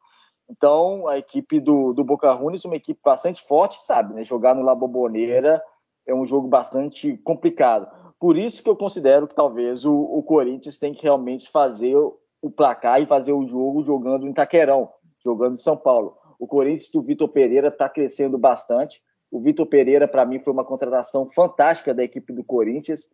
Então, 0.48 1.08
a 1.08 1.18
equipe 1.18 1.58
do, 1.58 1.92
do 1.92 2.04
Boca 2.04 2.30
Juniors 2.36 2.64
uma 2.64 2.76
equipe 2.76 3.00
bastante 3.02 3.42
forte, 3.46 3.82
sabe? 3.84 4.14
Né? 4.14 4.24
Jogar 4.24 4.54
no 4.54 4.62
La 4.62 4.74
Bombonera 4.74 5.62
é 6.06 6.14
um 6.14 6.26
jogo 6.26 6.48
bastante 6.48 7.16
complicado. 7.18 7.88
Por 8.18 8.36
isso 8.36 8.62
que 8.62 8.68
eu 8.68 8.76
considero 8.76 9.26
que 9.26 9.34
talvez 9.34 9.84
o, 9.84 9.94
o 9.94 10.22
Corinthians 10.22 10.78
tem 10.78 10.92
que 10.92 11.02
realmente 11.02 11.50
fazer 11.50 11.96
o 11.96 12.50
placar 12.50 13.00
e 13.00 13.06
fazer 13.06 13.32
o 13.32 13.46
jogo 13.46 13.82
jogando 13.82 14.26
em 14.26 14.30
Itaquerão, 14.30 14.90
jogando 15.22 15.54
em 15.54 15.58
São 15.58 15.76
Paulo. 15.76 16.16
O 16.38 16.46
Corinthians 16.46 16.90
do 16.90 17.00
Vitor 17.00 17.28
Pereira 17.28 17.68
está 17.68 17.88
crescendo 17.88 18.36
bastante. 18.36 19.02
O 19.30 19.40
Vitor 19.40 19.66
Pereira, 19.66 20.06
para 20.06 20.26
mim, 20.26 20.38
foi 20.38 20.52
uma 20.52 20.64
contratação 20.64 21.28
fantástica 21.30 21.94
da 21.94 22.04
equipe 22.04 22.32
do 22.32 22.44
Corinthians 22.44 23.08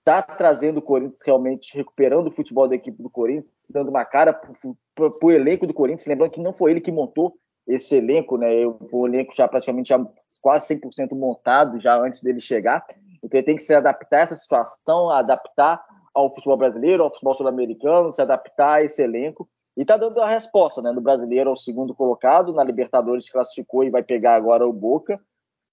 está 0.00 0.22
trazendo 0.22 0.78
o 0.78 0.82
Corinthians 0.82 1.22
realmente, 1.24 1.76
recuperando 1.76 2.26
o 2.26 2.30
futebol 2.30 2.66
da 2.66 2.74
equipe 2.74 3.02
do 3.02 3.10
Corinthians, 3.10 3.52
dando 3.68 3.90
uma 3.90 4.04
cara 4.04 4.32
para 4.32 5.12
o 5.22 5.30
elenco 5.30 5.66
do 5.66 5.74
Corinthians, 5.74 6.06
lembrando 6.06 6.32
que 6.32 6.40
não 6.40 6.52
foi 6.52 6.72
ele 6.72 6.80
que 6.80 6.90
montou 6.90 7.34
esse 7.66 7.96
elenco, 7.96 8.36
né? 8.36 8.48
O 8.90 9.06
elenco 9.06 9.34
já 9.34 9.46
praticamente 9.46 9.90
já 9.90 10.04
quase 10.40 10.74
100% 10.74 11.14
montado 11.14 11.78
já 11.78 11.96
antes 11.96 12.22
dele 12.22 12.40
chegar. 12.40 12.84
Então 13.22 13.38
ele 13.38 13.46
tem 13.46 13.56
que 13.56 13.62
se 13.62 13.74
adaptar 13.74 14.18
a 14.18 14.22
essa 14.22 14.36
situação, 14.36 15.10
adaptar 15.10 15.84
ao 16.12 16.34
futebol 16.34 16.56
brasileiro, 16.56 17.04
ao 17.04 17.10
futebol 17.10 17.34
sul-americano, 17.34 18.12
se 18.12 18.20
adaptar 18.20 18.78
a 18.78 18.82
esse 18.82 19.02
elenco. 19.02 19.48
E 19.76 19.82
está 19.82 19.96
dando 19.96 20.20
a 20.20 20.26
resposta, 20.26 20.82
né? 20.82 20.92
Do 20.92 21.00
brasileiro 21.00 21.50
ao 21.50 21.56
segundo 21.56 21.94
colocado, 21.94 22.52
na 22.52 22.64
Libertadores 22.64 23.30
classificou 23.30 23.84
e 23.84 23.90
vai 23.90 24.02
pegar 24.02 24.34
agora 24.34 24.66
o 24.66 24.72
Boca 24.72 25.20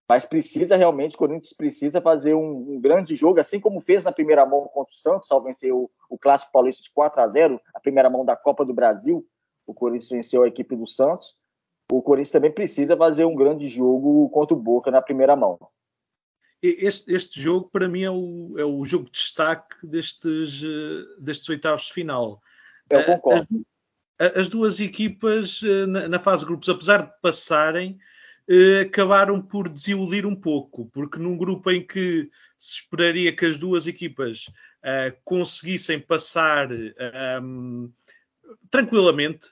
mas 0.09 0.25
precisa 0.25 0.77
realmente, 0.77 1.15
o 1.15 1.17
Corinthians 1.17 1.53
precisa 1.53 2.01
fazer 2.01 2.33
um, 2.33 2.75
um, 2.75 2.79
grande 2.79 3.15
jogo, 3.15 3.39
assim 3.39 3.59
como 3.59 3.81
fez 3.81 4.03
na 4.03 4.11
primeira 4.11 4.45
mão 4.45 4.61
contra 4.67 4.93
o 4.93 4.97
Santos, 4.97 5.31
ao 5.31 5.43
vencer 5.43 5.73
o, 5.73 5.89
o 6.09 6.17
Clássico 6.17 6.51
Paulista 6.51 6.81
de 6.83 6.91
4 6.91 7.21
a 7.21 7.27
0 7.27 7.61
a 7.73 7.79
primeira 7.79 8.09
mão 8.09 8.23
da 8.23 8.35
Copa 8.35 8.63
do 8.63 8.73
Brasil, 8.73 9.27
o 9.67 9.73
Corinthians 9.73 10.09
venceu 10.09 10.43
a 10.43 10.47
equipe 10.47 10.75
do 10.75 10.87
Santos. 10.87 11.35
O 11.91 12.01
Corinthians 12.01 12.31
também 12.31 12.51
precisa 12.51 12.95
fazer 12.95 13.25
um 13.25 13.35
grande 13.35 13.67
jogo 13.67 14.29
contra 14.29 14.55
o 14.55 14.59
Boca 14.59 14.89
na 14.89 15.01
primeira 15.01 15.35
mão. 15.35 15.59
Este, 16.61 17.13
este 17.13 17.39
jogo, 17.39 17.69
para 17.69 17.87
mim, 17.87 18.03
é 18.03 18.09
o, 18.09 18.55
é 18.57 18.65
o 18.65 18.83
jogo 18.85 19.05
de 19.05 19.11
destaque 19.11 19.85
destes, 19.85 20.63
eh, 20.63 21.21
destes 21.21 21.47
oitavos 21.49 21.83
de 21.83 21.93
final. 21.93 22.41
Eu 22.89 23.05
concordo. 23.05 23.47
As, 24.17 24.37
as 24.37 24.49
duas 24.49 24.79
equipas 24.79 25.61
eh, 25.63 25.85
na, 25.85 26.07
na 26.07 26.19
fase 26.19 26.41
de 26.41 26.47
grupos, 26.47 26.67
apesar 26.67 27.03
de 27.05 27.21
passarem, 27.21 27.99
eh, 27.99 28.03
acabaram 28.81 29.41
por 29.41 29.67
desiludir 29.67 30.25
um 30.25 30.35
pouco, 30.35 30.85
porque 30.87 31.19
num 31.19 31.37
grupo 31.37 31.69
em 31.69 31.85
que 31.85 32.29
se 32.57 32.81
esperaria 32.81 33.35
que 33.35 33.45
as 33.45 33.57
duas 33.57 33.87
equipas 33.87 34.45
uh, 34.83 35.15
conseguissem 35.23 35.99
passar 35.99 36.69
um, 37.41 37.91
tranquilamente, 38.69 39.47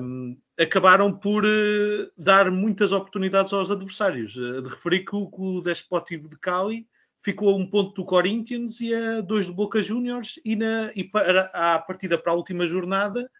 um, 0.00 0.36
acabaram 0.58 1.12
por 1.12 1.44
uh, 1.44 2.12
dar 2.16 2.50
muitas 2.50 2.92
oportunidades 2.92 3.52
aos 3.52 3.70
adversários. 3.70 4.36
Uh, 4.36 4.62
de 4.62 4.68
referir 4.68 5.04
que 5.04 5.16
o, 5.16 5.28
o 5.32 5.60
Desportivo 5.60 6.28
de 6.28 6.38
Cali 6.38 6.86
ficou 7.22 7.50
a 7.50 7.56
um 7.56 7.68
ponto 7.68 7.94
do 7.94 8.04
Corinthians 8.04 8.80
e 8.80 8.94
a 8.94 9.20
dois 9.20 9.46
do 9.46 9.54
Boca 9.54 9.82
Juniors 9.82 10.40
e, 10.44 10.56
na, 10.56 10.92
e 10.94 11.04
para, 11.04 11.50
a 11.54 11.78
partida 11.78 12.18
para 12.18 12.32
a 12.32 12.36
última 12.36 12.66
jornada 12.66 13.30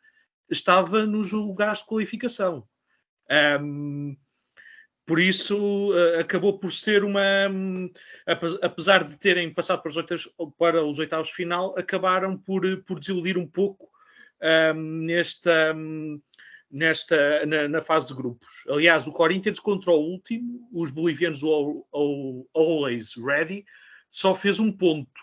estava 0.48 1.04
nos 1.04 1.32
lugares 1.32 1.78
de 1.78 1.86
qualificação. 1.86 2.66
Um, 3.60 4.16
por 5.12 5.20
isso 5.20 5.92
uh, 5.92 6.20
acabou 6.20 6.58
por 6.58 6.72
ser 6.72 7.04
uma. 7.04 7.20
Um, 7.50 7.90
apesar 8.62 9.04
de 9.04 9.18
terem 9.18 9.52
passado 9.52 9.82
para 9.82 9.90
os 9.90 9.96
oitavos, 9.98 10.28
para 10.56 10.82
os 10.82 10.98
oitavos 10.98 11.28
final, 11.28 11.78
acabaram 11.78 12.34
por, 12.34 12.62
por 12.84 12.98
desiludir 12.98 13.36
um 13.36 13.46
pouco 13.46 13.90
um, 14.74 15.04
nesta. 15.04 15.74
Um, 15.76 16.18
nesta 16.70 17.44
na, 17.44 17.68
na, 17.68 17.82
fase 17.82 18.08
de 18.08 18.14
grupos. 18.14 18.64
Aliás, 18.70 19.06
o 19.06 19.12
Corinthians 19.12 19.60
contra 19.60 19.92
o 19.92 20.00
último, 20.00 20.66
os 20.72 20.90
bolivianos 20.90 21.42
o, 21.42 21.86
o 21.92 22.46
Always 22.54 23.14
Ready, 23.22 23.66
só 24.08 24.34
fez 24.34 24.58
um 24.58 24.72
ponto, 24.72 25.20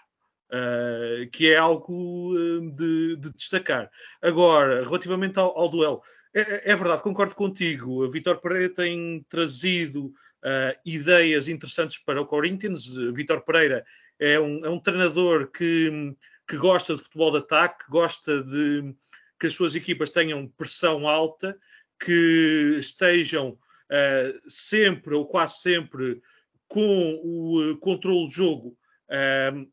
uh, 0.51 1.27
que 1.31 1.49
é 1.49 1.57
algo 1.57 2.35
uh, 2.35 2.75
de, 2.75 3.15
de, 3.15 3.33
destacar. 3.33 3.89
Agora, 4.21 4.83
relativamente 4.83 5.39
ao, 5.39 5.57
ao 5.57 5.67
duelo, 5.67 6.03
é, 6.39 6.71
é, 6.71 6.75
verdade, 6.75 7.01
concordo 7.01 7.35
contigo. 7.35 8.03
A 8.03 8.09
Vitor 8.09 8.39
Pereira 8.39 8.73
tem 8.73 9.25
trazido 9.29 10.07
uh, 10.07 10.79
ideias 10.85 11.47
interessantes 11.47 11.97
para 11.97 12.21
o 12.21 12.25
Corinthians. 12.25 12.85
Vitor 13.13 13.41
Pereira 13.41 13.85
é 14.19 14.39
um, 14.39 14.65
é 14.65 14.69
um 14.69 14.79
treinador 14.79 15.51
que, 15.51 16.15
que 16.47 16.57
gosta 16.57 16.95
de 16.95 17.01
futebol 17.01 17.31
de 17.31 17.37
ataque, 17.39 17.85
gosta 17.89 18.43
de 18.43 18.95
que 19.39 19.47
as 19.47 19.53
suas 19.53 19.75
equipas 19.75 20.11
tenham 20.11 20.47
pressão 20.47 21.07
alta, 21.07 21.57
que 21.99 22.77
estejam 22.79 23.51
uh, 23.51 24.49
sempre 24.49 25.15
ou 25.15 25.25
quase 25.25 25.59
sempre 25.59 26.21
com 26.67 27.19
o 27.23 27.71
uh, 27.71 27.77
controle 27.77 28.25
do 28.25 28.31
jogo 28.31 28.77
uh, 29.09 29.71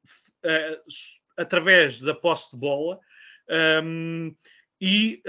através 1.36 2.00
da 2.00 2.14
posse 2.14 2.52
de 2.52 2.58
bola 2.58 2.98
um, 3.84 4.34
e 4.80 5.22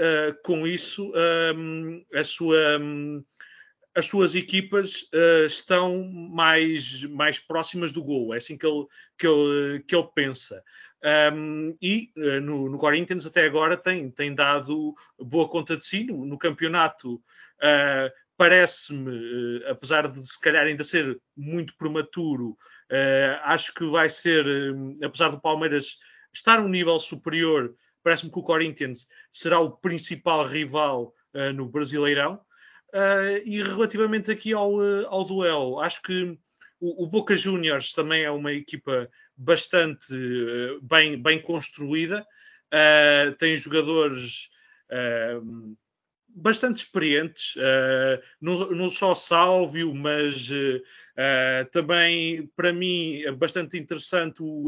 com 0.44 0.66
isso 0.66 1.12
um, 1.56 2.04
a 2.14 2.22
sua, 2.24 2.78
um, 2.78 3.24
as 3.94 4.06
suas 4.06 4.34
equipas 4.34 5.08
estão 5.46 6.04
mais, 6.04 7.04
mais 7.04 7.38
próximas 7.38 7.92
do 7.92 8.04
gol. 8.04 8.34
É 8.34 8.36
assim 8.36 8.56
que 8.56 8.66
ele, 8.66 8.86
que 9.18 9.26
ele, 9.26 9.80
que 9.80 9.96
ele 9.96 10.08
pensa. 10.14 10.62
Um, 11.32 11.76
e 11.80 12.10
uh, 12.16 12.40
no, 12.40 12.68
no, 12.68 12.78
Corinthians 12.78 13.24
até 13.24 13.46
agora 13.46 13.76
tem, 13.76 14.10
tem 14.10 14.34
dado 14.34 14.94
boa 15.18 15.48
conta 15.48 15.76
de 15.76 15.84
si. 15.84 16.04
No, 16.04 16.24
no 16.24 16.38
campeonato 16.38 17.14
uh, 17.14 18.10
parece-me, 18.36 19.10
uh, 19.10 19.70
apesar 19.70 20.08
de 20.08 20.26
se 20.26 20.40
calhar 20.40 20.66
ainda 20.66 20.82
ser 20.82 21.20
muito 21.36 21.76
prematuro, 21.76 22.56
acho 23.44 23.74
que 23.74 23.84
vai 23.84 24.08
ser, 24.08 24.46
apesar 25.04 25.28
do 25.28 25.38
Palmeiras 25.38 25.98
estar 26.32 26.58
um 26.58 26.68
nível 26.68 26.98
superior, 26.98 27.74
parece-me 28.08 28.32
que 28.32 28.38
o 28.38 28.42
Corinthians 28.42 29.06
será 29.30 29.60
o 29.60 29.70
principal 29.70 30.46
rival 30.46 31.12
no 31.54 31.68
Brasileirão. 31.68 32.40
e 33.44 33.62
relativamente 33.62 34.32
aqui 34.32 34.54
ao, 34.54 34.80
ao 35.06 35.24
duelo, 35.24 35.78
acho 35.78 36.00
que 36.00 36.38
o, 36.80 37.04
o 37.04 37.06
Boca 37.06 37.36
Juniors 37.36 37.92
também 37.92 38.24
é 38.24 38.30
uma 38.30 38.52
equipa 38.52 39.08
bastante 39.36 40.14
uh, 40.14 40.80
bem, 40.82 41.20
bem 41.20 41.40
construída, 41.40 42.26
uh, 42.72 43.34
tem 43.36 43.56
jogadores 43.56 44.48
uh, 44.90 45.76
bastante 46.42 46.78
experientes, 46.78 47.54
não, 48.40 48.70
não, 48.70 48.88
só 48.88 49.14
Sálvio, 49.14 49.94
mas 49.94 50.48
também 51.72 52.46
para 52.56 52.72
mim 52.72 53.22
é 53.22 53.32
bastante 53.32 53.76
interessante 53.76 54.42
o, 54.42 54.66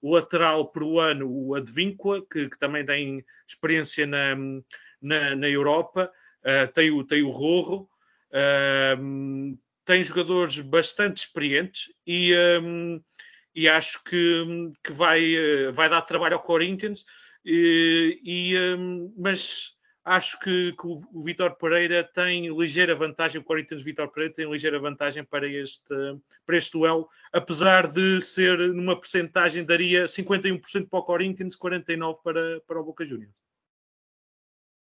o 0.00 0.14
lateral 0.14 0.66
peruano, 0.70 1.30
o 1.30 1.54
Advíncula, 1.54 2.20
que, 2.20 2.48
que, 2.48 2.58
também 2.58 2.84
tem 2.84 3.24
experiência 3.46 4.06
na, 4.06 4.34
na, 5.00 5.36
na 5.36 5.48
Europa, 5.48 6.10
tem, 6.74 6.90
o, 6.90 7.04
tem 7.04 7.22
o 7.22 7.30
Rorro. 7.30 7.88
Uh, 8.32 9.56
tem 9.84 10.02
jogadores 10.02 10.58
bastante 10.60 11.26
experientes 11.26 11.92
e, 12.06 12.34
um, 12.62 13.02
e 13.54 13.68
acho 13.68 14.02
que, 14.04 14.44
que 14.82 14.92
vai, 14.92 15.34
vai 15.72 15.88
dar 15.88 16.02
trabalho 16.02 16.36
ao 16.36 16.42
Corinthians. 16.42 17.04
E, 17.44 18.20
e 18.22 18.58
um, 18.76 19.12
mas 19.16 19.72
acho 20.04 20.38
que, 20.40 20.72
que, 20.72 20.86
o 20.86 21.22
Vitor 21.22 21.56
Pereira 21.56 22.02
tem 22.02 22.48
ligeira 22.56 22.94
vantagem, 22.94 23.40
o 23.40 23.44
Corinthians 23.44 23.82
Vitor 23.82 24.08
Pereira 24.08 24.34
tem 24.34 24.50
ligeira 24.50 24.78
vantagem 24.78 25.24
para 25.24 25.46
este, 25.46 25.94
para 26.44 26.56
este 26.56 26.72
duelo, 26.72 27.08
apesar 27.32 27.86
de 27.86 28.20
ser 28.20 28.58
numa 28.72 28.98
percentagem, 28.98 29.64
daria 29.64 30.04
51% 30.04 30.88
para 30.88 30.98
o 30.98 31.02
Corinthians, 31.02 31.56
49% 31.56 32.18
para, 32.22 32.60
para 32.66 32.80
o 32.80 32.84
Boca 32.84 33.06
Juniors. 33.06 33.32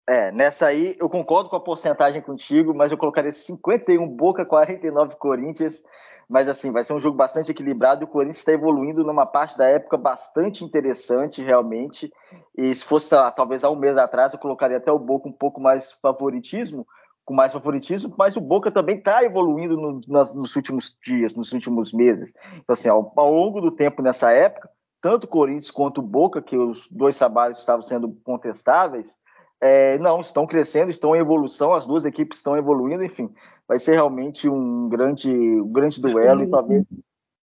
É, 0.07 0.31
nessa 0.31 0.67
aí 0.67 0.97
eu 0.99 1.09
concordo 1.09 1.49
com 1.49 1.55
a 1.55 1.61
porcentagem 1.61 2.21
contigo, 2.21 2.73
mas 2.73 2.91
eu 2.91 2.97
colocaria 2.97 3.31
51 3.31 4.05
Boca, 4.07 4.45
49 4.45 5.15
Corinthians. 5.15 5.83
Mas 6.29 6.47
assim, 6.47 6.71
vai 6.71 6.83
ser 6.83 6.93
um 6.93 6.99
jogo 6.99 7.17
bastante 7.17 7.51
equilibrado 7.51 8.01
e 8.01 8.05
o 8.05 8.07
Corinthians 8.07 8.37
está 8.37 8.53
evoluindo 8.53 9.03
numa 9.03 9.25
parte 9.25 9.57
da 9.57 9.65
época 9.65 9.97
bastante 9.97 10.63
interessante, 10.63 11.43
realmente. 11.43 12.11
E 12.57 12.73
se 12.73 12.83
fosse 12.83 13.09
talvez 13.35 13.63
há 13.63 13.69
um 13.69 13.75
mês 13.75 13.97
atrás, 13.97 14.33
eu 14.33 14.39
colocaria 14.39 14.77
até 14.77 14.91
o 14.91 14.99
Boca 14.99 15.27
um 15.27 15.33
pouco 15.33 15.61
mais 15.61 15.91
favoritismo, 15.93 16.87
com 17.25 17.33
mais 17.33 17.53
favoritismo, 17.53 18.13
mas 18.17 18.35
o 18.35 18.41
Boca 18.41 18.71
também 18.71 18.97
está 18.97 19.23
evoluindo 19.23 19.77
no, 19.77 20.01
nos, 20.07 20.35
nos, 20.35 20.55
últimos 20.55 20.97
dias, 21.03 21.33
nos 21.33 21.51
últimos 21.53 21.93
meses. 21.93 22.33
Então, 22.55 22.73
assim, 22.73 22.89
ao, 22.89 23.13
ao 23.15 23.31
longo 23.31 23.61
do 23.61 23.71
tempo 23.71 24.01
nessa 24.01 24.31
época, 24.31 24.69
tanto 25.01 25.25
o 25.25 25.29
Corinthians 25.29 25.71
quanto 25.71 25.99
o 25.99 26.03
Boca, 26.03 26.41
que 26.41 26.57
os 26.57 26.87
dois 26.89 27.17
trabalhos 27.17 27.59
estavam 27.59 27.83
sendo 27.83 28.11
contestáveis, 28.23 29.17
é, 29.63 29.97
não, 29.97 30.19
estão 30.19 30.45
crescendo, 30.45 30.89
estão 30.89 31.15
em 31.15 31.19
evolução, 31.19 31.73
as 31.73 31.85
duas 31.85 32.03
equipes 32.03 32.39
estão 32.39 32.57
evoluindo, 32.57 33.01
enfim, 33.01 33.33
vai 33.65 33.79
ser 33.79 33.93
realmente 33.93 34.49
um 34.49 34.89
grande, 34.89 35.29
um 35.29 35.71
grande 35.71 36.01
duelo 36.01 36.39
como, 36.39 36.43
e 36.43 36.51
talvez. 36.51 36.87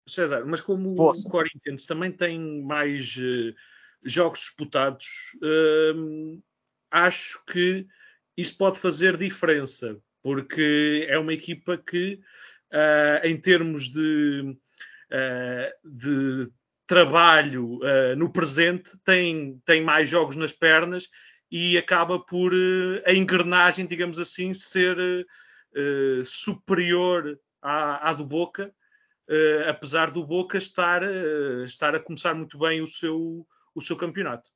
César, 0.08 0.46
mas 0.46 0.62
como 0.62 0.96
Força. 0.96 1.28
o 1.28 1.32
Corinthians 1.32 1.86
também 1.86 2.10
tem 2.10 2.64
mais 2.64 3.18
uh, 3.18 3.54
jogos 4.06 4.40
disputados, 4.40 5.06
uh, 5.44 6.42
acho 6.90 7.44
que 7.46 7.86
isso 8.38 8.58
pode 8.58 8.80
fazer 8.80 9.18
diferença, 9.18 9.98
porque 10.24 11.06
é 11.10 11.20
uma 11.20 11.34
equipa 11.34 11.78
que, 11.78 12.22
uh, 12.72 13.28
em 13.28 13.38
termos 13.38 13.90
de, 13.90 14.58
eh, 15.12 15.76
de 15.84 16.50
trabalho 16.86 17.80
no 18.16 18.32
presente, 18.32 18.92
tem, 19.04 19.62
tem 19.66 19.84
mais 19.84 20.10
jogos 20.10 20.38
nas 20.38 20.54
pernas 20.54 21.10
e 21.52 21.78
acaba 21.78 22.20
por 22.20 22.54
uh, 22.54 23.02
a 23.06 23.14
engrenagem, 23.14 23.86
digamos 23.86 24.20
assim, 24.20 24.54
ser 24.54 24.98
uh, 24.98 26.24
superior 26.24 27.40
à, 27.62 28.10
à, 28.10 28.14
do 28.14 28.26
Boca, 28.26 28.74
apesar 29.68 30.10
do 30.10 30.26
Boca 30.26 30.58
estar, 30.58 31.02
estar 31.66 31.94
a 31.94 32.00
começar 32.00 32.34
muito 32.34 32.58
bem 32.58 32.82
o 32.82 32.88
seu, 32.88 33.46
o 33.76 33.82
seu 33.82 33.98
campeonato. 33.98 34.50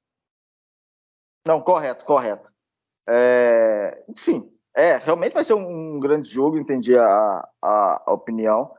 Não, 1.46 1.62
correto, 1.62 2.06
correto. 2.06 2.52
É, 3.08 4.04
enfim, 4.08 4.50
é, 4.76 4.98
realmente 4.98 5.34
vai 5.34 5.44
ser 5.44 5.54
um, 5.54 5.96
um 5.96 6.00
grande 6.00 6.30
jogo, 6.30 6.58
entendi 6.58 6.98
a, 6.98 7.50
a, 7.62 8.04
a, 8.06 8.14
opinião. 8.14 8.72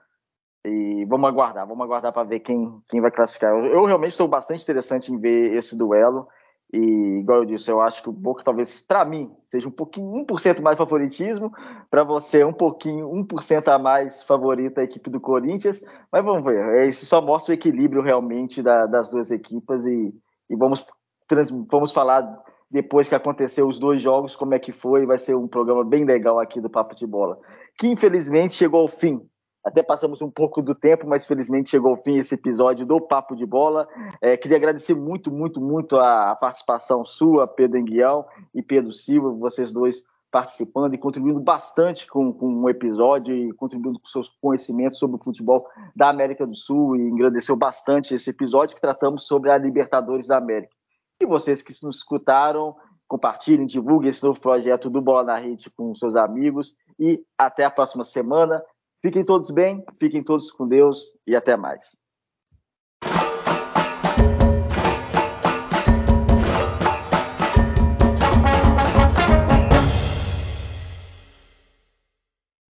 E 0.65 1.05
vamos 1.07 1.29
aguardar, 1.29 1.67
vamos 1.67 1.85
aguardar 1.85 2.13
para 2.13 2.29
ver 2.29 2.41
quem, 2.41 2.81
quem 2.89 3.01
vai 3.01 3.11
classificar. 3.11 3.53
Eu, 3.53 3.67
eu 3.67 3.85
realmente 3.85 4.13
estou 4.13 4.29
bastante 4.29 4.63
interessante 4.63 5.13
em 5.13 5.19
ver 5.19 5.55
esse 5.55 5.77
duelo. 5.77 6.29
E, 6.73 7.21
igual 7.21 7.41
eu 7.41 7.45
disse, 7.45 7.71
eu 7.71 7.83
acho 7.83 8.03
que 8.03 8.09
o 8.09 8.13
Boca 8.13 8.43
talvez, 8.43 8.81
para 8.81 9.05
mim, 9.05 9.31
seja 9.51 9.69
um 9.69 9.73
pouquinho, 9.73 10.25
1% 10.25 10.63
mais 10.63 10.79
favoritismo, 10.79 11.53
para 11.91 12.03
você 12.03 12.43
um 12.45 12.53
pouquinho, 12.53 13.11
1% 13.11 13.69
a 13.69 13.79
mais 13.79 14.23
favorita 14.23 14.81
a 14.81 14.85
equipe 14.85 15.11
do 15.11 15.21
Corinthians, 15.21 15.85
mas 16.11 16.25
vamos 16.25 16.43
ver, 16.43 16.77
é, 16.77 16.87
isso 16.87 17.05
só 17.05 17.21
mostra 17.21 17.53
o 17.53 17.55
equilíbrio 17.55 18.01
realmente 18.01 18.63
da, 18.63 18.87
das 18.87 19.11
duas 19.11 19.31
equipas 19.31 19.85
e, 19.85 20.15
e 20.49 20.57
vamos, 20.57 20.87
trans, 21.29 21.51
vamos 21.71 21.93
falar 21.93 22.43
depois 22.71 23.07
que 23.07 23.15
aconteceu 23.15 23.69
os 23.69 23.79
dois 23.79 24.01
jogos, 24.01 24.35
como 24.35 24.55
é 24.55 24.59
que 24.59 24.73
foi, 24.73 25.05
vai 25.05 25.19
ser 25.19 25.37
um 25.37 25.47
programa 25.47 25.85
bem 25.85 26.07
legal 26.07 26.41
aqui 26.41 26.59
do 26.59 26.71
Papo 26.71 26.95
de 26.95 27.07
Bola, 27.07 27.39
que 27.79 27.87
infelizmente 27.87 28.55
chegou 28.55 28.81
ao 28.81 28.89
fim, 28.89 29.21
até 29.65 29.83
passamos 29.83 30.21
um 30.21 30.31
pouco 30.31 30.61
do 30.61 30.75
tempo, 30.75 31.07
mas 31.07 31.25
felizmente 31.25 31.71
chegou 31.71 31.93
ao 31.93 31.97
fim 31.97 32.19
esse 32.19 32.35
episódio 32.35 32.85
do 32.85 33.01
Papo 33.01 33.37
de 33.37 33.47
Bola. 33.47 33.89
É, 34.21 34.37
queria 34.37 34.57
agradecer 34.57 34.95
muito, 34.95 35.31
muito, 35.31 35.61
muito 35.61 35.97
a 35.97 36.35
participação 36.35 37.05
sua, 37.05 37.47
Pedro 37.47 37.79
Enguião 37.79 38.27
e 38.55 38.63
Pedro 38.63 38.93
Silva, 38.93 39.31
vocês 39.31 39.71
dois 39.71 40.05
participando 40.33 40.95
e 40.95 40.99
contribuindo 40.99 41.41
bastante 41.41 42.07
com, 42.07 42.33
com 42.33 42.63
o 42.63 42.71
episódio 42.71 43.37
e 43.37 43.53
contribuindo 43.53 44.01
com 44.01 44.07
seus 44.09 44.31
conhecimentos 44.41 44.99
sobre 44.99 45.17
o 45.17 45.23
futebol 45.23 45.69
da 45.95 46.09
América 46.09 46.47
do 46.47 46.57
Sul 46.57 46.97
e 46.97 47.03
engrandeceu 47.03 47.55
bastante 47.55 48.15
esse 48.15 48.31
episódio 48.31 48.75
que 48.75 48.81
tratamos 48.81 49.27
sobre 49.27 49.53
a 49.53 49.59
Libertadores 49.59 50.27
da 50.27 50.39
América. 50.39 50.75
E 51.23 51.27
vocês 51.27 51.61
que 51.61 51.73
nos 51.85 51.99
escutaram, 51.99 52.75
compartilhem, 53.07 53.67
divulguem 53.67 54.09
esse 54.09 54.25
novo 54.25 54.41
projeto 54.41 54.89
do 54.89 55.03
Bola 55.03 55.23
na 55.23 55.37
Rede 55.37 55.71
com 55.77 55.95
seus 55.95 56.17
amigos 56.17 56.75
e 56.99 57.23
até 57.37 57.65
a 57.65 57.71
próxima 57.71 58.03
semana. 58.03 58.63
Fiquem 59.03 59.25
todos 59.25 59.51
bem, 59.51 59.85
fiquem 59.99 60.23
todos 60.23 60.51
com 60.53 60.69
Deus 60.69 61.17
e 61.27 61.35
até 61.35 61.57
mais. 61.57 62.02